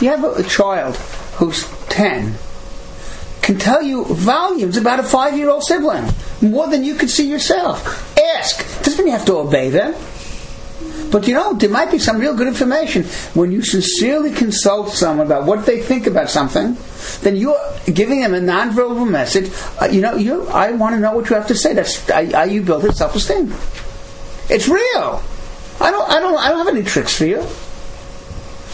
you 0.00 0.08
have 0.10 0.24
a, 0.24 0.42
child 0.42 0.96
who's 1.36 1.66
ten, 1.88 2.34
can 3.42 3.58
tell 3.58 3.82
you 3.82 4.04
volumes 4.04 4.76
about 4.76 5.00
a 5.00 5.02
five-year-old 5.02 5.64
sibling 5.64 6.04
more 6.42 6.68
than 6.68 6.84
you 6.84 6.94
could 6.94 7.10
see 7.10 7.28
yourself. 7.28 8.16
Ask. 8.18 8.58
Doesn't 8.82 8.98
mean 8.98 9.12
you 9.12 9.18
have 9.18 9.26
to 9.26 9.38
obey 9.38 9.70
them. 9.70 9.94
But 11.10 11.26
you 11.26 11.34
know, 11.34 11.54
there 11.54 11.70
might 11.70 11.90
be 11.90 11.98
some 11.98 12.18
real 12.18 12.34
good 12.34 12.48
information 12.48 13.04
when 13.34 13.50
you 13.50 13.62
sincerely 13.62 14.32
consult 14.32 14.90
someone 14.90 15.26
about 15.26 15.44
what 15.44 15.64
they 15.64 15.80
think 15.80 16.06
about 16.06 16.28
something. 16.28 16.76
Then 17.22 17.36
you're 17.36 17.58
giving 17.92 18.20
them 18.20 18.34
a 18.34 18.40
nonverbal 18.40 19.08
message. 19.08 19.50
Uh, 19.80 19.86
you 19.86 20.00
know, 20.00 20.16
you. 20.16 20.46
I 20.48 20.72
want 20.72 20.94
to 20.94 21.00
know 21.00 21.12
what 21.12 21.30
you 21.30 21.36
have 21.36 21.46
to 21.48 21.54
say. 21.54 21.74
That's 21.74 22.08
how 22.10 22.44
you 22.44 22.62
build 22.62 22.82
his 22.82 22.98
self-esteem. 22.98 23.52
It's 24.50 24.68
real. 24.68 25.22
I 25.80 25.90
don't. 25.90 26.10
I 26.10 26.20
don't. 26.20 26.38
I 26.38 26.48
don't 26.48 26.66
have 26.66 26.74
any 26.74 26.84
tricks 26.84 27.16
for 27.16 27.24
you. 27.24 27.46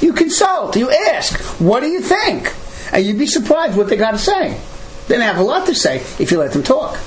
You 0.00 0.12
consult. 0.12 0.76
You 0.76 0.90
ask. 0.90 1.38
What 1.60 1.80
do 1.80 1.86
you 1.86 2.00
think? 2.00 2.52
And 2.92 3.04
you'd 3.04 3.18
be 3.18 3.26
surprised 3.26 3.76
what 3.76 3.88
they 3.88 3.96
got 3.96 4.12
to 4.12 4.18
say. 4.18 4.60
They 5.08 5.20
have 5.20 5.38
a 5.38 5.42
lot 5.42 5.66
to 5.66 5.74
say 5.74 5.96
if 6.18 6.30
you 6.30 6.38
let 6.38 6.52
them 6.52 6.62
talk 6.62 6.98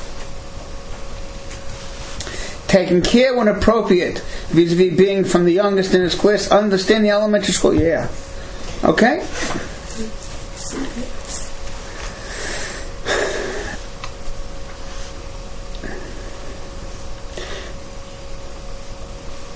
taking 2.67 3.01
care 3.01 3.35
when 3.35 3.47
appropriate 3.47 4.19
vis-a-vis 4.49 4.97
being 4.97 5.23
from 5.23 5.45
the 5.45 5.53
youngest 5.53 5.93
in 5.93 6.01
his 6.01 6.15
class, 6.15 6.51
understand 6.51 7.05
the 7.05 7.09
elementary 7.09 7.53
school, 7.53 7.73
yeah. 7.73 8.09
Okay? 8.83 9.25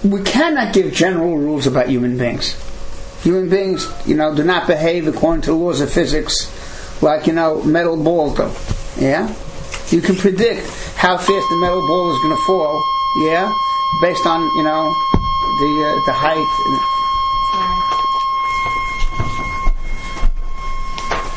We 0.03 0.23
cannot 0.23 0.73
give 0.73 0.91
general 0.93 1.37
rules 1.37 1.67
about 1.67 1.89
human 1.89 2.17
beings. 2.17 2.57
Human 3.21 3.49
beings, 3.49 3.87
you 4.07 4.15
know, 4.15 4.33
do 4.33 4.43
not 4.43 4.65
behave 4.65 5.07
according 5.07 5.43
to 5.43 5.51
the 5.51 5.55
laws 5.55 5.79
of 5.79 5.93
physics 5.93 6.49
like, 7.03 7.27
you 7.27 7.33
know, 7.33 7.61
metal 7.63 8.01
balls 8.01 8.35
do. 8.35 8.51
Yeah? 8.99 9.31
You 9.89 10.01
can 10.01 10.15
predict 10.15 10.67
how 10.95 11.17
fast 11.17 11.27
the 11.27 11.57
metal 11.61 11.85
ball 11.87 12.15
is 12.15 12.21
going 12.23 12.35
to 12.35 12.43
fall 12.47 12.81
yeah, 13.17 13.53
based 14.01 14.25
on 14.25 14.41
you 14.55 14.63
know 14.63 14.93
the 15.59 15.83
uh, 15.83 16.05
the 16.05 16.13
height. 16.13 16.47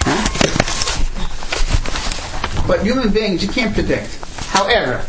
Huh? 0.07 0.25
But 2.67 2.83
human 2.83 3.13
beings, 3.13 3.43
you 3.43 3.49
can't 3.49 3.75
predict. 3.75 4.19
However, 4.47 5.05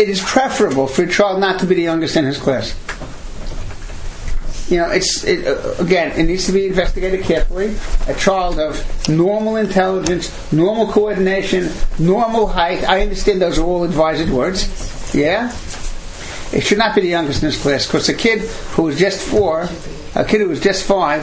it 0.00 0.08
is 0.08 0.22
preferable 0.22 0.86
for 0.86 1.02
a 1.02 1.08
child 1.08 1.38
not 1.40 1.60
to 1.60 1.66
be 1.66 1.74
the 1.74 1.82
youngest 1.82 2.16
in 2.16 2.24
his 2.24 2.38
class 2.38 2.74
you 4.68 4.78
know, 4.78 4.90
it's 4.90 5.22
it, 5.24 5.46
uh, 5.46 5.74
again, 5.78 6.18
it 6.18 6.24
needs 6.24 6.46
to 6.46 6.52
be 6.52 6.66
investigated 6.66 7.24
carefully. 7.24 7.76
A 8.08 8.14
child 8.18 8.58
of 8.58 9.08
normal 9.08 9.56
intelligence, 9.56 10.52
normal 10.52 10.88
coordination, 10.88 11.70
normal 11.98 12.48
height. 12.48 12.82
I 12.88 13.02
understand 13.02 13.40
those 13.40 13.58
are 13.58 13.64
all 13.64 13.84
advised 13.84 14.28
words. 14.28 15.14
Yeah, 15.14 15.52
it 16.52 16.62
should 16.62 16.78
not 16.78 16.94
be 16.94 17.02
the 17.02 17.08
youngest 17.08 17.42
in 17.42 17.48
this 17.48 17.62
class 17.62 17.86
because 17.86 18.08
a 18.08 18.14
kid 18.14 18.40
who 18.40 18.88
is 18.88 18.98
just 18.98 19.26
four, 19.26 19.68
a 20.14 20.24
kid 20.24 20.40
who 20.40 20.50
is 20.50 20.60
just 20.60 20.84
five, 20.84 21.22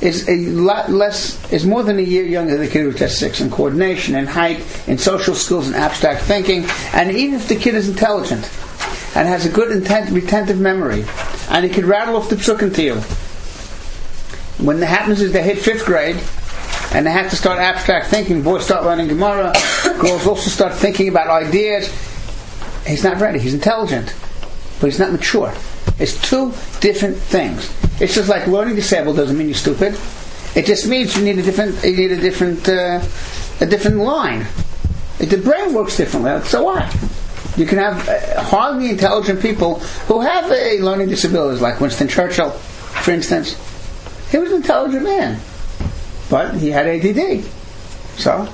is 0.00 0.28
a 0.28 0.36
lot 0.50 0.90
less, 0.90 1.52
is 1.52 1.66
more 1.66 1.82
than 1.82 1.98
a 1.98 2.02
year 2.02 2.24
younger 2.24 2.52
than 2.52 2.60
the 2.60 2.70
kid 2.70 2.82
who's 2.82 2.98
just 2.98 3.18
six 3.18 3.40
in 3.40 3.50
coordination 3.50 4.14
and 4.14 4.28
height, 4.28 4.62
in 4.86 4.98
social 4.98 5.34
skills 5.34 5.66
and 5.66 5.76
abstract 5.76 6.22
thinking. 6.22 6.66
And 6.92 7.10
even 7.16 7.34
if 7.34 7.48
the 7.48 7.56
kid 7.56 7.74
is 7.74 7.88
intelligent 7.88 8.44
and 9.16 9.26
has 9.26 9.44
a 9.44 9.48
good 9.48 9.72
intent, 9.72 10.10
retentive 10.10 10.60
memory, 10.60 11.04
and 11.50 11.64
he 11.64 11.70
could 11.70 11.84
rattle 11.84 12.16
off 12.16 12.28
the 12.28 12.36
psukim 12.36 12.74
to 12.74 12.82
you. 12.82 12.94
When 14.64 14.80
that 14.80 14.86
happens 14.86 15.20
is 15.20 15.32
they 15.32 15.42
hit 15.42 15.58
fifth 15.58 15.86
grade, 15.86 16.16
and 16.92 17.06
they 17.06 17.10
have 17.10 17.30
to 17.30 17.36
start 17.36 17.58
abstract 17.58 18.06
thinking. 18.06 18.42
Boys 18.42 18.64
start 18.64 18.84
learning 18.84 19.08
Gemara. 19.08 19.52
Girls 20.00 20.26
also 20.26 20.50
start 20.50 20.74
thinking 20.74 21.08
about 21.08 21.28
ideas. 21.28 21.92
He's 22.86 23.04
not 23.04 23.20
ready. 23.20 23.38
He's 23.38 23.54
intelligent, 23.54 24.14
but 24.80 24.86
he's 24.86 24.98
not 24.98 25.12
mature. 25.12 25.52
It's 25.98 26.20
two 26.28 26.52
different 26.80 27.16
things. 27.16 27.72
It's 28.00 28.14
just 28.14 28.28
like 28.28 28.46
learning 28.46 28.76
disabled 28.76 29.16
doesn't 29.16 29.36
mean 29.36 29.48
you're 29.48 29.54
stupid. 29.54 29.98
It 30.56 30.64
just 30.64 30.88
means 30.88 31.16
you 31.16 31.24
need 31.24 31.38
a 31.38 31.42
different, 31.42 31.82
you 31.84 31.96
need 31.96 32.12
a 32.12 32.20
different, 32.20 32.68
uh, 32.68 33.00
a 33.60 33.66
different 33.66 33.98
line. 33.98 34.46
The 35.18 35.36
brain 35.36 35.74
works 35.74 35.96
differently. 35.96 36.40
So 36.48 36.64
what? 36.64 36.96
You 37.58 37.66
can 37.66 37.78
have 37.78 38.08
uh, 38.08 38.40
hardly 38.40 38.88
intelligent 38.88 39.42
people 39.42 39.80
who 40.06 40.20
have 40.20 40.48
a 40.48 40.78
learning 40.80 41.08
disabilities, 41.08 41.60
like 41.60 41.80
Winston 41.80 42.06
Churchill, 42.06 42.50
for 42.52 43.10
instance. 43.10 43.56
He 44.30 44.38
was 44.38 44.50
an 44.50 44.58
intelligent 44.58 45.02
man, 45.02 45.40
but 46.30 46.54
he 46.54 46.70
had 46.70 46.86
ADD. 46.86 47.42
So, 48.16 48.46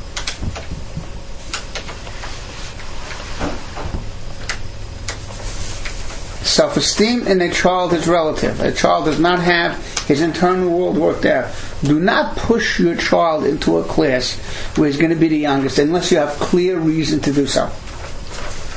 self-esteem 6.41 7.27
in 7.27 7.43
a 7.43 7.53
child 7.53 7.93
is 7.93 8.09
relative. 8.09 8.59
A 8.61 8.73
child 8.73 9.05
does 9.05 9.21
not 9.21 9.39
have 9.41 9.77
his 10.07 10.23
internal 10.23 10.71
world 10.71 10.97
worked 10.97 11.27
out. 11.27 11.55
Do 11.83 12.01
not 12.01 12.37
push 12.39 12.81
your 12.81 12.97
child 12.97 13.45
into 13.45 13.77
a 13.77 13.85
class 13.85 14.39
where 14.79 14.89
he's 14.89 14.97
going 14.97 15.11
to 15.11 15.17
be 15.17 15.29
the 15.29 15.37
youngest 15.37 15.79
unless 15.79 16.11
you 16.11 16.17
have 16.17 16.31
clear 16.39 16.79
reason 16.79 17.21
to 17.21 17.33
do 17.33 17.47
so. 17.47 17.71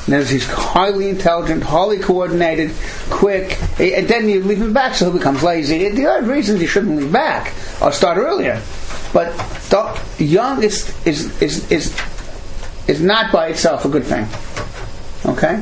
Notice 0.07 0.29
he's 0.29 0.47
highly 0.47 1.09
intelligent, 1.09 1.63
highly 1.63 1.99
coordinated, 1.99 2.71
quick, 3.09 3.57
eh, 3.79 3.99
and 3.99 4.07
then 4.07 4.29
you 4.29 4.41
leave 4.41 4.61
him 4.61 4.71
back 4.71 4.95
so 4.95 5.11
he 5.11 5.17
becomes 5.17 5.43
lazy. 5.43 5.89
The 5.89 6.05
other 6.05 6.31
reasons 6.31 6.61
you 6.61 6.67
shouldn't 6.67 6.95
leave 6.95 7.11
back 7.11 7.53
or 7.81 7.91
start 7.91 8.17
earlier. 8.17 8.61
But 9.11 9.35
young 10.17 10.63
is, 10.63 10.95
is, 11.05 11.41
is, 11.41 11.69
is, 11.71 12.01
is 12.87 13.01
not 13.01 13.33
by 13.33 13.47
itself 13.47 13.83
a 13.83 13.89
good 13.89 14.05
thing. 14.05 14.27
Okay? 15.25 15.61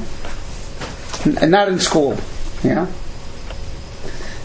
And 1.42 1.50
not 1.50 1.68
in 1.68 1.80
school. 1.80 2.16
You 2.64 2.76
know? 2.76 2.88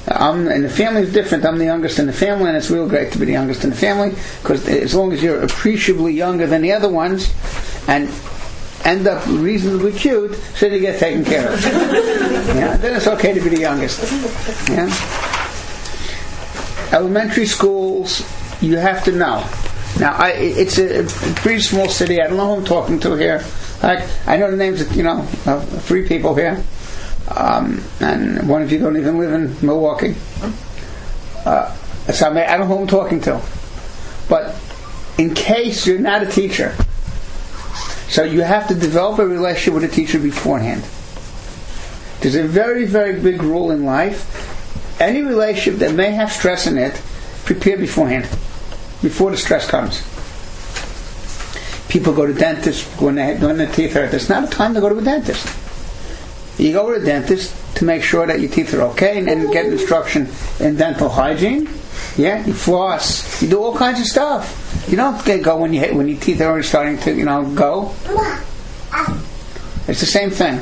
I'm, 0.08 0.48
and 0.48 0.64
the 0.64 0.70
family 0.70 1.02
is 1.02 1.12
different. 1.12 1.44
I'm 1.44 1.58
the 1.58 1.66
youngest 1.66 1.98
in 1.98 2.06
the 2.06 2.12
family, 2.12 2.48
and 2.48 2.56
it's 2.56 2.70
real 2.70 2.88
great 2.88 3.12
to 3.12 3.18
be 3.18 3.26
the 3.26 3.32
youngest 3.32 3.64
in 3.64 3.70
the 3.70 3.76
family 3.76 4.14
because 4.42 4.66
as 4.66 4.94
long 4.94 5.12
as 5.12 5.22
you're 5.22 5.42
appreciably 5.42 6.14
younger 6.14 6.46
than 6.46 6.62
the 6.62 6.72
other 6.72 6.88
ones, 6.88 7.32
and 7.86 8.08
end 8.84 9.06
up 9.06 9.24
reasonably 9.26 9.92
cute, 9.92 10.34
so 10.34 10.66
you 10.66 10.80
get 10.80 10.98
taken 10.98 11.24
care 11.24 11.52
of. 11.52 11.62
yeah, 11.64 12.76
then 12.76 12.96
it's 12.96 13.06
okay 13.06 13.34
to 13.34 13.40
be 13.40 13.50
the 13.50 13.60
youngest. 13.60 14.00
Yeah. 14.68 14.88
Elementary 16.92 17.46
schools, 17.46 18.22
you 18.60 18.76
have 18.76 19.04
to 19.04 19.12
know. 19.12 19.46
Now, 19.98 20.12
I, 20.16 20.30
it's 20.32 20.78
a, 20.78 21.04
a 21.04 21.34
pretty 21.36 21.60
small 21.60 21.88
city. 21.88 22.20
I 22.20 22.26
don't 22.26 22.36
know 22.36 22.54
who 22.54 22.60
I'm 22.60 22.64
talking 22.64 23.00
to 23.00 23.14
here. 23.14 23.44
Like, 23.82 24.08
I 24.26 24.36
know 24.36 24.50
the 24.50 24.56
names 24.56 24.80
of 24.80 24.94
you 24.94 25.02
know 25.02 25.26
of 25.46 25.82
three 25.84 26.06
people 26.06 26.34
here, 26.34 26.62
um, 27.28 27.82
and 28.00 28.48
one 28.48 28.62
of 28.62 28.70
you 28.70 28.78
don't 28.78 28.96
even 28.96 29.18
live 29.18 29.32
in 29.32 29.66
Milwaukee. 29.66 30.14
Uh, 31.44 31.74
so 32.12 32.28
I, 32.28 32.30
may, 32.30 32.44
I 32.44 32.56
don't 32.56 32.68
know 32.68 32.76
who 32.76 32.82
I'm 32.82 32.88
talking 32.88 33.20
to. 33.22 33.40
But 34.28 34.54
in 35.18 35.34
case 35.34 35.86
you're 35.86 35.98
not 35.98 36.22
a 36.22 36.26
teacher, 36.26 36.74
so 38.10 38.24
you 38.24 38.40
have 38.40 38.66
to 38.66 38.74
develop 38.74 39.20
a 39.20 39.26
relationship 39.26 39.72
with 39.72 39.84
a 39.84 39.88
teacher 39.88 40.18
beforehand. 40.18 40.82
There's 42.20 42.34
a 42.34 42.42
very, 42.42 42.84
very 42.84 43.20
big 43.20 43.40
rule 43.40 43.70
in 43.70 43.84
life. 43.84 45.00
Any 45.00 45.22
relationship 45.22 45.78
that 45.78 45.94
may 45.94 46.10
have 46.10 46.32
stress 46.32 46.66
in 46.66 46.76
it, 46.76 47.00
prepare 47.44 47.78
beforehand, 47.78 48.24
before 49.00 49.30
the 49.30 49.36
stress 49.36 49.70
comes. 49.70 50.02
People 51.88 52.12
go 52.12 52.26
to 52.26 52.34
dentists 52.34 52.84
when, 53.00 53.14
they, 53.14 53.36
when 53.36 53.58
their 53.58 53.72
teeth 53.72 53.92
hurt. 53.92 54.12
It's 54.12 54.28
not 54.28 54.42
a 54.42 54.48
time 54.48 54.74
to 54.74 54.80
go 54.80 54.88
to 54.88 54.98
a 54.98 55.02
dentist. 55.02 55.46
You 56.58 56.72
go 56.72 56.92
to 56.92 57.00
a 57.00 57.04
dentist 57.04 57.54
to 57.76 57.84
make 57.84 58.02
sure 58.02 58.26
that 58.26 58.40
your 58.40 58.50
teeth 58.50 58.74
are 58.74 58.82
okay 58.90 59.18
and, 59.18 59.28
and 59.28 59.52
get 59.52 59.66
instruction 59.66 60.28
in 60.58 60.74
dental 60.74 61.08
hygiene. 61.08 61.68
Yeah, 62.20 62.44
you 62.44 62.52
floss. 62.52 63.40
You 63.40 63.48
do 63.48 63.62
all 63.62 63.74
kinds 63.74 63.98
of 63.98 64.04
stuff. 64.04 64.84
You 64.90 64.96
don't 64.96 65.24
get 65.24 65.42
go 65.42 65.56
when 65.56 65.72
you 65.72 65.80
when 65.94 66.06
your 66.06 66.20
teeth 66.20 66.42
are 66.42 66.50
already 66.50 66.66
starting 66.66 66.98
to 66.98 67.14
you 67.14 67.24
know 67.24 67.50
go. 67.54 67.94
It's 69.88 70.00
the 70.00 70.06
same 70.06 70.28
thing. 70.28 70.60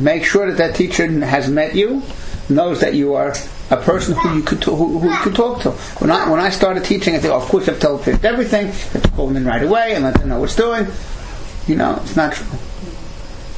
Make 0.00 0.24
sure 0.24 0.46
that 0.46 0.58
that 0.58 0.76
teacher 0.76 1.10
has 1.26 1.48
met 1.48 1.74
you, 1.74 2.00
knows 2.48 2.80
that 2.80 2.94
you 2.94 3.14
are 3.14 3.34
a 3.70 3.76
person 3.76 4.14
who 4.14 4.36
you 4.36 4.42
could 4.44 4.62
who, 4.62 5.00
who 5.00 5.10
you 5.10 5.18
could 5.18 5.34
talk 5.34 5.62
to. 5.62 5.72
When 5.98 6.12
I 6.12 6.30
when 6.30 6.38
I 6.38 6.50
started 6.50 6.84
teaching, 6.84 7.16
I 7.16 7.18
think, 7.18 7.34
oh, 7.34 7.38
of 7.38 7.48
course, 7.48 7.68
I've 7.68 7.80
told 7.80 8.06
everything. 8.06 8.66
You 8.66 8.72
have 8.72 9.02
to 9.02 9.10
call 9.10 9.26
them 9.26 9.36
in 9.36 9.44
right 9.44 9.64
away 9.64 9.96
and 9.96 10.04
let 10.04 10.14
them 10.14 10.28
know 10.28 10.38
what's 10.38 10.54
doing. 10.54 10.86
You 11.66 11.74
know, 11.74 11.98
it's 12.04 12.14
not 12.14 12.34
true. 12.34 12.46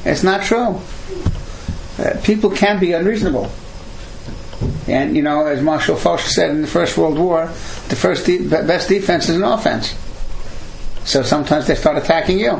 It's 0.05 0.23
not 0.23 0.41
true. 0.41 0.81
Uh, 1.99 2.19
people 2.23 2.49
can 2.49 2.79
be 2.79 2.93
unreasonable. 2.93 3.51
And 4.87 5.15
you 5.15 5.21
know, 5.21 5.45
as 5.45 5.61
Marshall 5.61 5.95
Foch 5.95 6.19
said 6.19 6.51
in 6.51 6.61
the 6.61 6.67
First 6.67 6.97
World 6.97 7.17
War, 7.17 7.47
the 7.89 7.95
first 7.95 8.25
de- 8.25 8.47
best 8.47 8.89
defense 8.89 9.29
is 9.29 9.35
an 9.35 9.43
offense. 9.43 9.95
So 11.05 11.23
sometimes 11.23 11.67
they 11.67 11.75
start 11.75 11.97
attacking 11.97 12.39
you. 12.39 12.59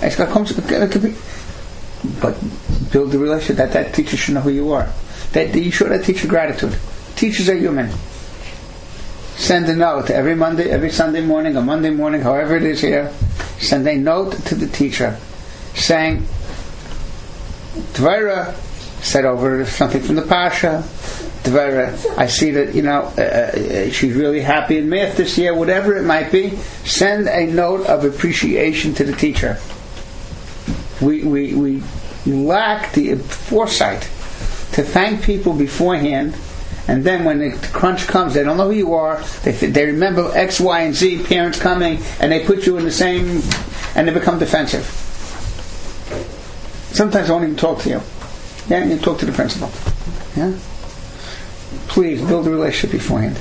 It's 0.00 0.16
got 0.16 0.30
comes, 0.30 0.52
but 2.20 2.36
build 2.92 3.12
the 3.12 3.18
relationship 3.18 3.56
that 3.56 3.72
that 3.72 3.94
teacher 3.94 4.16
should 4.16 4.34
know 4.34 4.40
who 4.40 4.50
you 4.50 4.72
are. 4.72 4.88
That 5.32 5.54
you 5.54 5.70
show 5.70 5.88
that 5.88 6.04
teacher 6.04 6.28
gratitude. 6.28 6.76
Teachers 7.16 7.48
are 7.48 7.56
human. 7.56 7.90
Send 9.36 9.68
a 9.68 9.76
note 9.76 10.10
every 10.10 10.34
Monday, 10.34 10.70
every 10.70 10.90
Sunday 10.90 11.20
morning, 11.24 11.56
or 11.56 11.62
Monday 11.62 11.90
morning, 11.90 12.20
however 12.20 12.56
it 12.56 12.64
is 12.64 12.80
here. 12.80 13.12
Send 13.58 13.86
a 13.88 13.96
note 13.96 14.32
to 14.46 14.54
the 14.54 14.66
teacher 14.66 15.16
saying, 15.74 16.26
Dvaira 17.94 18.54
said 19.02 19.24
over 19.24 19.64
something 19.66 20.02
from 20.02 20.16
the 20.16 20.22
Parsha. 20.22 20.82
I 21.44 22.26
see 22.26 22.52
that, 22.52 22.74
you 22.74 22.82
know, 22.82 23.12
uh, 23.18 23.20
uh, 23.20 23.90
she's 23.90 24.14
really 24.14 24.40
happy 24.40 24.78
in 24.78 24.88
math 24.88 25.16
this 25.16 25.36
year, 25.36 25.54
whatever 25.54 25.96
it 25.96 26.04
might 26.04 26.30
be. 26.30 26.50
Send 26.84 27.28
a 27.28 27.46
note 27.46 27.86
of 27.86 28.04
appreciation 28.04 28.94
to 28.94 29.04
the 29.04 29.12
teacher. 29.12 29.58
We, 31.00 31.24
we, 31.24 31.54
we 31.54 31.82
lack 32.26 32.92
the 32.92 33.16
foresight 33.16 34.02
to 34.72 34.82
thank 34.82 35.24
people 35.24 35.52
beforehand 35.52 36.36
and 36.88 37.04
then 37.04 37.24
when 37.24 37.38
the 37.38 37.56
crunch 37.72 38.06
comes, 38.06 38.34
they 38.34 38.42
don't 38.42 38.56
know 38.56 38.68
who 38.68 38.76
you 38.76 38.94
are. 38.94 39.22
They, 39.44 39.52
they 39.52 39.86
remember 39.86 40.30
X, 40.34 40.58
Y, 40.58 40.80
and 40.80 40.94
Z 40.94 41.24
parents 41.24 41.58
coming, 41.60 42.00
and 42.18 42.32
they 42.32 42.44
put 42.44 42.66
you 42.66 42.76
in 42.76 42.84
the 42.84 42.90
same, 42.90 43.40
and 43.94 44.08
they 44.08 44.12
become 44.12 44.38
defensive. 44.38 44.84
Sometimes 46.92 47.30
I 47.30 47.32
won't 47.32 47.44
even 47.44 47.56
talk 47.56 47.80
to 47.82 47.88
you. 47.88 48.00
Yeah, 48.68 48.84
you 48.84 48.98
talk 48.98 49.18
to 49.20 49.26
the 49.26 49.32
principal. 49.32 49.70
Yeah. 50.36 50.52
Please 51.88 52.20
build 52.22 52.46
a 52.46 52.50
relationship 52.50 52.98
beforehand 53.00 53.36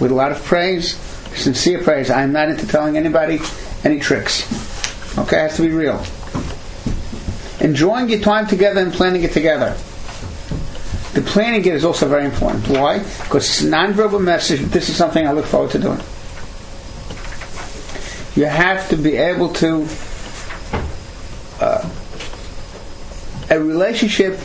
with 0.00 0.10
a 0.10 0.14
lot 0.14 0.32
of 0.32 0.42
praise, 0.44 0.94
sincere 1.34 1.82
praise. 1.82 2.10
I'm 2.10 2.32
not 2.32 2.48
into 2.48 2.66
telling 2.66 2.96
anybody 2.96 3.40
any 3.84 4.00
tricks. 4.00 4.44
Okay, 5.18 5.36
it 5.38 5.50
has 5.50 5.56
to 5.56 5.62
be 5.62 5.70
real. 5.70 6.04
Enjoying 7.60 8.08
your 8.08 8.20
time 8.20 8.46
together 8.46 8.80
and 8.80 8.92
planning 8.92 9.22
it 9.22 9.32
together. 9.32 9.76
The 11.14 11.22
planning 11.22 11.60
it 11.60 11.74
is 11.74 11.84
also 11.84 12.08
very 12.08 12.26
important. 12.26 12.68
Why? 12.68 12.98
Because 12.98 13.48
it's 13.48 13.62
a 13.62 13.70
nonverbal 13.70 14.22
message. 14.22 14.60
This 14.60 14.90
is 14.90 14.96
something 14.96 15.26
I 15.26 15.32
look 15.32 15.46
forward 15.46 15.70
to 15.70 15.78
doing. 15.78 16.00
You 18.34 18.44
have 18.44 18.88
to 18.90 18.96
be 18.96 19.16
able 19.16 19.52
to. 19.54 19.88
Uh, 21.58 21.88
a 23.50 23.60
relationship, 23.60 24.38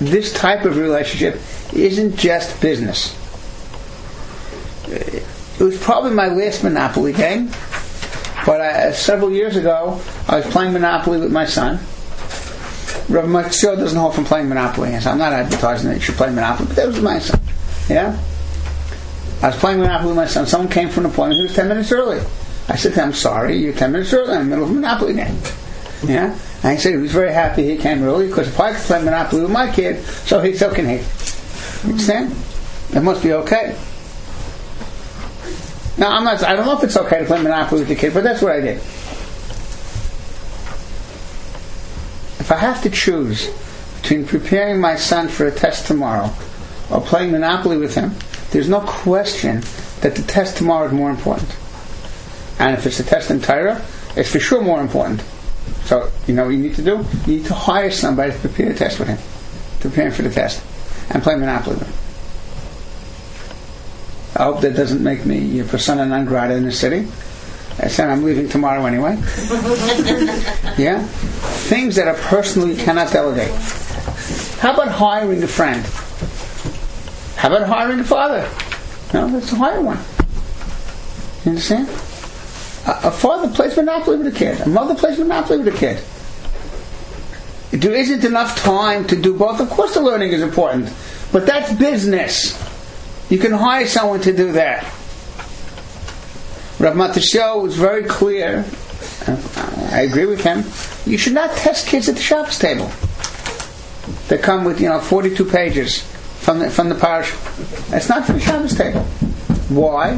this 0.00 0.32
type 0.32 0.64
of 0.64 0.76
relationship, 0.76 1.40
isn't 1.72 2.16
just 2.16 2.60
business. 2.60 3.14
It 4.88 5.64
was 5.64 5.78
probably 5.82 6.12
my 6.12 6.28
last 6.28 6.62
Monopoly 6.64 7.12
game, 7.12 7.50
but 8.46 8.60
I, 8.60 8.92
several 8.92 9.30
years 9.32 9.56
ago, 9.56 10.00
I 10.26 10.36
was 10.36 10.46
playing 10.46 10.72
Monopoly 10.72 11.20
with 11.20 11.32
my 11.32 11.44
son. 11.46 11.80
My 13.08 13.48
show 13.50 13.74
doesn't 13.74 13.98
hold 13.98 14.14
from 14.14 14.24
playing 14.24 14.48
Monopoly, 14.48 14.98
so 15.00 15.10
I'm 15.10 15.18
not 15.18 15.32
advertising 15.32 15.90
that 15.90 15.96
you 15.96 16.02
should 16.02 16.14
play 16.16 16.30
Monopoly, 16.30 16.68
but 16.68 16.76
that 16.76 16.86
was 16.86 17.00
my 17.00 17.18
son. 17.18 17.40
Yeah? 17.88 18.18
I 19.42 19.48
was 19.48 19.56
playing 19.56 19.80
Monopoly 19.80 20.08
with 20.08 20.16
my 20.16 20.26
son. 20.26 20.46
Someone 20.46 20.70
came 20.70 20.88
from 20.88 21.06
an 21.06 21.12
appointment. 21.12 21.38
He 21.38 21.42
was 21.42 21.54
10 21.54 21.68
minutes 21.68 21.92
early. 21.92 22.20
I 22.68 22.76
said 22.76 22.94
to 22.94 23.00
him, 23.00 23.08
I'm 23.08 23.14
sorry, 23.14 23.56
you're 23.56 23.72
10 23.72 23.92
minutes 23.92 24.12
early. 24.12 24.32
I'm 24.32 24.42
in 24.42 24.50
the 24.50 24.56
middle 24.56 24.64
of 24.64 24.70
a 24.70 24.74
Monopoly 24.74 25.14
game. 25.14 25.36
Yeah? 26.04 26.38
And 26.62 26.72
he 26.76 26.78
said 26.82 26.92
he 26.92 26.98
was 26.98 27.12
very 27.12 27.32
happy 27.32 27.64
he 27.64 27.76
came 27.76 28.02
early 28.02 28.28
because 28.28 28.48
if 28.48 28.60
I 28.60 28.72
could 28.72 28.82
play 28.82 29.02
Monopoly 29.02 29.42
with 29.42 29.50
my 29.50 29.72
kid, 29.72 30.04
so 30.04 30.40
he 30.40 30.54
so 30.54 30.72
can 30.72 30.88
he. 30.88 31.02
You 31.84 31.90
understand? 31.90 32.34
It 32.94 33.02
must 33.02 33.22
be 33.22 33.32
okay. 33.32 33.76
Now 35.98 36.16
I'm 36.16 36.24
not. 36.24 36.42
I 36.44 36.54
don't 36.54 36.64
know 36.64 36.78
if 36.78 36.84
it's 36.84 36.96
okay 36.96 37.18
to 37.18 37.24
play 37.24 37.42
Monopoly 37.42 37.80
with 37.80 37.88
the 37.88 37.96
kid, 37.96 38.14
but 38.14 38.22
that's 38.22 38.40
what 38.40 38.52
I 38.52 38.60
did. 38.60 38.76
If 42.38 42.52
I 42.52 42.56
have 42.56 42.82
to 42.84 42.90
choose 42.90 43.50
between 44.00 44.24
preparing 44.24 44.80
my 44.80 44.96
son 44.96 45.28
for 45.28 45.46
a 45.46 45.50
test 45.50 45.86
tomorrow 45.86 46.30
or 46.90 47.00
playing 47.00 47.32
Monopoly 47.32 47.76
with 47.76 47.94
him, 47.94 48.14
there's 48.52 48.68
no 48.68 48.80
question 48.80 49.60
that 50.00 50.14
the 50.14 50.22
test 50.22 50.56
tomorrow 50.56 50.86
is 50.86 50.92
more 50.92 51.10
important. 51.10 51.50
And 52.58 52.74
if 52.76 52.86
it's 52.86 53.00
a 53.00 53.04
test 53.04 53.30
in 53.30 53.40
Torah, 53.40 53.84
it's 54.16 54.30
for 54.30 54.40
sure 54.40 54.62
more 54.62 54.80
important. 54.80 55.22
So, 55.84 56.10
you 56.26 56.34
know 56.34 56.44
what 56.44 56.50
you 56.50 56.58
need 56.58 56.74
to 56.76 56.82
do? 56.82 57.04
You 57.26 57.38
need 57.38 57.46
to 57.46 57.54
hire 57.54 57.90
somebody 57.90 58.32
to 58.32 58.38
prepare 58.38 58.70
a 58.70 58.74
test 58.74 58.98
with 58.98 59.08
him, 59.08 59.18
to 59.80 59.88
prepare 59.88 60.06
him 60.06 60.12
for 60.12 60.22
the 60.22 60.30
test, 60.30 60.62
and 61.10 61.22
play 61.22 61.36
Monopoly 61.36 61.76
with 61.76 61.88
him. 61.88 61.94
I 64.36 64.44
hope 64.44 64.60
that 64.60 64.76
doesn't 64.76 65.02
make 65.02 65.26
me 65.26 65.58
a 65.60 65.64
persona 65.64 66.06
non 66.06 66.24
grata 66.24 66.54
in 66.54 66.64
the 66.64 66.72
city. 66.72 67.08
I 67.80 67.88
said 67.88 68.10
I'm 68.10 68.24
leaving 68.24 68.48
tomorrow 68.48 68.84
anyway. 68.86 69.16
yeah? 70.76 71.04
Things 71.68 71.96
that 71.96 72.08
a 72.08 72.14
person 72.22 72.68
you 72.68 72.76
cannot 72.76 73.12
delegate. 73.12 73.54
How 74.60 74.74
about 74.74 74.88
hiring 74.88 75.42
a 75.42 75.48
friend? 75.48 75.84
How 77.36 77.54
about 77.54 77.68
hiring 77.68 78.00
a 78.00 78.04
father? 78.04 78.48
No, 79.14 79.28
that's 79.28 79.52
a 79.52 79.56
hire 79.56 79.80
one. 79.80 79.98
You 81.44 81.52
understand? 81.52 81.88
A, 82.86 83.08
a 83.08 83.10
father 83.12 83.48
plays 83.48 83.76
Monopoly 83.76 84.18
with 84.18 84.26
a 84.26 84.36
kid. 84.36 84.60
A 84.60 84.68
mother 84.68 84.94
plays 84.94 85.18
Monopoly 85.18 85.58
with 85.60 85.74
a 85.74 85.78
kid. 85.78 86.02
There 87.70 87.94
isn't 87.94 88.24
enough 88.24 88.56
time 88.62 89.06
to 89.08 89.16
do 89.16 89.34
both. 89.34 89.60
Of 89.60 89.70
course, 89.70 89.94
the 89.94 90.00
learning 90.00 90.32
is 90.32 90.42
important, 90.42 90.92
but 91.32 91.46
that's 91.46 91.72
business. 91.74 92.56
You 93.30 93.38
can 93.38 93.52
hire 93.52 93.86
someone 93.86 94.20
to 94.22 94.34
do 94.34 94.52
that. 94.52 94.84
Rav 96.78 96.94
Matashel 96.94 97.62
was 97.62 97.76
very 97.76 98.04
clear 98.04 98.64
I 99.92 100.02
agree 100.02 100.26
with 100.26 100.42
him. 100.42 100.64
You 101.10 101.18
should 101.18 101.34
not 101.34 101.56
test 101.56 101.86
kids 101.86 102.08
at 102.08 102.16
the 102.16 102.22
Shabbos 102.22 102.58
table. 102.58 102.90
They 104.28 104.38
come 104.38 104.64
with 104.64 104.80
you 104.80 104.88
know 104.88 105.00
42 105.00 105.44
pages 105.44 106.02
from 106.40 106.58
the 106.58 106.70
from 106.70 106.88
the 106.88 106.94
parish. 106.94 107.32
It's 107.92 108.08
not 108.08 108.26
from 108.26 108.36
the 108.36 108.40
Shabbos 108.40 108.76
table. 108.76 109.02
Why? 109.70 110.16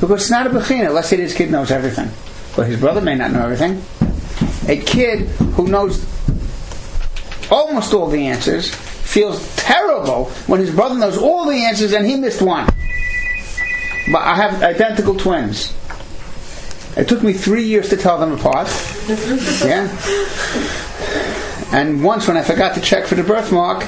Because 0.00 0.22
it's 0.22 0.30
not 0.30 0.46
a 0.46 0.50
bechina. 0.50 0.92
Let's 0.92 1.08
say 1.08 1.16
this 1.16 1.34
kid 1.34 1.50
knows 1.50 1.70
everything, 1.70 2.10
but 2.54 2.66
his 2.66 2.80
brother 2.80 3.00
may 3.00 3.14
not 3.14 3.32
know 3.32 3.42
everything. 3.42 3.82
A 4.68 4.82
kid 4.82 5.28
who 5.56 5.68
knows 5.68 6.04
almost 7.50 7.92
all 7.94 8.08
the 8.08 8.26
answers 8.26 8.74
feels 8.74 9.54
terrible 9.56 10.26
when 10.46 10.60
his 10.60 10.74
brother 10.74 10.96
knows 10.96 11.16
all 11.16 11.46
the 11.46 11.64
answers 11.64 11.92
and 11.92 12.06
he 12.06 12.16
missed 12.16 12.42
one. 12.42 12.66
But 14.12 14.22
I 14.22 14.34
have 14.36 14.62
identical 14.62 15.14
twins. 15.14 15.74
It 16.96 17.08
took 17.08 17.22
me 17.22 17.32
three 17.32 17.64
years 17.64 17.90
to 17.90 17.96
tell 17.96 18.18
them 18.18 18.32
apart. 18.32 18.68
Yeah. 19.64 19.88
And 21.72 22.02
once 22.02 22.26
when 22.28 22.36
I 22.36 22.42
forgot 22.42 22.74
to 22.76 22.80
check 22.80 23.06
for 23.06 23.16
the 23.16 23.22
birthmark, 23.22 23.86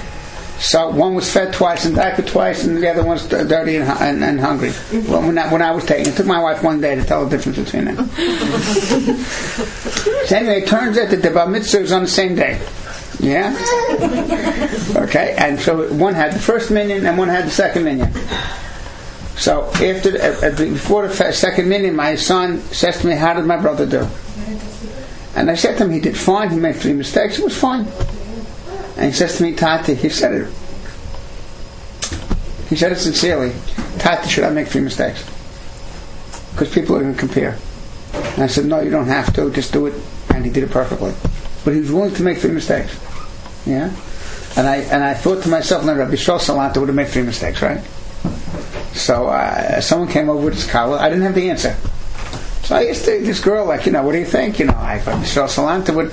so 0.58 0.90
one 0.90 1.14
was 1.14 1.32
fed 1.32 1.54
twice 1.54 1.84
and 1.84 1.94
diapered 1.94 2.26
twice, 2.26 2.64
and 2.64 2.76
the 2.82 2.90
other 2.90 3.04
one's 3.04 3.26
dirty 3.28 3.76
and, 3.76 3.88
and, 3.88 4.24
and 4.24 4.40
hungry. 4.40 4.72
Well, 4.92 5.22
when, 5.22 5.38
I, 5.38 5.52
when 5.52 5.62
I 5.62 5.70
was 5.70 5.86
taking 5.86 6.12
it, 6.12 6.16
took 6.16 6.26
my 6.26 6.42
wife 6.42 6.64
one 6.64 6.80
day 6.80 6.96
to 6.96 7.04
tell 7.04 7.24
the 7.24 7.36
difference 7.36 7.58
between 7.58 7.84
them. 7.84 8.08
so 10.26 10.36
anyway, 10.36 10.62
it 10.62 10.68
turns 10.68 10.98
out 10.98 11.10
that 11.10 11.22
the 11.22 11.30
bar 11.30 11.46
mitzvah 11.48 11.80
was 11.80 11.92
on 11.92 12.02
the 12.02 12.08
same 12.08 12.34
day. 12.34 12.60
Yeah? 13.20 13.54
Okay, 14.96 15.34
and 15.38 15.58
so 15.58 15.92
one 15.94 16.14
had 16.14 16.32
the 16.32 16.38
first 16.38 16.70
minyan 16.70 17.04
and 17.04 17.18
one 17.18 17.28
had 17.28 17.46
the 17.46 17.50
second 17.50 17.84
minyan. 17.84 18.12
So 19.36 19.70
after 19.74 20.18
uh, 20.20 20.48
uh, 20.48 20.56
before 20.56 21.06
the 21.06 21.32
second 21.32 21.68
minyan, 21.68 21.94
my 21.94 22.16
son 22.16 22.60
says 22.72 23.00
to 23.00 23.06
me, 23.06 23.14
"How 23.14 23.34
did 23.34 23.44
my 23.44 23.56
brother 23.56 23.86
do?" 23.86 24.06
And 25.36 25.50
I 25.50 25.54
said 25.54 25.78
to 25.78 25.84
him, 25.84 25.90
"He 25.90 26.00
did 26.00 26.16
fine. 26.16 26.50
He 26.50 26.58
made 26.58 26.76
three 26.76 26.92
mistakes. 26.92 27.38
It 27.38 27.44
was 27.44 27.56
fine." 27.56 27.86
And 28.96 29.06
he 29.06 29.12
says 29.12 29.36
to 29.38 29.44
me, 29.44 29.54
"Tati," 29.54 29.94
he 29.94 30.08
said 30.08 30.32
it. 30.32 30.52
He 32.68 32.76
said 32.76 32.92
it 32.92 32.98
sincerely. 32.98 33.52
Tati, 33.98 34.28
should 34.28 34.44
I 34.44 34.50
make 34.50 34.68
three 34.68 34.82
mistakes? 34.82 35.24
Because 36.52 36.72
people 36.72 36.96
are 36.96 37.00
going 37.00 37.14
to 37.14 37.18
compare. 37.18 37.56
And 38.34 38.42
I 38.42 38.48
said, 38.48 38.66
"No, 38.66 38.80
you 38.80 38.90
don't 38.90 39.06
have 39.06 39.32
to. 39.34 39.50
Just 39.50 39.72
do 39.72 39.86
it." 39.86 39.94
And 40.34 40.44
he 40.44 40.50
did 40.50 40.64
it 40.64 40.70
perfectly. 40.70 41.14
But 41.64 41.74
he 41.74 41.80
was 41.80 41.92
willing 41.92 42.14
to 42.14 42.22
make 42.22 42.38
three 42.38 42.52
mistakes. 42.52 42.96
Yeah. 43.68 43.92
And 44.56 44.66
I 44.66 44.76
and 44.76 45.04
I 45.04 45.14
thought 45.14 45.42
to 45.44 45.48
myself, 45.48 45.84
"No, 45.84 45.94
Rabbi 45.94 46.14
Shol 46.14 46.40
Salanter 46.40 46.78
would 46.78 46.88
have 46.88 46.96
made 46.96 47.08
three 47.08 47.22
mistakes, 47.22 47.62
right?" 47.62 47.84
So 48.94 49.28
uh, 49.28 49.80
someone 49.80 50.08
came 50.08 50.28
over 50.28 50.46
with 50.46 50.54
his 50.54 50.66
collar. 50.66 50.98
I 50.98 51.08
didn't 51.08 51.24
have 51.24 51.34
the 51.34 51.50
answer. 51.50 51.76
So 52.64 52.76
I 52.76 52.86
asked 52.88 53.06
this 53.06 53.40
girl, 53.40 53.64
like, 53.64 53.86
you 53.86 53.92
know, 53.92 54.02
what 54.02 54.12
do 54.12 54.18
you 54.18 54.26
think? 54.26 54.58
You 54.58 54.66
know, 54.66 54.76
I 54.76 54.98
thought 54.98 55.20
Michelle 55.20 55.46
Salanter 55.46 55.94
would, 55.94 56.12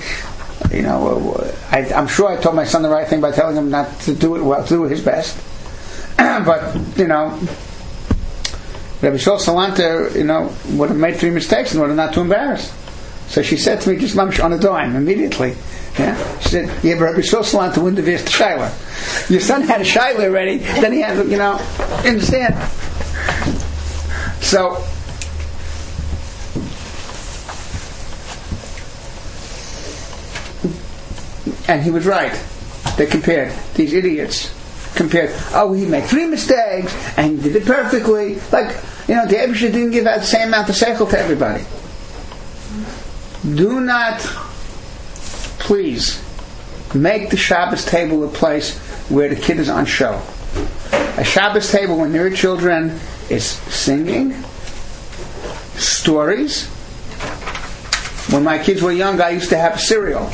you 0.73 0.83
know, 0.83 1.33
uh, 1.33 1.55
I, 1.71 1.91
I'm 1.93 2.07
sure 2.07 2.29
I 2.29 2.39
told 2.39 2.55
my 2.55 2.63
son 2.63 2.81
the 2.81 2.89
right 2.89 3.07
thing 3.07 3.19
by 3.19 3.31
telling 3.31 3.57
him 3.57 3.69
not 3.69 3.99
to 4.01 4.13
do 4.13 4.35
it 4.35 4.41
well, 4.41 4.63
to 4.63 4.69
do 4.69 4.83
his 4.83 5.01
best. 5.01 5.35
but, 6.17 6.75
you 6.97 7.07
know, 7.07 7.31
Rabbi 9.01 9.17
Shol 9.17 9.39
Salanter, 9.39 10.15
you 10.15 10.23
know, 10.23 10.53
would 10.69 10.89
have 10.89 10.97
made 10.97 11.17
three 11.17 11.31
mistakes 11.31 11.73
in 11.73 11.81
order 11.81 11.93
not 11.93 12.13
to 12.13 12.21
embarrass. 12.21 12.71
So 13.27 13.41
she 13.41 13.57
said 13.57 13.81
to 13.81 13.89
me, 13.89 13.97
just 13.97 14.15
mamish 14.15 14.41
on 14.41 14.53
a 14.53 14.57
dime, 14.59 14.95
immediately. 14.95 15.55
Yeah? 15.97 16.39
She 16.39 16.49
said, 16.49 16.83
yeah, 16.83 16.95
but 16.95 17.05
Rabbi 17.05 17.19
Shol 17.19 17.43
Salanter 17.43 17.81
wouldn't 17.81 18.05
have 18.05 18.09
asked 18.09 18.29
Shiloh. 18.29 18.71
Your 19.29 19.39
son 19.39 19.61
had 19.61 19.81
a 19.81 19.85
Shiloh 19.85 20.25
already, 20.25 20.57
then 20.57 20.91
he 20.91 21.01
had, 21.01 21.17
you 21.27 21.37
know, 21.37 21.55
understand? 22.05 22.55
So, 24.41 24.83
and 31.67 31.81
he 31.81 31.91
was 31.91 32.05
right. 32.05 32.37
They 32.97 33.05
compared 33.05 33.53
these 33.73 33.93
idiots. 33.93 34.53
Compared. 34.95 35.31
Oh, 35.53 35.73
he 35.73 35.85
made 35.85 36.05
three 36.05 36.25
mistakes 36.27 36.95
and 37.17 37.37
he 37.37 37.49
did 37.49 37.55
it 37.57 37.65
perfectly. 37.65 38.39
Like 38.51 38.75
you 39.07 39.15
know, 39.15 39.25
the 39.27 39.35
Abishah 39.35 39.71
didn't 39.71 39.91
give 39.91 40.07
out 40.07 40.19
the 40.19 40.25
same 40.25 40.47
amount 40.47 40.69
of 40.69 40.75
seichel 40.75 41.09
to 41.09 41.19
everybody. 41.19 41.63
Do 43.55 43.79
not, 43.79 44.21
please 45.65 46.21
make 46.93 47.31
the 47.31 47.37
Shabbos 47.37 47.83
table 47.85 48.23
a 48.23 48.27
place 48.27 48.77
where 49.09 49.29
the 49.29 49.35
kid 49.35 49.57
is 49.57 49.67
on 49.67 49.85
show. 49.87 50.21
A 51.17 51.23
Shabbos 51.23 51.71
table 51.71 51.97
when 51.97 52.13
there 52.13 52.27
are 52.27 52.29
children 52.29 52.99
is 53.31 53.43
singing, 53.43 54.35
stories. 55.73 56.67
When 58.31 58.43
my 58.43 58.59
kids 58.59 58.83
were 58.83 58.91
young, 58.91 59.19
I 59.19 59.31
used 59.31 59.49
to 59.49 59.57
have 59.57 59.81
serial. 59.81 60.29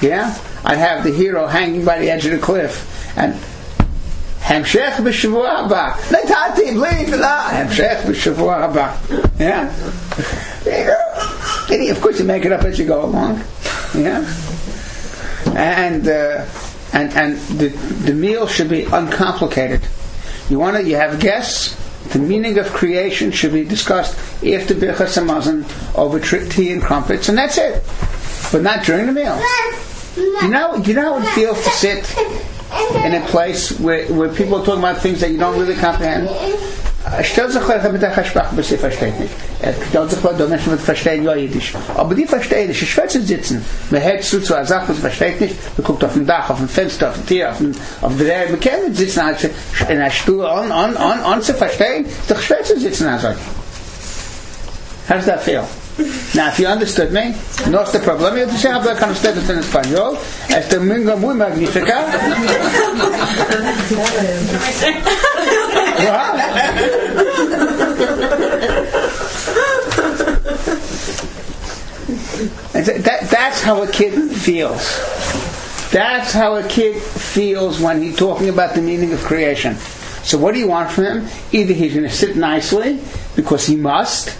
Yeah? 0.00 0.34
I'd 0.64 0.78
have 0.78 1.04
the 1.04 1.12
hero 1.12 1.46
hanging 1.46 1.84
by 1.84 1.98
the 1.98 2.10
edge 2.10 2.24
of 2.24 2.32
the 2.32 2.38
cliff. 2.38 3.16
And 3.18 3.34
Hemshech 4.40 4.92
b'shavua 4.92 5.68
haba. 5.68 5.92
Natati 6.08 6.72
bli 6.72 7.04
v'la. 7.12 7.50
Hemshech 7.50 8.02
b'shavua 8.04 8.72
haba. 8.72 9.38
Yeah? 9.38 9.68
Of 11.70 12.00
course, 12.00 12.18
you 12.18 12.24
make 12.24 12.46
it 12.46 12.52
up 12.52 12.62
as 12.62 12.78
you 12.78 12.86
go 12.86 13.04
along. 13.04 13.44
Yeah? 13.94 14.24
And 15.56 16.06
uh, 16.08 16.46
and 16.92 17.12
and 17.12 17.38
the 17.58 17.68
the 17.68 18.14
meal 18.14 18.46
should 18.46 18.68
be 18.68 18.84
uncomplicated. 18.84 19.82
You 20.48 20.58
want 20.58 20.76
to 20.76 20.84
you 20.84 20.96
have 20.96 21.20
guests. 21.20 21.76
The 22.12 22.18
meaning 22.18 22.56
of 22.58 22.68
creation 22.68 23.32
should 23.32 23.52
be 23.52 23.64
discussed 23.64 24.16
after 24.36 24.74
Birchas 24.74 25.18
Hamazon 25.18 25.66
over 25.94 26.18
tea 26.20 26.72
and 26.72 26.80
crumpets, 26.80 27.28
and 27.28 27.36
that's 27.36 27.58
it. 27.58 27.84
But 28.50 28.62
not 28.62 28.84
during 28.84 29.06
the 29.06 29.12
meal. 29.12 29.38
You 30.16 30.48
know, 30.48 30.76
you 30.76 30.94
know 30.94 31.18
how 31.18 31.26
it 31.26 31.34
feels 31.34 31.62
to 31.64 31.70
sit 31.70 32.18
in 33.04 33.14
a 33.14 33.26
place 33.26 33.78
where, 33.78 34.06
where 34.12 34.32
people 34.32 34.56
are 34.56 34.64
talking 34.64 34.80
about 34.80 34.98
things 34.98 35.20
that 35.20 35.30
you 35.30 35.38
don't 35.38 35.58
really 35.58 35.74
comprehend. 35.74 36.28
Stell 37.22 37.50
sich 37.50 37.62
habe 37.62 37.90
mit 37.90 38.02
der 38.02 38.24
Sprache, 38.24 38.54
bis 38.54 38.68
sie 38.68 38.76
versteht 38.76 39.18
nicht. 39.18 39.32
Er 39.62 39.72
stellt 39.88 40.10
sich 40.10 40.18
vor, 40.18 40.32
der 40.34 40.46
Menschen 40.46 40.72
wird 40.72 40.80
verstehen, 40.80 41.24
ja, 41.24 41.34
Jiddisch. 41.34 41.72
Aber 41.96 42.14
die 42.14 42.26
verstehen 42.26 42.68
nicht, 42.68 42.80
die 42.80 43.18
sitzen. 43.20 43.64
Man 43.90 44.02
hört 44.02 44.24
zu 44.24 44.40
zu 44.40 44.54
einer 44.54 44.66
Sache, 44.66 44.88
was 44.88 44.98
versteht 44.98 45.40
nicht, 45.40 45.54
man 45.78 45.84
guckt 45.86 46.04
auf 46.04 46.12
dem 46.12 46.26
Dach, 46.26 46.50
auf 46.50 46.58
dem 46.58 46.68
Fenster, 46.68 47.08
auf 47.08 47.14
dem 47.14 47.26
Tier, 47.26 47.50
auf 47.50 47.58
dem, 47.58 47.72
auf 48.00 48.12
der 48.18 48.26
Erde. 48.26 48.50
Man 48.50 48.60
kann 48.60 48.84
nicht 48.86 48.96
sitzen, 48.96 49.20
als 49.20 49.44
in 49.44 49.50
einer 49.88 50.10
Stuhl, 50.10 50.44
on, 50.44 50.70
on, 50.70 50.96
on, 50.96 51.24
on 51.24 51.40
zu 51.40 51.54
verstehen, 51.54 52.04
doch 52.28 52.40
Schwätze 52.40 52.78
sitzen, 52.78 53.06
also. 53.06 53.28
How 55.08 55.16
does 55.16 55.24
that 55.26 55.42
feel? 55.42 55.64
Now, 56.34 56.48
if 56.48 56.58
you 56.60 56.66
understood 56.68 57.12
me, 57.12 57.34
no 57.68 57.82
es 57.82 57.92
the 57.92 57.98
problem. 57.98 58.36
Yo 58.36 58.46
te 58.46 58.68
hablo 58.68 58.96
con 58.98 59.10
ustedes 59.10 59.48
en 59.50 59.58
español. 59.58 60.16
Este 60.48 60.78
mingo 60.78 61.16
muy 61.16 61.34
magnífica. 61.34 62.06
That, 72.72 73.28
that's 73.30 73.60
how 73.62 73.82
a 73.82 73.90
kid 73.90 74.30
feels. 74.30 74.82
That's 75.90 76.32
how 76.32 76.56
a 76.56 76.68
kid 76.68 77.02
feels 77.02 77.80
when 77.80 78.02
he's 78.02 78.16
talking 78.16 78.48
about 78.48 78.74
the 78.74 78.82
meaning 78.82 79.12
of 79.12 79.20
creation. 79.20 79.74
So 80.22 80.38
what 80.38 80.52
do 80.54 80.60
you 80.60 80.68
want 80.68 80.90
from 80.90 81.04
him? 81.04 81.28
Either 81.50 81.72
he's 81.72 81.94
going 81.94 82.06
to 82.06 82.14
sit 82.14 82.36
nicely 82.36 83.00
because 83.34 83.66
he 83.66 83.74
must, 83.74 84.36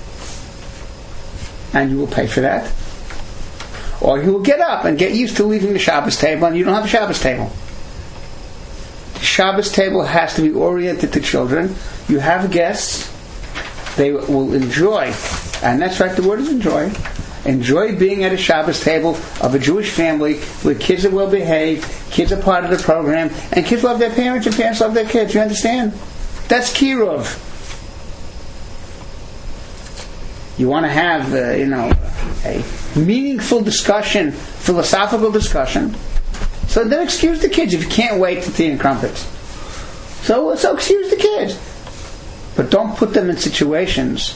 and 1.72 1.90
you 1.90 1.98
will 1.98 2.06
pay 2.06 2.26
for 2.26 2.40
that, 2.40 2.72
or 4.00 4.22
you 4.22 4.32
will 4.32 4.42
get 4.42 4.60
up 4.60 4.84
and 4.84 4.98
get 4.98 5.12
used 5.12 5.36
to 5.36 5.44
leaving 5.44 5.72
the 5.72 5.78
Shabbos 5.78 6.16
table, 6.16 6.46
and 6.46 6.56
you 6.56 6.64
don't 6.64 6.74
have 6.74 6.84
a 6.84 6.88
Shabbos 6.88 7.20
table. 7.20 7.50
The 9.14 9.20
Shabbos 9.20 9.72
table 9.72 10.02
has 10.02 10.34
to 10.34 10.42
be 10.42 10.52
oriented 10.52 11.12
to 11.12 11.20
children. 11.20 11.74
You 12.08 12.18
have 12.20 12.50
guests; 12.50 13.12
they 13.96 14.12
will 14.12 14.54
enjoy, 14.54 15.12
and 15.62 15.80
that's 15.80 16.00
right. 16.00 16.14
The 16.14 16.26
word 16.26 16.40
is 16.40 16.50
enjoy. 16.50 16.92
Enjoy 17.44 17.96
being 17.96 18.24
at 18.24 18.32
a 18.32 18.36
Shabbos 18.36 18.80
table 18.82 19.16
of 19.40 19.54
a 19.54 19.58
Jewish 19.58 19.90
family 19.90 20.38
where 20.62 20.74
kids 20.74 21.04
are 21.06 21.10
well 21.10 21.30
behaved, 21.30 21.88
kids 22.10 22.32
are 22.32 22.42
part 22.42 22.64
of 22.64 22.70
the 22.70 22.76
program, 22.76 23.30
and 23.52 23.64
kids 23.64 23.84
love 23.84 23.98
their 23.98 24.12
parents 24.12 24.46
and 24.46 24.54
parents 24.54 24.80
love 24.80 24.92
their 24.92 25.08
kids. 25.08 25.34
You 25.34 25.40
understand? 25.40 25.92
That's 26.48 26.72
kiruv. 26.72 27.47
You 30.58 30.68
want 30.68 30.84
to 30.86 30.90
have, 30.90 31.32
uh, 31.32 31.52
you 31.52 31.66
know, 31.66 31.92
a 32.44 32.64
meaningful 32.96 33.62
discussion, 33.62 34.32
philosophical 34.32 35.30
discussion. 35.30 35.94
So 36.66 36.84
then 36.84 37.02
excuse 37.02 37.40
the 37.40 37.48
kids 37.48 37.72
if 37.72 37.84
you 37.84 37.88
can't 37.88 38.20
wait 38.20 38.42
to 38.42 38.52
tea 38.52 38.70
and 38.70 38.80
crumpets. 38.80 39.20
So, 40.26 40.54
so 40.56 40.74
excuse 40.74 41.10
the 41.10 41.16
kids. 41.16 41.58
But 42.56 42.70
don't 42.70 42.96
put 42.96 43.14
them 43.14 43.30
in 43.30 43.36
situations 43.36 44.34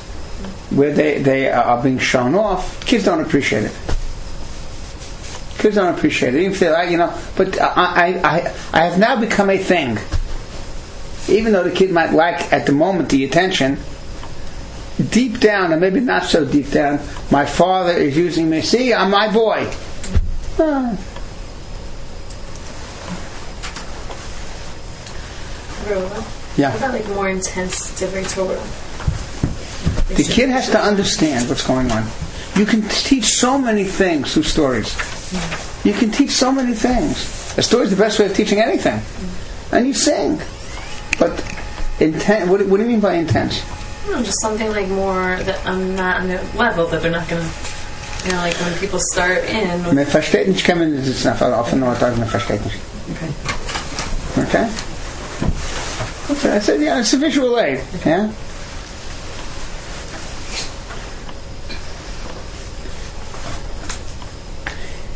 where 0.71 0.93
they, 0.93 1.21
they 1.21 1.51
are 1.51 1.83
being 1.83 1.99
shown 1.99 2.35
off. 2.37 2.87
Kids 2.87 3.05
don't 3.05 3.21
appreciate 3.21 3.65
it. 3.65 3.73
Kids 5.59 5.75
don't 5.75 5.95
appreciate 5.95 6.35
it. 6.35 6.41
Even 6.41 6.53
if 6.53 6.61
they 6.61 6.71
like, 6.71 6.91
you 6.91 6.99
know, 6.99 7.17
but 7.37 7.61
I, 7.61 8.21
I, 8.23 8.55
I, 8.73 8.85
have 8.85 8.99
now 8.99 9.21
become 9.21 9.51
a 9.51 9.59
thing. 9.59 9.99
Even 11.29 11.53
though 11.53 11.65
the 11.65 11.71
kid 11.71 11.91
might 11.91 12.13
lack 12.13 12.53
at 12.53 12.67
the 12.67 12.73
moment 12.73 13.11
the 13.11 13.25
attention, 13.25 13.79
deep 15.11 15.41
down, 15.41 15.73
and 15.73 15.81
maybe 15.81 16.01
not 16.01 16.25
so 16.25 16.45
deep 16.45 16.71
down, 16.71 17.01
my 17.31 17.47
father 17.47 17.93
is 17.93 18.17
using 18.17 18.51
me. 18.51 18.61
See, 18.61 18.93
I'm 18.93 19.11
my 19.11 19.33
boy. 19.33 19.71
Ah. 20.59 20.99
Yeah. 26.57 26.71
What 26.71 26.79
about 26.79 26.93
like 26.93 27.09
more 27.09 27.29
intense 27.29 27.99
Divrei 28.01 28.29
Torah? 28.33 28.61
The 30.15 30.25
kid 30.25 30.51
has 30.51 30.69
to 30.71 30.79
understand 30.79 31.49
what's 31.49 31.67
going 31.67 31.91
on. 31.91 32.07
You 32.55 32.67
can 32.67 32.83
teach 32.83 33.25
so 33.25 33.59
many 33.59 33.85
things 33.85 34.35
through 34.35 34.43
stories. 34.43 34.95
You 35.85 35.95
can 35.95 36.11
teach 36.11 36.31
so 36.31 36.53
many 36.53 36.75
things. 36.75 37.57
A 37.57 37.63
story 37.63 37.85
is 37.85 37.91
the 37.91 37.97
best 37.97 38.19
way 38.19 38.27
of 38.27 38.35
teaching 38.35 38.61
anything. 38.61 39.01
And 39.73 39.87
you 39.87 39.95
sing. 39.95 40.39
But 41.19 41.33
intent, 41.99 42.51
what, 42.51 42.65
what 42.67 42.77
do 42.77 42.83
you 42.83 42.89
mean 42.89 43.01
by 43.01 43.15
intense? 43.15 43.63
No, 44.09 44.23
just 44.23 44.41
something 44.41 44.71
like 44.71 44.89
more 44.89 45.37
that 45.43 45.65
I'm 45.65 45.95
not 45.95 46.23
on 46.23 46.29
the 46.29 46.43
level 46.57 46.87
that 46.89 47.03
they're 47.03 47.11
not 47.11 47.29
gonna. 47.29 47.49
You 48.25 48.33
know, 48.33 48.39
like 48.39 48.55
when 48.57 48.79
people 48.79 49.01
start 49.01 49.45
in. 49.45 49.83
Man 49.95 50.07
versteht 50.07 50.47
nicht, 50.47 50.65
kann 50.65 50.79
man 50.79 50.97
das 50.97 51.09
ist 51.09 51.27
einfach 51.27 51.53
offen 51.53 51.81
nur 51.81 51.95
sagen, 51.97 52.19
man 52.19 52.29
versteht 52.29 52.65
nicht. 52.65 52.79
Okay? 54.39 54.69
Okay, 56.31 56.57
I 56.57 56.59
said, 56.61 56.81
yeah, 56.81 57.01
it's 57.01 57.13
a 57.13 57.17
visual 57.17 57.59
aid. 57.59 57.83
Yeah? 58.07 58.33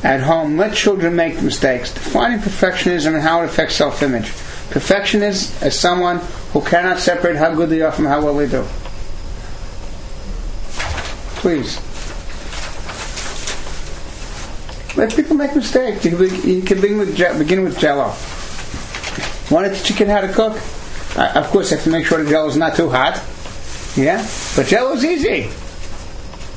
At 0.03 0.21
home, 0.21 0.57
let 0.57 0.75
children 0.75 1.17
make 1.17 1.41
mistakes. 1.43 1.93
Defining 1.93 2.41
perfectionism 2.41 3.15
and 3.15 3.23
how 3.23 3.43
it 3.43 3.47
affects 3.47 3.77
self-image. 3.77 4.33
Perfectionist 4.71 5.63
is 5.63 5.79
someone 5.79 6.19
who 6.53 6.61
cannot 6.63 6.99
separate 6.99 7.37
how 7.37 7.55
good 7.55 7.71
they 7.71 7.83
are 7.83 7.93
from 7.93 8.07
how 8.07 8.25
well 8.25 8.35
they 8.37 8.49
do. 8.49 8.65
Please. 11.41 11.81
Let 14.97 15.15
people 15.15 15.37
make 15.37 15.55
mistakes. 15.55 16.05
You 16.05 16.17
can, 16.17 16.19
be, 16.19 16.49
you 16.53 16.63
can 16.63 16.81
begin 16.81 16.99
with, 16.99 17.17
begin 17.39 17.63
with 17.63 17.79
Jello. 17.79 18.15
Want 19.51 19.73
to 19.73 19.81
teach 19.81 19.91
a 19.91 19.95
kid 19.95 20.09
how 20.09 20.23
to 20.23 20.33
cook? 20.33 20.59
Uh, 21.17 21.33
of 21.35 21.47
course, 21.51 21.71
you 21.71 21.77
have 21.77 21.85
to 21.85 21.91
make 21.91 22.05
sure 22.07 22.23
the 22.23 22.29
Jello 22.29 22.49
is 22.49 22.57
not 22.57 22.75
too 22.77 22.89
hot. 22.91 23.23
Yeah, 23.97 24.27
but 24.57 24.67
Jello 24.67 24.93
is 24.93 25.05
easy. 25.05 25.51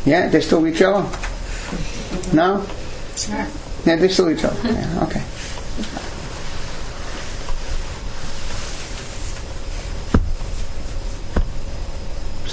Yeah, 0.09 0.29
they 0.29 0.41
still 0.41 0.65
eat 0.67 0.75
Jello. 0.75 1.09
No. 2.33 2.65
Sure. 3.15 3.47
Yeah, 3.85 3.95
they 3.97 4.07
still 4.07 4.29
eat 4.29 4.39
Jello. 4.39 4.57
Yeah, 4.63 5.03
okay. 5.03 5.23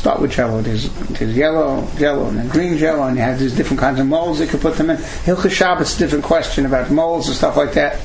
Start 0.06 0.20
with 0.20 0.30
Jello. 0.30 0.62
There's, 0.62 0.88
there's 1.18 1.36
yellow 1.36 1.84
Jello 1.96 2.28
and 2.28 2.38
then 2.38 2.46
green 2.46 2.78
Jello, 2.78 3.08
and 3.08 3.16
you 3.16 3.22
have 3.24 3.40
these 3.40 3.56
different 3.56 3.80
kinds 3.80 3.98
of 3.98 4.06
molds 4.06 4.38
you 4.38 4.46
can 4.46 4.60
put 4.60 4.76
them 4.76 4.90
in. 4.90 4.98
Hilchah 4.98 5.50
Shabbos 5.50 5.98
different 5.98 6.22
question 6.22 6.64
about 6.64 6.92
molds 6.92 7.26
and 7.26 7.36
stuff 7.36 7.56
like 7.56 7.72
that. 7.72 8.00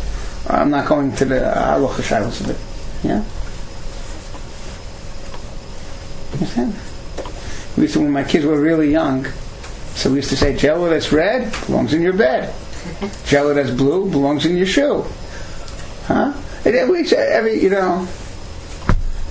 I'm 0.47 0.71
not 0.71 0.87
going 0.87 1.15
to 1.17 1.25
the 1.25 1.45
uh, 1.45 1.77
halacha 1.77 2.01
shabbos 2.01 2.41
of 2.41 2.49
it. 2.49 2.57
Yeah. 3.07 3.23
Understand? 6.33 6.73
We 7.77 7.83
used 7.83 7.93
to, 7.93 7.99
when 7.99 8.09
my 8.09 8.23
kids 8.23 8.45
were 8.45 8.59
really 8.59 8.89
young, 8.89 9.27
so 9.93 10.09
we 10.09 10.15
used 10.15 10.31
to 10.31 10.37
say, 10.37 10.57
Jello 10.57 10.89
that's 10.89 11.11
red 11.11 11.53
belongs 11.67 11.93
in 11.93 12.01
your 12.01 12.13
bed. 12.13 12.51
Jello 13.25 13.53
that's 13.53 13.69
blue 13.69 14.09
belongs 14.09 14.47
in 14.47 14.57
your 14.57 14.65
shoe. 14.65 15.05
Huh? 16.05 16.33
And 16.65 16.73
then 16.73 16.89
we 16.89 17.07
every, 17.11 17.61
you 17.61 17.69
know, 17.69 18.07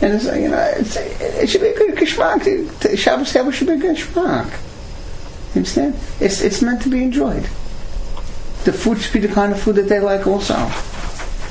and 0.02 0.14
it's, 0.14 0.24
you 0.24 0.48
know, 0.48 0.72
it's, 0.76 0.96
it 0.96 1.48
should 1.48 1.60
be 1.60 1.68
a 1.68 1.76
good 1.76 1.94
geschmack. 1.96 2.42
The 2.80 2.96
Shabbos 2.96 3.32
table 3.32 3.50
should 3.50 3.66
be 3.68 3.74
a 3.74 3.76
good 3.76 3.96
geschmack. 3.96 4.46
You 5.54 5.56
understand? 5.60 5.94
It's, 6.20 6.40
it's 6.42 6.62
meant 6.62 6.80
to 6.82 6.88
be 6.88 7.02
enjoyed. 7.02 7.42
The 8.64 8.72
food 8.72 8.98
should 9.00 9.12
be 9.12 9.26
the 9.26 9.32
kind 9.32 9.52
of 9.52 9.60
food 9.60 9.76
that 9.76 9.88
they 9.88 10.00
like 10.00 10.26
also. 10.26 10.54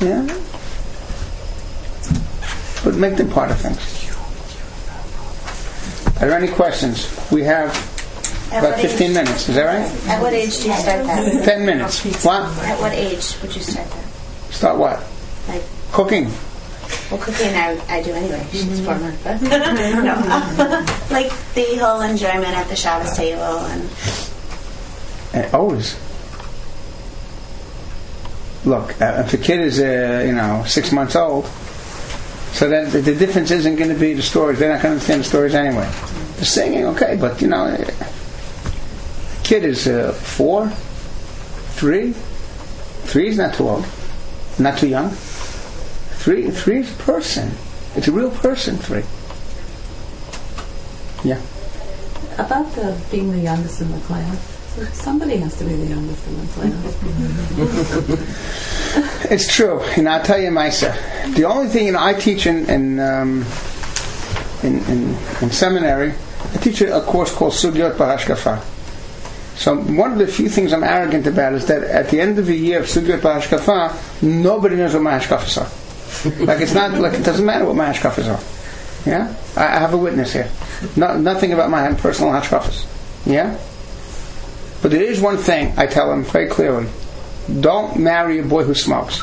Yeah? 0.01 0.25
But 2.83 2.95
make 2.95 3.17
them 3.17 3.29
part 3.29 3.51
of 3.51 3.59
things. 3.59 3.95
Are 6.21 6.27
there 6.27 6.37
any 6.37 6.47
questions? 6.51 7.07
We 7.31 7.43
have 7.43 7.69
At 8.51 8.63
about 8.63 8.79
15 8.79 9.09
age- 9.09 9.13
minutes. 9.13 9.49
Is 9.49 9.55
that 9.55 9.65
right? 9.65 10.09
At 10.09 10.21
what 10.21 10.33
age 10.33 10.57
do 10.61 10.67
you 10.69 10.73
start 10.75 11.05
that? 11.05 11.43
10 11.45 11.65
minutes. 11.65 12.03
What? 12.25 12.41
At 12.65 12.79
what 12.79 12.93
age 12.93 13.35
would 13.41 13.55
you 13.55 13.61
start 13.61 13.89
that? 13.89 14.05
Start 14.53 14.77
what? 14.77 15.03
Like, 15.47 15.63
Cooking. 15.91 16.31
Well, 17.11 17.19
cooking 17.19 17.53
I, 17.55 17.79
I 17.89 18.01
do 18.03 18.11
anyway. 18.13 18.45
She's 18.51 18.79
four 18.85 18.97
months, 18.99 19.23
but 19.23 19.41
no. 19.41 20.85
like 21.11 21.31
the 21.53 21.75
whole 21.77 22.01
enjoyment 22.01 22.55
at 22.55 22.67
the 22.67 22.75
Shabbos 22.75 23.15
table 23.15 23.41
and 23.43 23.89
Uh, 25.33 25.57
always. 25.57 25.97
Look, 28.65 28.99
uh, 29.01 29.23
if 29.25 29.33
a 29.33 29.37
kid 29.37 29.59
is, 29.61 29.79
uh, 29.79 30.23
you 30.25 30.33
know, 30.33 30.63
six 30.67 30.91
months 30.91 31.15
old, 31.15 31.45
so 32.51 32.67
then 32.67 32.89
the, 32.91 32.99
the 32.99 33.15
difference 33.15 33.51
isn't 33.51 33.75
going 33.77 33.89
to 33.89 33.99
be 33.99 34.13
the 34.13 34.21
stories. 34.21 34.59
They're 34.59 34.73
not 34.73 34.81
going 34.81 34.99
to 34.99 34.99
understand 34.99 35.21
the 35.21 35.25
stories 35.25 35.55
anyway. 35.55 35.89
The 36.37 36.45
singing, 36.45 36.85
okay, 36.87 37.15
but 37.19 37.41
you 37.41 37.47
know, 37.47 37.65
uh, 37.65 37.89
kid 39.43 39.63
is 39.63 39.87
uh, 39.87 40.11
four, 40.13 40.69
three. 41.77 42.13
Three 43.03 43.29
is 43.29 43.37
not 43.37 43.53
too 43.53 43.69
old, 43.69 43.85
not 44.59 44.77
too 44.77 44.87
young. 44.87 45.15
Three, 46.19 46.51
three 46.51 46.79
is 46.79 46.91
a 46.93 46.97
person. 47.03 47.51
It's 47.95 48.09
a 48.09 48.11
real 48.11 48.29
person. 48.29 48.75
Three. 48.75 49.03
Yeah. 51.23 51.41
About 52.37 52.69
the 52.75 53.01
being 53.09 53.31
the 53.31 53.39
youngest 53.39 53.79
in 53.79 53.89
the 53.91 53.99
class. 54.01 54.57
Somebody 54.93 55.37
has 55.37 55.57
to 55.59 55.63
be 55.63 55.75
the 55.75 55.85
youngest 55.85 56.27
in 56.27 56.37
the 56.39 56.47
class. 56.47 56.85
It's 59.31 59.47
true. 59.53 59.79
and 59.95 60.09
I'll 60.09 60.23
tell 60.23 60.39
you, 60.39 60.49
Misa. 60.49 60.93
The 61.35 61.45
only 61.45 61.67
thing 61.67 61.85
you 61.85 61.93
know, 61.93 62.03
I 62.03 62.13
teach 62.13 62.47
in 62.47 62.69
in, 62.69 62.99
um, 62.99 63.45
in, 64.61 64.79
in 64.85 65.15
in 65.41 65.51
seminary. 65.51 66.13
I 66.53 66.57
teach 66.57 66.81
a 66.81 67.01
course 67.01 67.33
called 67.33 67.53
Sugyot 67.53 67.95
Bahashkafa. 67.95 68.61
So 69.55 69.75
one 69.75 70.13
of 70.13 70.17
the 70.17 70.27
few 70.27 70.49
things 70.49 70.73
I'm 70.73 70.83
arrogant 70.83 71.27
about 71.27 71.53
is 71.53 71.65
that 71.67 71.83
at 71.83 72.09
the 72.09 72.19
end 72.19 72.39
of 72.39 72.45
the 72.45 72.55
year 72.55 72.79
of 72.79 72.87
Sugyot 72.87 73.19
Bahashkafa, 73.19 74.21
nobody 74.21 74.75
knows 74.75 74.93
what 74.93 75.03
my 75.03 75.17
hashkafas 75.17 75.61
are. 75.61 75.88
Like 76.25 76.61
it's 76.61 76.73
not 76.73 76.93
like 76.93 77.13
it 77.13 77.23
doesn't 77.23 77.45
matter 77.45 77.65
what 77.65 77.75
my 77.75 77.85
hashkafas 77.85 78.27
are. 78.27 79.09
Yeah, 79.09 79.33
I, 79.55 79.77
I 79.77 79.79
have 79.79 79.93
a 79.93 79.97
witness 79.97 80.33
here. 80.33 80.49
No, 80.95 81.17
nothing 81.17 81.53
about 81.53 81.69
my 81.69 81.93
personal 81.93 82.33
hashkafas. 82.33 82.85
Yeah, 83.25 83.57
but 84.81 84.91
there 84.91 85.03
is 85.03 85.21
one 85.21 85.37
thing 85.37 85.73
I 85.77 85.87
tell 85.87 86.09
them 86.09 86.23
very 86.23 86.47
clearly 86.47 86.87
don't 87.49 87.97
marry 87.97 88.39
a 88.39 88.43
boy 88.43 88.63
who 88.63 88.73
smokes. 88.73 89.21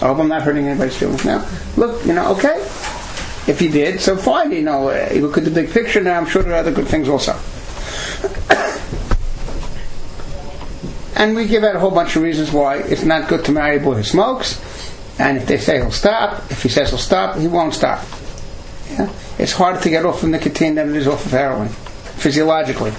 I 0.00 0.06
hope 0.06 0.18
I'm 0.18 0.28
not 0.28 0.42
hurting 0.42 0.66
anybody's 0.66 0.96
feelings 0.96 1.24
now. 1.24 1.48
Look, 1.76 2.04
you 2.06 2.12
know, 2.12 2.32
okay. 2.32 2.56
If 3.48 3.62
you 3.62 3.70
did, 3.70 4.00
so 4.00 4.16
fine. 4.16 4.52
You 4.52 4.62
know, 4.62 4.90
you 5.10 5.26
look 5.26 5.38
at 5.38 5.44
the 5.44 5.50
big 5.50 5.70
picture 5.70 6.02
now. 6.02 6.18
I'm 6.18 6.26
sure 6.26 6.42
there 6.42 6.52
are 6.52 6.56
other 6.56 6.72
good 6.72 6.88
things 6.88 7.08
also. 7.08 7.32
and 11.16 11.34
we 11.34 11.46
give 11.46 11.64
out 11.64 11.76
a 11.76 11.80
whole 11.80 11.90
bunch 11.90 12.16
of 12.16 12.22
reasons 12.22 12.52
why 12.52 12.78
it's 12.78 13.04
not 13.04 13.28
good 13.28 13.44
to 13.46 13.52
marry 13.52 13.76
a 13.76 13.80
boy 13.80 13.94
who 13.94 14.02
smokes. 14.02 14.60
And 15.18 15.38
if 15.38 15.46
they 15.46 15.58
say 15.58 15.78
he'll 15.78 15.90
stop, 15.90 16.50
if 16.50 16.62
he 16.62 16.68
says 16.68 16.90
he'll 16.90 16.98
stop, 16.98 17.38
he 17.38 17.48
won't 17.48 17.74
stop. 17.74 18.04
Yeah? 18.90 19.10
It's 19.38 19.52
harder 19.52 19.80
to 19.80 19.90
get 19.90 20.04
off 20.04 20.22
of 20.22 20.28
nicotine 20.28 20.74
than 20.74 20.90
it 20.90 20.96
is 20.96 21.06
off 21.06 21.24
of 21.24 21.32
heroin, 21.32 21.68
physiologically. 21.68 22.92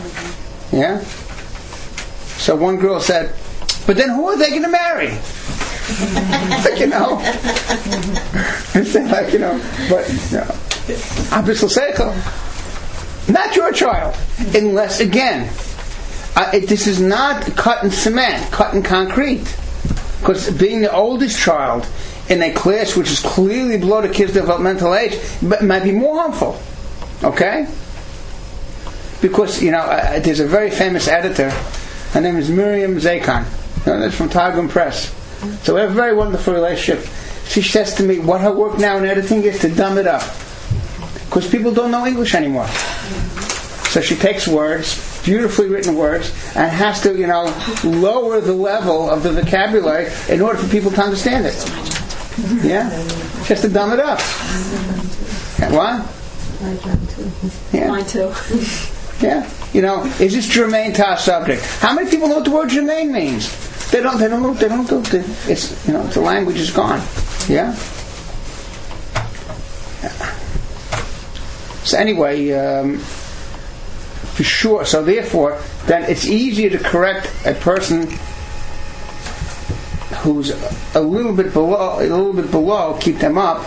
Yeah. 0.72 0.99
So 2.38 2.55
one 2.55 2.78
girl 2.78 2.99
said, 2.99 3.34
"But 3.86 3.97
then 3.97 4.09
who 4.09 4.28
are 4.30 4.38
they 4.38 4.49
going 4.49 4.63
to 4.63 4.70
marry?" 4.70 5.09
like, 6.63 6.80
you 6.80 6.88
know, 6.88 7.20
it's 8.76 8.95
like 8.95 9.34
you 9.34 9.39
know, 9.39 9.57
but 9.89 10.07
you 10.09 10.38
know, 10.38 10.47
Abisal 11.32 11.70
Seichel, 11.70 12.13
not 13.32 13.55
your 13.55 13.72
child, 13.72 14.15
unless 14.53 14.99
again, 14.99 15.49
uh, 16.36 16.51
it, 16.53 16.68
this 16.68 16.88
is 16.88 17.01
not 17.01 17.43
cut 17.55 17.84
in 17.84 17.89
cement, 17.89 18.51
cut 18.51 18.74
in 18.74 18.84
concrete, 18.84 19.57
because 20.28 20.51
being 20.51 20.82
the 20.82 20.93
oldest 20.93 21.39
child 21.39 21.88
in 22.28 22.41
a 22.43 22.51
class 22.51 22.97
which 22.97 23.09
is 23.09 23.21
clearly 23.21 23.78
below 23.78 24.01
the 24.01 24.09
kid's 24.09 24.34
developmental 24.34 24.93
age 24.93 25.17
might 25.41 25.84
be 25.84 25.93
more 25.93 26.19
harmful. 26.19 26.59
Okay? 27.23 27.65
Because 29.21 29.63
you 29.63 29.71
know, 29.71 29.80
uh, 29.80 30.19
there's 30.19 30.41
a 30.41 30.45
very 30.45 30.69
famous 30.69 31.07
editor. 31.07 31.49
Her 32.11 32.19
name 32.19 32.36
is 32.36 32.49
Miriam. 32.49 32.95
You 32.95 32.99
know, 32.99 33.99
that's 34.01 34.15
from 34.15 34.28
Targum 34.28 34.67
Press. 34.67 35.13
So 35.63 35.75
we 35.75 35.80
have 35.80 35.91
a 35.91 35.93
very 35.93 36.13
wonderful 36.13 36.53
relationship. 36.53 37.07
She 37.45 37.61
says 37.61 37.95
to 37.95 38.03
me, 38.03 38.19
what 38.19 38.41
her 38.41 38.51
work 38.51 38.78
now 38.78 38.97
in 38.97 39.05
editing 39.05 39.43
is 39.43 39.59
to 39.59 39.73
dumb 39.73 39.97
it 39.97 40.07
up. 40.07 40.23
Because 41.30 41.49
people 41.49 41.71
don't 41.71 41.91
know 41.91 42.05
English 42.05 42.36
anymore. 42.36 42.67
So 43.88 44.01
she 44.01 44.17
takes 44.17 44.45
words, 44.45 45.16
beautifully 45.28 45.67
written 45.67 45.93
words, 45.95 46.30
and 46.55 46.71
has 46.71 47.01
to, 47.01 47.13
you 47.19 47.28
know, 47.28 47.43
lower 47.84 48.39
the 48.39 48.53
level 48.53 49.09
of 49.09 49.23
the 49.23 49.32
vocabulary 49.34 50.07
in 50.30 50.39
order 50.41 50.57
for 50.57 50.69
people 50.69 50.89
to 50.89 51.01
understand 51.01 51.45
it. 51.45 51.53
Yeah? 52.63 52.89
Has 53.49 53.59
to 53.61 53.67
dumb 53.69 53.91
it 53.91 53.99
up. 53.99 54.21
What? 55.71 56.07
Drank 56.82 57.09
too. 57.11 57.32
Yeah. 57.73 57.88
Mine 57.89 58.05
too. 58.05 58.32
Yeah. 59.21 59.49
You 59.73 59.82
know, 59.82 60.05
is 60.19 60.34
this 60.34 60.47
germane 60.47 60.93
to 60.93 61.05
our 61.05 61.17
subject? 61.17 61.61
How 61.82 61.93
many 61.93 62.09
people 62.09 62.30
know 62.30 62.36
what 62.36 62.45
the 62.45 62.51
word 62.51 62.69
germane 62.69 63.11
means? 63.11 63.51
They 63.91 64.01
don't. 64.01 64.17
They 64.19 64.28
don't 64.30 64.41
know. 64.41 64.53
They 64.53 64.69
don't 64.69 64.89
know. 64.89 65.01
the- 65.01 65.51
It's 65.51 65.86
you 65.88 65.93
know 65.93 66.03
the 66.07 66.21
language 66.21 66.57
is 66.57 66.71
gone. 66.71 67.01
Yeah. 67.49 67.73
So 71.84 71.97
anyway, 71.97 72.51
um, 72.51 72.99
for 74.38 74.43
sure. 74.43 74.85
So 74.85 75.03
therefore, 75.03 75.59
then 75.88 76.03
it's 76.03 76.27
easier 76.27 76.69
to 76.69 76.77
correct 76.77 77.27
a 77.43 77.55
person 77.55 78.07
who's 80.19 80.51
a 80.93 81.01
little 81.01 81.33
bit 81.33 81.53
below, 81.53 81.97
a 81.97 82.05
little 82.05 82.33
bit 82.33 82.51
below, 82.51 82.99
keep 83.01 83.17
them 83.17 83.39
up, 83.39 83.65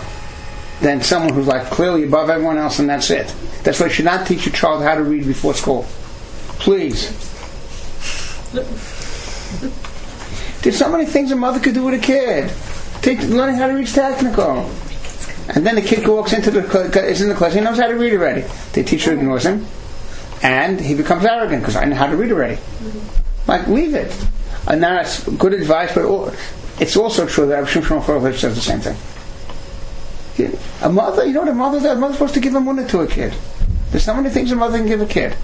than 0.81 1.03
someone 1.03 1.35
who's 1.35 1.49
like 1.49 1.65
clearly 1.65 2.05
above 2.05 2.31
everyone 2.31 2.57
else, 2.57 2.79
and 2.79 2.89
that's 2.89 3.11
it. 3.11 3.35
That's 3.65 3.81
why 3.81 3.87
you 3.87 3.93
should 3.93 4.05
not 4.05 4.29
teach 4.29 4.47
your 4.47 4.55
child 4.55 4.85
how 4.85 4.95
to 4.95 5.03
read 5.03 5.27
before 5.27 5.55
school. 5.55 5.87
Please. 6.61 7.11
There's 10.63 10.79
so 10.79 10.89
many 10.89 11.05
things 11.05 11.33
a 11.33 11.37
mother 11.37 11.59
could 11.59 11.75
do 11.75 11.83
with 11.83 11.95
a 11.95 12.03
kid. 12.03 12.53
Take, 13.03 13.23
learning 13.23 13.57
how 13.57 13.67
to 13.67 13.75
read 13.75 13.89
technical. 13.89 14.71
And 15.49 15.67
then 15.67 15.75
the 15.75 15.83
kid 15.83 16.07
walks 16.07 16.33
into 16.33 16.53
the 16.53 16.61
is 17.05 17.23
in 17.23 17.29
the 17.29 17.35
class. 17.35 17.55
He 17.55 17.61
knows 17.61 17.79
how 17.79 17.89
to 17.89 17.97
read 17.97 18.13
already. 18.13 18.45
The 18.73 18.85
teacher 18.85 19.13
ignores 19.13 19.45
him, 19.45 19.67
and 20.43 20.81
he 20.81 20.95
becomes 20.95 21.25
arrogant 21.25 21.63
because 21.63 21.77
I 21.77 21.85
know 21.85 21.97
how 21.97 22.07
to 22.07 22.17
read 22.17 22.33
already. 22.33 22.59
Like 23.47 23.67
leave 23.67 23.95
it. 23.95 24.17
And 24.67 24.83
that's 24.83 25.29
good 25.29 25.55
advice, 25.55 25.95
but 25.95 26.35
it's 26.81 26.97
also 26.97 27.27
true 27.27 27.47
that 27.47 27.59
Rav 27.59 27.69
Shimshon 27.69 28.01
Horowitz 28.01 28.41
says 28.41 28.55
the 28.55 28.61
same 28.61 28.81
thing. 28.81 28.97
A 30.83 30.89
mother, 30.89 31.27
you 31.27 31.33
know 31.33 31.41
what 31.41 31.49
a 31.51 31.55
mother? 31.55 31.87
A 31.89 31.95
mother's 31.97 32.17
supposed 32.17 32.35
to 32.35 32.41
give 32.41 32.55
a 32.55 32.61
money 32.61 32.87
to 32.89 33.01
a 33.01 33.07
kid. 33.07 33.35
There's 33.91 34.05
so 34.05 34.15
many 34.15 34.31
things 34.31 34.51
a 34.53 34.57
mother 34.57 34.79
can 34.79 34.87
give 34.87 35.03
a 35.03 35.07
kid. 35.07 35.37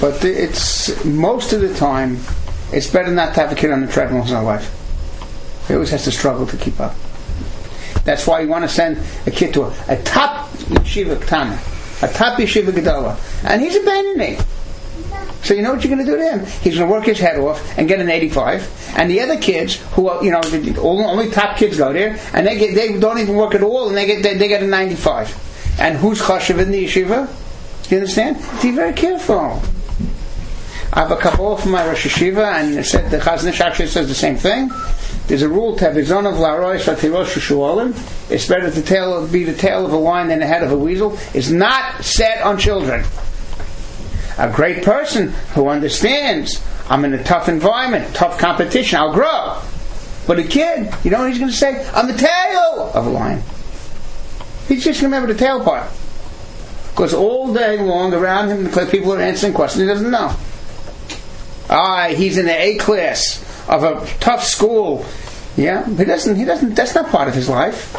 But 0.00 0.24
it's 0.24 1.04
most 1.04 1.52
of 1.52 1.60
the 1.60 1.72
time, 1.74 2.18
it's 2.72 2.90
better 2.90 3.12
not 3.12 3.34
to 3.34 3.40
have 3.40 3.52
a 3.52 3.54
kid 3.54 3.70
on 3.70 3.82
the 3.82 3.86
treadmill 3.86 4.22
his 4.22 4.32
whole 4.32 4.44
life. 4.44 4.72
He 5.68 5.74
always 5.74 5.90
has 5.90 6.04
to 6.04 6.10
struggle 6.10 6.46
to 6.46 6.56
keep 6.56 6.80
up. 6.80 6.94
That's 8.04 8.26
why 8.26 8.40
you 8.40 8.48
want 8.48 8.64
to 8.64 8.68
send 8.68 8.98
a 9.26 9.30
kid 9.30 9.54
to 9.54 9.64
a, 9.64 9.74
a 9.88 10.02
top 10.02 10.50
yeshiva 10.50 11.16
ketana, 11.16 11.56
a 12.04 12.12
top 12.12 12.38
yeshiva 12.38 12.70
gedola, 12.70 13.16
and 13.44 13.62
he's 13.62 13.76
abandoning. 13.76 14.38
So 15.42 15.52
you 15.52 15.60
know 15.60 15.74
what 15.74 15.84
you're 15.84 15.94
going 15.94 16.06
to 16.06 16.10
do 16.10 16.16
to 16.16 16.24
him? 16.24 16.46
He's 16.62 16.78
going 16.78 16.88
to 16.88 16.92
work 16.92 17.04
his 17.04 17.18
head 17.18 17.38
off 17.38 17.78
and 17.78 17.86
get 17.86 18.00
an 18.00 18.08
85. 18.08 18.94
And 18.96 19.10
the 19.10 19.20
other 19.20 19.38
kids, 19.38 19.76
who 19.92 20.08
are, 20.08 20.24
you 20.24 20.30
know, 20.30 20.40
only, 20.78 21.30
top 21.30 21.58
kids 21.58 21.76
go 21.76 21.92
there, 21.92 22.18
and 22.32 22.46
they 22.46 22.56
get 22.58 22.74
they 22.74 22.98
don't 22.98 23.18
even 23.18 23.36
work 23.36 23.54
at 23.54 23.62
all, 23.62 23.88
and 23.88 23.96
they 23.96 24.06
get 24.06 24.22
they, 24.22 24.36
they 24.36 24.48
get 24.48 24.62
a 24.62 24.66
95. 24.66 25.76
And 25.80 25.98
who's 25.98 26.20
chashuv 26.20 26.60
in 26.60 26.70
the 26.70 26.84
yeshiva? 26.84 27.28
Do 27.82 27.94
you 27.94 28.00
understand? 28.00 28.36
Be 28.62 28.70
very 28.70 28.94
careful. 28.94 29.60
I 30.92 31.00
have 31.00 31.10
a 31.10 31.16
couple 31.16 31.56
from 31.56 31.72
my 31.72 31.84
Rosh 31.86 32.06
Yeshiva, 32.06 32.60
and 32.60 32.86
said 32.86 33.10
the 33.10 33.18
Chazon 33.18 33.48
Ish 33.48 33.60
actually 33.60 33.88
says 33.88 34.08
the 34.08 34.14
same 34.14 34.36
thing. 34.36 34.70
There's 35.26 35.42
a 35.42 35.48
rule 35.48 35.76
to 35.76 35.84
have 35.84 35.94
izon 35.94 36.30
of 36.30 36.38
laroy 36.38 36.78
shatirosh 36.78 37.38
shuolim. 37.38 38.30
It's 38.30 38.46
better 38.46 38.70
to 38.70 38.82
tail, 38.82 39.26
be 39.26 39.44
the 39.44 39.54
tail 39.54 39.86
of 39.86 39.92
a 39.92 39.96
lion 39.96 40.28
than 40.28 40.40
the 40.40 40.46
head 40.46 40.62
of 40.62 40.70
a 40.70 40.76
weasel. 40.76 41.18
Is 41.32 41.50
not 41.50 42.04
set 42.04 42.42
on 42.42 42.58
children. 42.58 43.04
A 44.36 44.50
great 44.50 44.84
person 44.84 45.28
who 45.54 45.68
understands 45.68 46.62
I'm 46.88 47.04
in 47.04 47.14
a 47.14 47.22
tough 47.22 47.48
environment, 47.48 48.14
tough 48.14 48.38
competition, 48.38 48.98
I'll 48.98 49.14
grow. 49.14 49.62
But 50.26 50.38
a 50.38 50.42
kid, 50.42 50.92
you 51.02 51.10
know 51.10 51.20
what 51.20 51.30
he's 51.30 51.38
going 51.38 51.50
to 51.50 51.56
say? 51.56 51.88
I'm 51.94 52.06
the 52.06 52.16
tail 52.16 52.90
of 52.92 53.06
a 53.06 53.10
lion. 53.10 53.42
He's 54.68 54.84
just 54.84 55.00
going 55.00 55.10
to 55.10 55.16
remember 55.16 55.32
the 55.32 55.38
tail 55.38 55.62
part. 55.62 55.90
Because 56.90 57.14
all 57.14 57.52
day 57.52 57.80
long 57.80 58.12
around 58.12 58.48
him, 58.48 58.88
people 58.88 59.14
are 59.14 59.20
answering 59.20 59.54
questions 59.54 59.82
he 59.82 59.86
doesn't 59.86 60.10
know. 60.10 60.34
Ah, 61.70 62.08
he's 62.10 62.36
in 62.36 62.46
the 62.46 62.52
A 62.52 62.76
class 62.76 63.43
of 63.68 63.84
a 63.84 64.06
tough 64.20 64.44
school. 64.44 65.04
Yeah, 65.56 65.86
he 65.86 66.04
doesn't. 66.04 66.36
He 66.36 66.44
doesn't. 66.44 66.74
That's 66.74 66.94
not 66.94 67.10
part 67.10 67.28
of 67.28 67.34
his 67.34 67.48
life. 67.48 67.94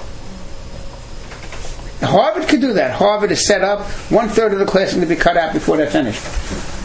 Harvard 2.02 2.48
could 2.48 2.62
do 2.62 2.74
that. 2.74 2.92
Harvard 2.92 3.32
is 3.32 3.46
set 3.46 3.64
up. 3.64 3.82
One 4.12 4.28
third 4.28 4.54
of 4.54 4.60
the 4.60 4.66
class 4.66 4.90
is 4.90 4.96
going 4.96 5.08
to 5.08 5.16
be 5.16 5.20
cut 5.20 5.38
out 5.38 5.54
before 5.54 5.78
they're 5.78 5.90
finished. 5.90 6.24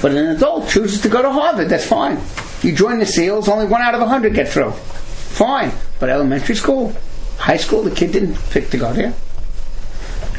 But 0.00 0.12
an 0.12 0.28
adult 0.36 0.68
chooses 0.68 1.00
to 1.02 1.08
go 1.08 1.20
to 1.20 1.30
Harvard. 1.30 1.68
That's 1.68 1.86
fine. 1.86 2.18
You 2.62 2.72
join 2.74 2.98
the 2.98 3.06
SEALs. 3.06 3.48
Only 3.48 3.66
one 3.66 3.82
out 3.82 3.94
of 3.94 4.00
a 4.00 4.06
hundred 4.06 4.34
get 4.34 4.48
through. 4.48 4.72
Fine. 4.72 5.72
But 5.98 6.08
elementary 6.08 6.54
school, 6.54 6.94
high 7.38 7.56
school, 7.56 7.82
the 7.82 7.90
kid 7.90 8.12
didn't 8.12 8.36
pick 8.50 8.70
to 8.70 8.78
go 8.78 8.92
there. 8.92 9.14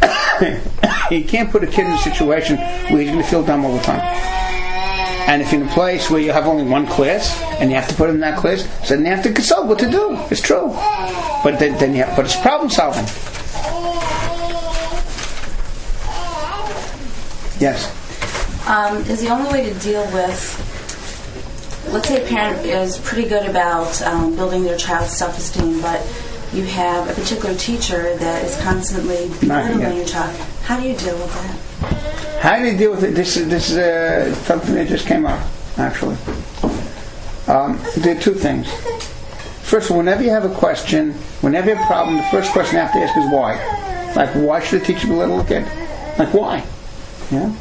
you 1.11 1.25
can't 1.25 1.51
put 1.51 1.63
a 1.63 1.67
kid 1.67 1.85
in 1.85 1.91
a 1.91 1.97
situation 1.99 2.57
where 2.57 3.01
he's 3.01 3.11
going 3.11 3.21
to 3.21 3.27
feel 3.27 3.43
dumb 3.43 3.65
all 3.65 3.75
the 3.75 3.83
time. 3.83 4.50
And 5.31 5.41
if 5.41 5.53
you're 5.53 5.61
in 5.61 5.69
a 5.69 5.71
place 5.71 6.09
where 6.09 6.19
you 6.19 6.33
have 6.33 6.45
only 6.45 6.65
one 6.65 6.85
class 6.85 7.41
and 7.61 7.69
you 7.69 7.77
have 7.77 7.87
to 7.87 7.95
put 7.95 8.09
him 8.09 8.15
in 8.15 8.21
that 8.21 8.37
class, 8.37 8.67
so 8.85 8.97
then 8.97 9.05
you 9.05 9.11
have 9.11 9.23
to 9.23 9.31
consult 9.31 9.65
what 9.65 9.79
to 9.79 9.89
do. 9.89 10.17
It's 10.29 10.41
true, 10.41 10.67
but 11.41 11.57
then, 11.57 11.77
then 11.77 11.95
you 11.95 12.03
have, 12.03 12.17
but 12.17 12.25
it's 12.25 12.35
problem 12.35 12.69
solving. 12.69 13.05
Yes. 17.61 17.87
Um, 18.67 18.97
is 19.09 19.21
the 19.21 19.29
only 19.29 19.49
way 19.49 19.71
to 19.71 19.79
deal 19.79 20.03
with, 20.11 21.87
let's 21.93 22.09
say 22.09 22.21
a 22.21 22.27
parent 22.27 22.65
is 22.65 22.97
pretty 22.97 23.29
good 23.29 23.47
about 23.47 24.01
um, 24.01 24.35
building 24.35 24.65
their 24.65 24.77
child's 24.77 25.13
self-esteem, 25.13 25.79
but 25.79 26.01
you 26.53 26.63
have 26.63 27.09
a 27.09 27.13
particular 27.13 27.55
teacher 27.55 28.15
that 28.17 28.43
is 28.43 28.59
constantly 28.61 29.29
belittling 29.39 29.97
your 29.97 30.05
child. 30.05 30.35
How 30.63 30.79
do 30.79 30.87
you 30.87 30.95
deal 30.97 31.17
with 31.17 31.33
that? 31.33 32.41
How 32.41 32.57
do 32.57 32.65
you 32.65 32.77
deal 32.77 32.91
with 32.91 33.03
it? 33.03 33.15
This 33.15 33.37
is 33.37 33.47
this 33.49 33.69
is 33.71 33.77
uh, 33.77 34.35
something 34.43 34.75
that 34.75 34.87
just 34.87 35.07
came 35.07 35.25
up, 35.25 35.39
actually. 35.77 36.17
Um, 37.47 37.79
there 37.97 38.17
are 38.17 38.19
two 38.19 38.33
things. 38.33 38.71
First 39.61 39.89
of 39.89 39.91
all, 39.91 39.97
whenever 39.99 40.23
you 40.23 40.29
have 40.31 40.43
a 40.43 40.53
question, 40.53 41.13
whenever 41.41 41.69
you 41.69 41.75
have 41.75 41.85
a 41.85 41.87
problem, 41.87 42.17
the 42.17 42.23
first 42.23 42.51
question 42.51 42.75
you 42.75 42.81
have 42.81 42.93
to 42.93 42.99
ask 42.99 43.17
is 43.17 43.31
why. 43.31 43.55
Like, 44.15 44.31
why 44.35 44.59
should 44.59 44.81
a 44.81 44.85
teacher 44.85 45.07
belittle 45.07 45.39
a 45.39 45.45
kid? 45.45 45.63
Like, 46.19 46.33
why? 46.33 46.65
Yeah. 47.31 47.53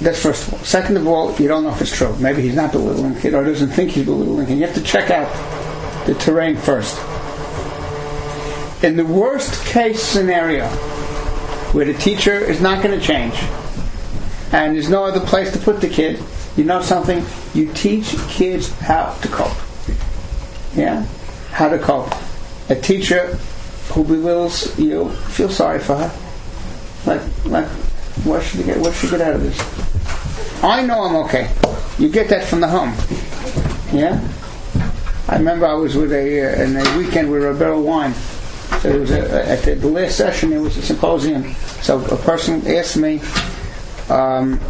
That's 0.00 0.22
first 0.22 0.48
of 0.48 0.54
all. 0.54 0.60
Second 0.60 0.96
of 0.96 1.06
all, 1.06 1.34
you 1.36 1.46
don't 1.46 1.62
know 1.62 1.70
if 1.70 1.80
it's 1.80 1.94
true. 1.94 2.16
Maybe 2.16 2.42
he's 2.42 2.54
not 2.54 2.72
belittling 2.72 3.16
kid 3.20 3.34
or 3.34 3.44
doesn't 3.44 3.68
think 3.68 3.90
he's 3.90 4.06
belittling 4.06 4.46
kid. 4.46 4.58
You 4.58 4.66
have 4.66 4.74
to 4.74 4.82
check 4.82 5.10
out 5.10 5.28
the 6.06 6.14
terrain 6.14 6.56
first. 6.56 6.96
In 8.82 8.96
the 8.96 9.04
worst 9.04 9.66
case 9.66 10.02
scenario, 10.02 10.66
where 11.72 11.84
the 11.84 11.94
teacher 11.94 12.32
is 12.32 12.62
not 12.62 12.82
going 12.82 12.98
to 12.98 13.04
change, 13.04 13.34
and 14.52 14.74
there's 14.74 14.88
no 14.88 15.04
other 15.04 15.20
place 15.20 15.52
to 15.52 15.58
put 15.58 15.82
the 15.82 15.88
kid, 15.88 16.22
you 16.56 16.64
know 16.64 16.80
something? 16.80 17.24
You 17.52 17.72
teach 17.72 18.16
kids 18.28 18.72
how 18.80 19.14
to 19.20 19.28
cope. 19.28 19.56
Yeah? 20.74 21.04
How 21.50 21.68
to 21.68 21.78
cope. 21.78 22.12
A 22.70 22.74
teacher 22.74 23.36
who 23.92 24.02
belittles 24.04 24.78
you, 24.78 25.10
feel 25.10 25.50
sorry 25.50 25.78
for 25.78 25.96
her. 25.96 26.10
Like, 27.06 27.44
like, 27.44 27.68
what 28.24 28.42
should 28.42 28.64
get? 28.64 28.78
What 28.78 28.94
should 28.94 29.10
you 29.10 29.18
get 29.18 29.28
out 29.28 29.34
of 29.34 29.42
this? 29.42 29.89
I 30.62 30.82
know 30.82 31.04
I'm 31.04 31.16
okay. 31.24 31.50
You 31.98 32.08
get 32.10 32.28
that 32.28 32.44
from 32.44 32.60
the 32.60 32.68
home. 32.68 32.92
Yeah. 33.92 34.20
I 35.28 35.36
remember 35.36 35.66
I 35.66 35.74
was 35.74 35.96
with 35.96 36.12
a 36.12 36.42
uh, 36.42 36.62
in 36.62 36.76
a 36.76 36.98
weekend 36.98 37.30
with 37.30 37.42
Rabbi 37.44 37.70
Wein. 37.72 38.12
So 38.80 38.88
it 38.90 39.00
was 39.00 39.10
a, 39.10 39.48
at 39.48 39.62
the, 39.62 39.74
the 39.74 39.88
last 39.88 40.16
session. 40.16 40.52
It 40.52 40.58
was 40.58 40.76
a 40.76 40.82
symposium. 40.82 41.54
So 41.82 42.04
a 42.06 42.16
person 42.16 42.66
asked 42.66 42.96
me. 42.96 43.20
Um, 44.10 44.60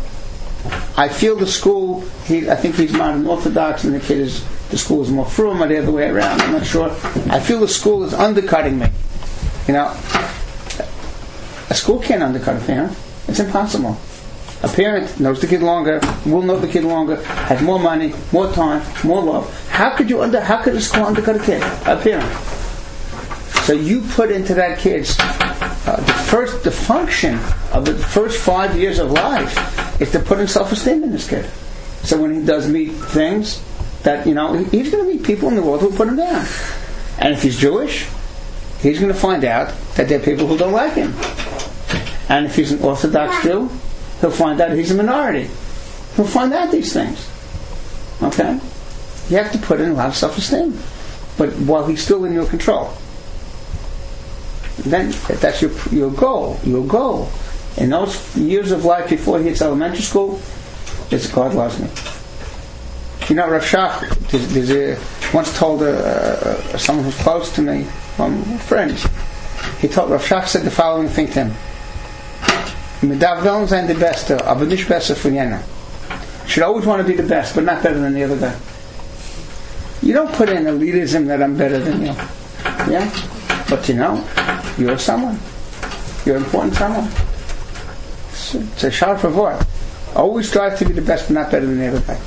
I 0.97 1.09
feel 1.09 1.35
the 1.35 1.47
school. 1.47 2.03
He, 2.25 2.49
I 2.51 2.55
think 2.57 2.77
he's 2.77 2.93
modern 2.93 3.27
Orthodox, 3.27 3.85
and 3.85 3.95
the 3.95 4.01
kid 4.01 4.21
is 4.21 4.45
the 4.71 4.79
school 4.79 5.03
is 5.03 5.11
more 5.11 5.27
frum, 5.27 5.63
or 5.63 5.67
the 5.67 5.79
other 5.79 5.91
way 5.91 6.09
around. 6.09 6.41
I'm 6.41 6.53
not 6.53 6.67
sure. 6.67 6.91
I 7.31 7.41
feel 7.41 7.59
the 7.61 7.69
school 7.69 8.05
is 8.05 8.15
undercutting 8.15 8.79
me. 8.79 8.87
You 9.67 9.75
know, 9.75 9.87
a 11.71 11.75
school 11.75 11.99
can't 12.01 12.23
undercut 12.23 12.63
a 12.63 12.65
parent. 12.65 12.97
It's 13.29 13.41
impossible. 13.41 13.99
A 14.63 14.69
parent 14.69 15.19
knows 15.19 15.41
the 15.41 15.47
kid 15.47 15.63
longer, 15.63 16.01
will 16.27 16.43
know 16.43 16.59
the 16.59 16.69
kid 16.69 16.85
longer, 16.85 17.17
has 17.25 17.63
more 17.63 17.79
money, 17.79 18.13
more 18.31 18.53
time, 18.53 18.83
more 19.05 19.23
love. 19.23 19.69
How 19.69 19.97
could 19.97 20.11
you 20.11 20.21
under? 20.21 20.41
How 20.41 20.63
could 20.63 20.75
a 20.75 20.81
school 20.81 21.05
undercut 21.05 21.37
a 21.37 21.45
kid? 21.45 21.63
A 21.87 21.97
parent. 21.97 22.31
So 23.65 23.73
you 23.73 24.03
put 24.03 24.31
into 24.31 24.53
that 24.55 24.79
kid's 24.79 25.17
uh, 25.19 25.97
the 25.97 26.13
first 26.13 26.63
the 26.63 26.71
function 26.71 27.39
of 27.73 27.85
the 27.87 27.95
first 27.95 28.43
five 28.43 28.77
years 28.77 28.99
of 28.99 29.11
life 29.13 30.01
is 30.01 30.11
to 30.13 30.19
put 30.19 30.39
in 30.39 30.47
self-esteem 30.47 31.05
in 31.05 31.11
this 31.11 31.29
kid. 31.29 31.49
So 32.03 32.21
when 32.21 32.35
he 32.35 32.45
does 32.45 32.69
meet 32.69 32.91
things 32.93 33.63
that 34.03 34.27
you 34.27 34.35
know 34.35 34.55
he's 34.55 34.91
going 34.91 35.05
to 35.05 35.11
meet 35.11 35.25
people 35.25 35.49
in 35.49 35.55
the 35.55 35.63
world 35.63 35.81
who 35.81 35.91
put 35.91 36.09
him 36.09 36.17
down, 36.17 36.47
and 37.19 37.33
if 37.33 37.43
he's 37.43 37.59
Jewish, 37.59 38.09
he's 38.81 38.99
going 38.99 39.13
to 39.13 39.19
find 39.19 39.45
out 39.45 39.73
that 39.95 40.09
there 40.09 40.21
are 40.21 40.23
people 40.23 40.47
who 40.47 40.59
don't 40.59 40.73
like 40.73 40.95
him. 40.95 41.15
And 42.29 42.47
if 42.47 42.57
he's 42.57 42.73
an 42.73 42.83
Orthodox 42.83 43.43
Jew, 43.43 43.71
he'll 44.21 44.31
find 44.31 44.61
out 44.61 44.73
he's 44.73 44.91
a 44.91 44.95
minority. 44.95 45.49
He'll 46.17 46.27
find 46.27 46.53
out 46.53 46.71
these 46.71 46.93
things. 46.93 47.29
Okay? 48.23 48.59
You 49.29 49.37
have 49.37 49.53
to 49.53 49.59
put 49.59 49.81
in 49.81 49.91
a 49.91 49.95
lot 49.95 50.09
of 50.09 50.17
self 50.17 50.37
esteem. 50.37 50.79
but 51.39 51.51
while 51.61 51.87
he's 51.87 52.03
still 52.03 52.25
in 52.25 52.33
your 52.33 52.47
control. 52.47 52.93
Then 54.79 55.13
that's 55.29 55.61
your 55.63 55.73
your 55.91 56.11
goal. 56.11 56.59
Your 56.65 56.87
goal 56.87 57.31
in 57.77 57.91
those 57.91 58.37
years 58.37 58.73
of 58.73 58.85
life 58.85 59.09
before 59.11 59.39
he 59.39 59.49
hits 59.49 59.63
elementary 59.63 60.03
school 60.03 60.41
is 61.11 61.27
God 61.27 61.55
loves 61.55 61.79
me. 61.79 61.89
You 63.29 63.37
know, 63.37 63.49
Rav 63.49 63.63
Shach 63.63 64.09
there's, 64.31 64.53
there's 64.53 64.71
a, 64.71 65.35
once 65.35 65.57
told 65.57 65.83
a, 65.83 65.93
uh, 65.93 66.79
someone 66.79 67.05
who's 67.05 67.17
close 67.19 67.55
to 67.55 67.63
me, 67.63 67.85
one 68.17 68.43
friends, 68.59 69.07
he 69.79 69.89
told 69.89 70.11
Rav 70.11 70.23
Shach 70.23 70.49
said 70.49 70.63
the 70.63 70.71
following 70.71 71.09
thing 71.09 71.29
to 71.29 71.45
him. 71.45 71.53
Die 73.03 73.95
Beste, 73.95 74.45
aber 74.45 74.67
nicht 74.67 74.87
besser 74.89 75.17
jener. 75.31 75.61
Should 76.47 76.65
always 76.65 76.85
want 76.85 77.01
to 77.01 77.07
be 77.07 77.15
the 77.17 77.23
best, 77.23 77.55
but 77.55 77.65
not 77.65 77.83
better 77.83 77.99
than 77.99 78.13
the 78.13 78.25
other 78.25 78.37
guy. 78.37 78.55
You 80.03 80.13
don't 80.15 80.33
put 80.33 80.49
in 80.49 80.65
elitism 80.65 81.27
that 81.29 81.43
I'm 81.43 81.57
better 81.57 81.79
than 81.79 82.01
you. 82.03 82.13
Yeah? 82.91 83.09
But 83.69 83.89
you 83.89 83.95
know, 83.95 84.25
you're 84.77 84.99
someone. 84.99 85.39
You're 86.27 86.37
important 86.37 86.75
someone. 86.75 87.09
It's, 88.31 88.83
a 88.85 88.91
sharp 88.91 89.23
word. 89.25 89.65
Always 90.17 90.49
strive 90.49 90.79
to 90.81 90.85
be 90.85 90.93
the 90.93 91.03
best, 91.03 91.29
but 91.29 91.35
not 91.35 91.51
better 91.51 91.67
than 91.67 91.79
the 91.79 91.87
other 91.89 92.01
guy. 92.01 92.21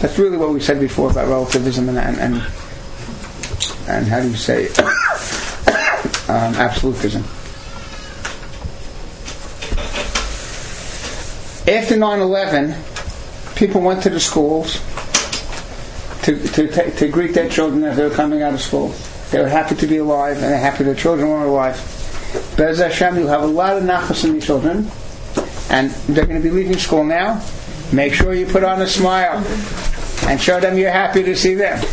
That's 0.00 0.18
really 0.18 0.36
what 0.36 0.50
we 0.50 0.60
said 0.60 0.78
before 0.78 1.10
about 1.10 1.28
relativism 1.28 1.88
and 1.88 1.98
and 1.98 2.18
and, 2.18 2.34
and 3.88 4.06
how 4.06 4.20
do 4.20 4.28
you 4.28 4.36
say 4.36 4.68
um, 6.28 6.54
absolutism. 6.60 7.24
After 11.74 11.96
9/11, 11.96 13.56
people 13.56 13.80
went 13.80 14.04
to 14.04 14.10
the 14.10 14.20
schools 14.20 14.80
to 16.22 16.38
to, 16.38 16.90
to 16.92 17.08
greet 17.08 17.34
their 17.34 17.48
children 17.48 17.82
as 17.82 17.96
they 17.96 18.04
were 18.04 18.14
coming 18.14 18.42
out 18.42 18.54
of 18.54 18.60
school. 18.60 18.94
They 19.32 19.40
were 19.40 19.48
happy 19.48 19.74
to 19.74 19.86
be 19.88 19.96
alive, 19.96 20.36
and 20.36 20.44
they're 20.44 20.56
happy 20.56 20.84
their 20.84 20.94
children 20.94 21.28
were 21.28 21.46
alive. 21.46 21.74
Bez 22.56 22.78
Hashem, 22.78 23.18
you'll 23.18 23.26
have 23.26 23.42
a 23.42 23.46
lot 23.46 23.76
of 23.76 23.82
nachas 23.82 24.24
in 24.24 24.34
your 24.34 24.40
children, 24.40 24.88
and 25.68 25.90
they're 26.14 26.26
going 26.26 26.40
to 26.40 26.48
be 26.48 26.54
leaving 26.54 26.78
school 26.78 27.02
now. 27.02 27.42
Make 27.92 28.14
sure 28.14 28.34
you 28.34 28.46
put 28.46 28.62
on 28.62 28.80
a 28.80 28.86
smile 28.86 29.44
and 30.28 30.40
show 30.40 30.60
them 30.60 30.78
you're 30.78 30.92
happy 30.92 31.24
to 31.24 31.34
see 31.34 31.54
them. 31.54 31.84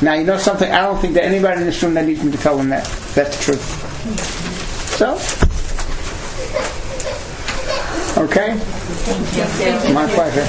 Now, 0.00 0.14
you 0.14 0.22
know 0.22 0.38
something? 0.38 0.70
I 0.70 0.82
don't 0.82 1.00
think 1.00 1.14
that 1.14 1.24
anybody 1.24 1.60
in 1.60 1.66
this 1.66 1.82
room 1.82 1.94
that 1.94 2.06
needs 2.06 2.22
me 2.22 2.30
to 2.30 2.38
tell 2.38 2.56
them 2.56 2.68
that. 2.68 2.84
That's 3.16 3.36
the 3.36 3.42
truth. 3.42 3.66
So, 4.94 5.18
okay? 8.24 8.83
My 9.06 10.06
pleasure. 10.14 10.46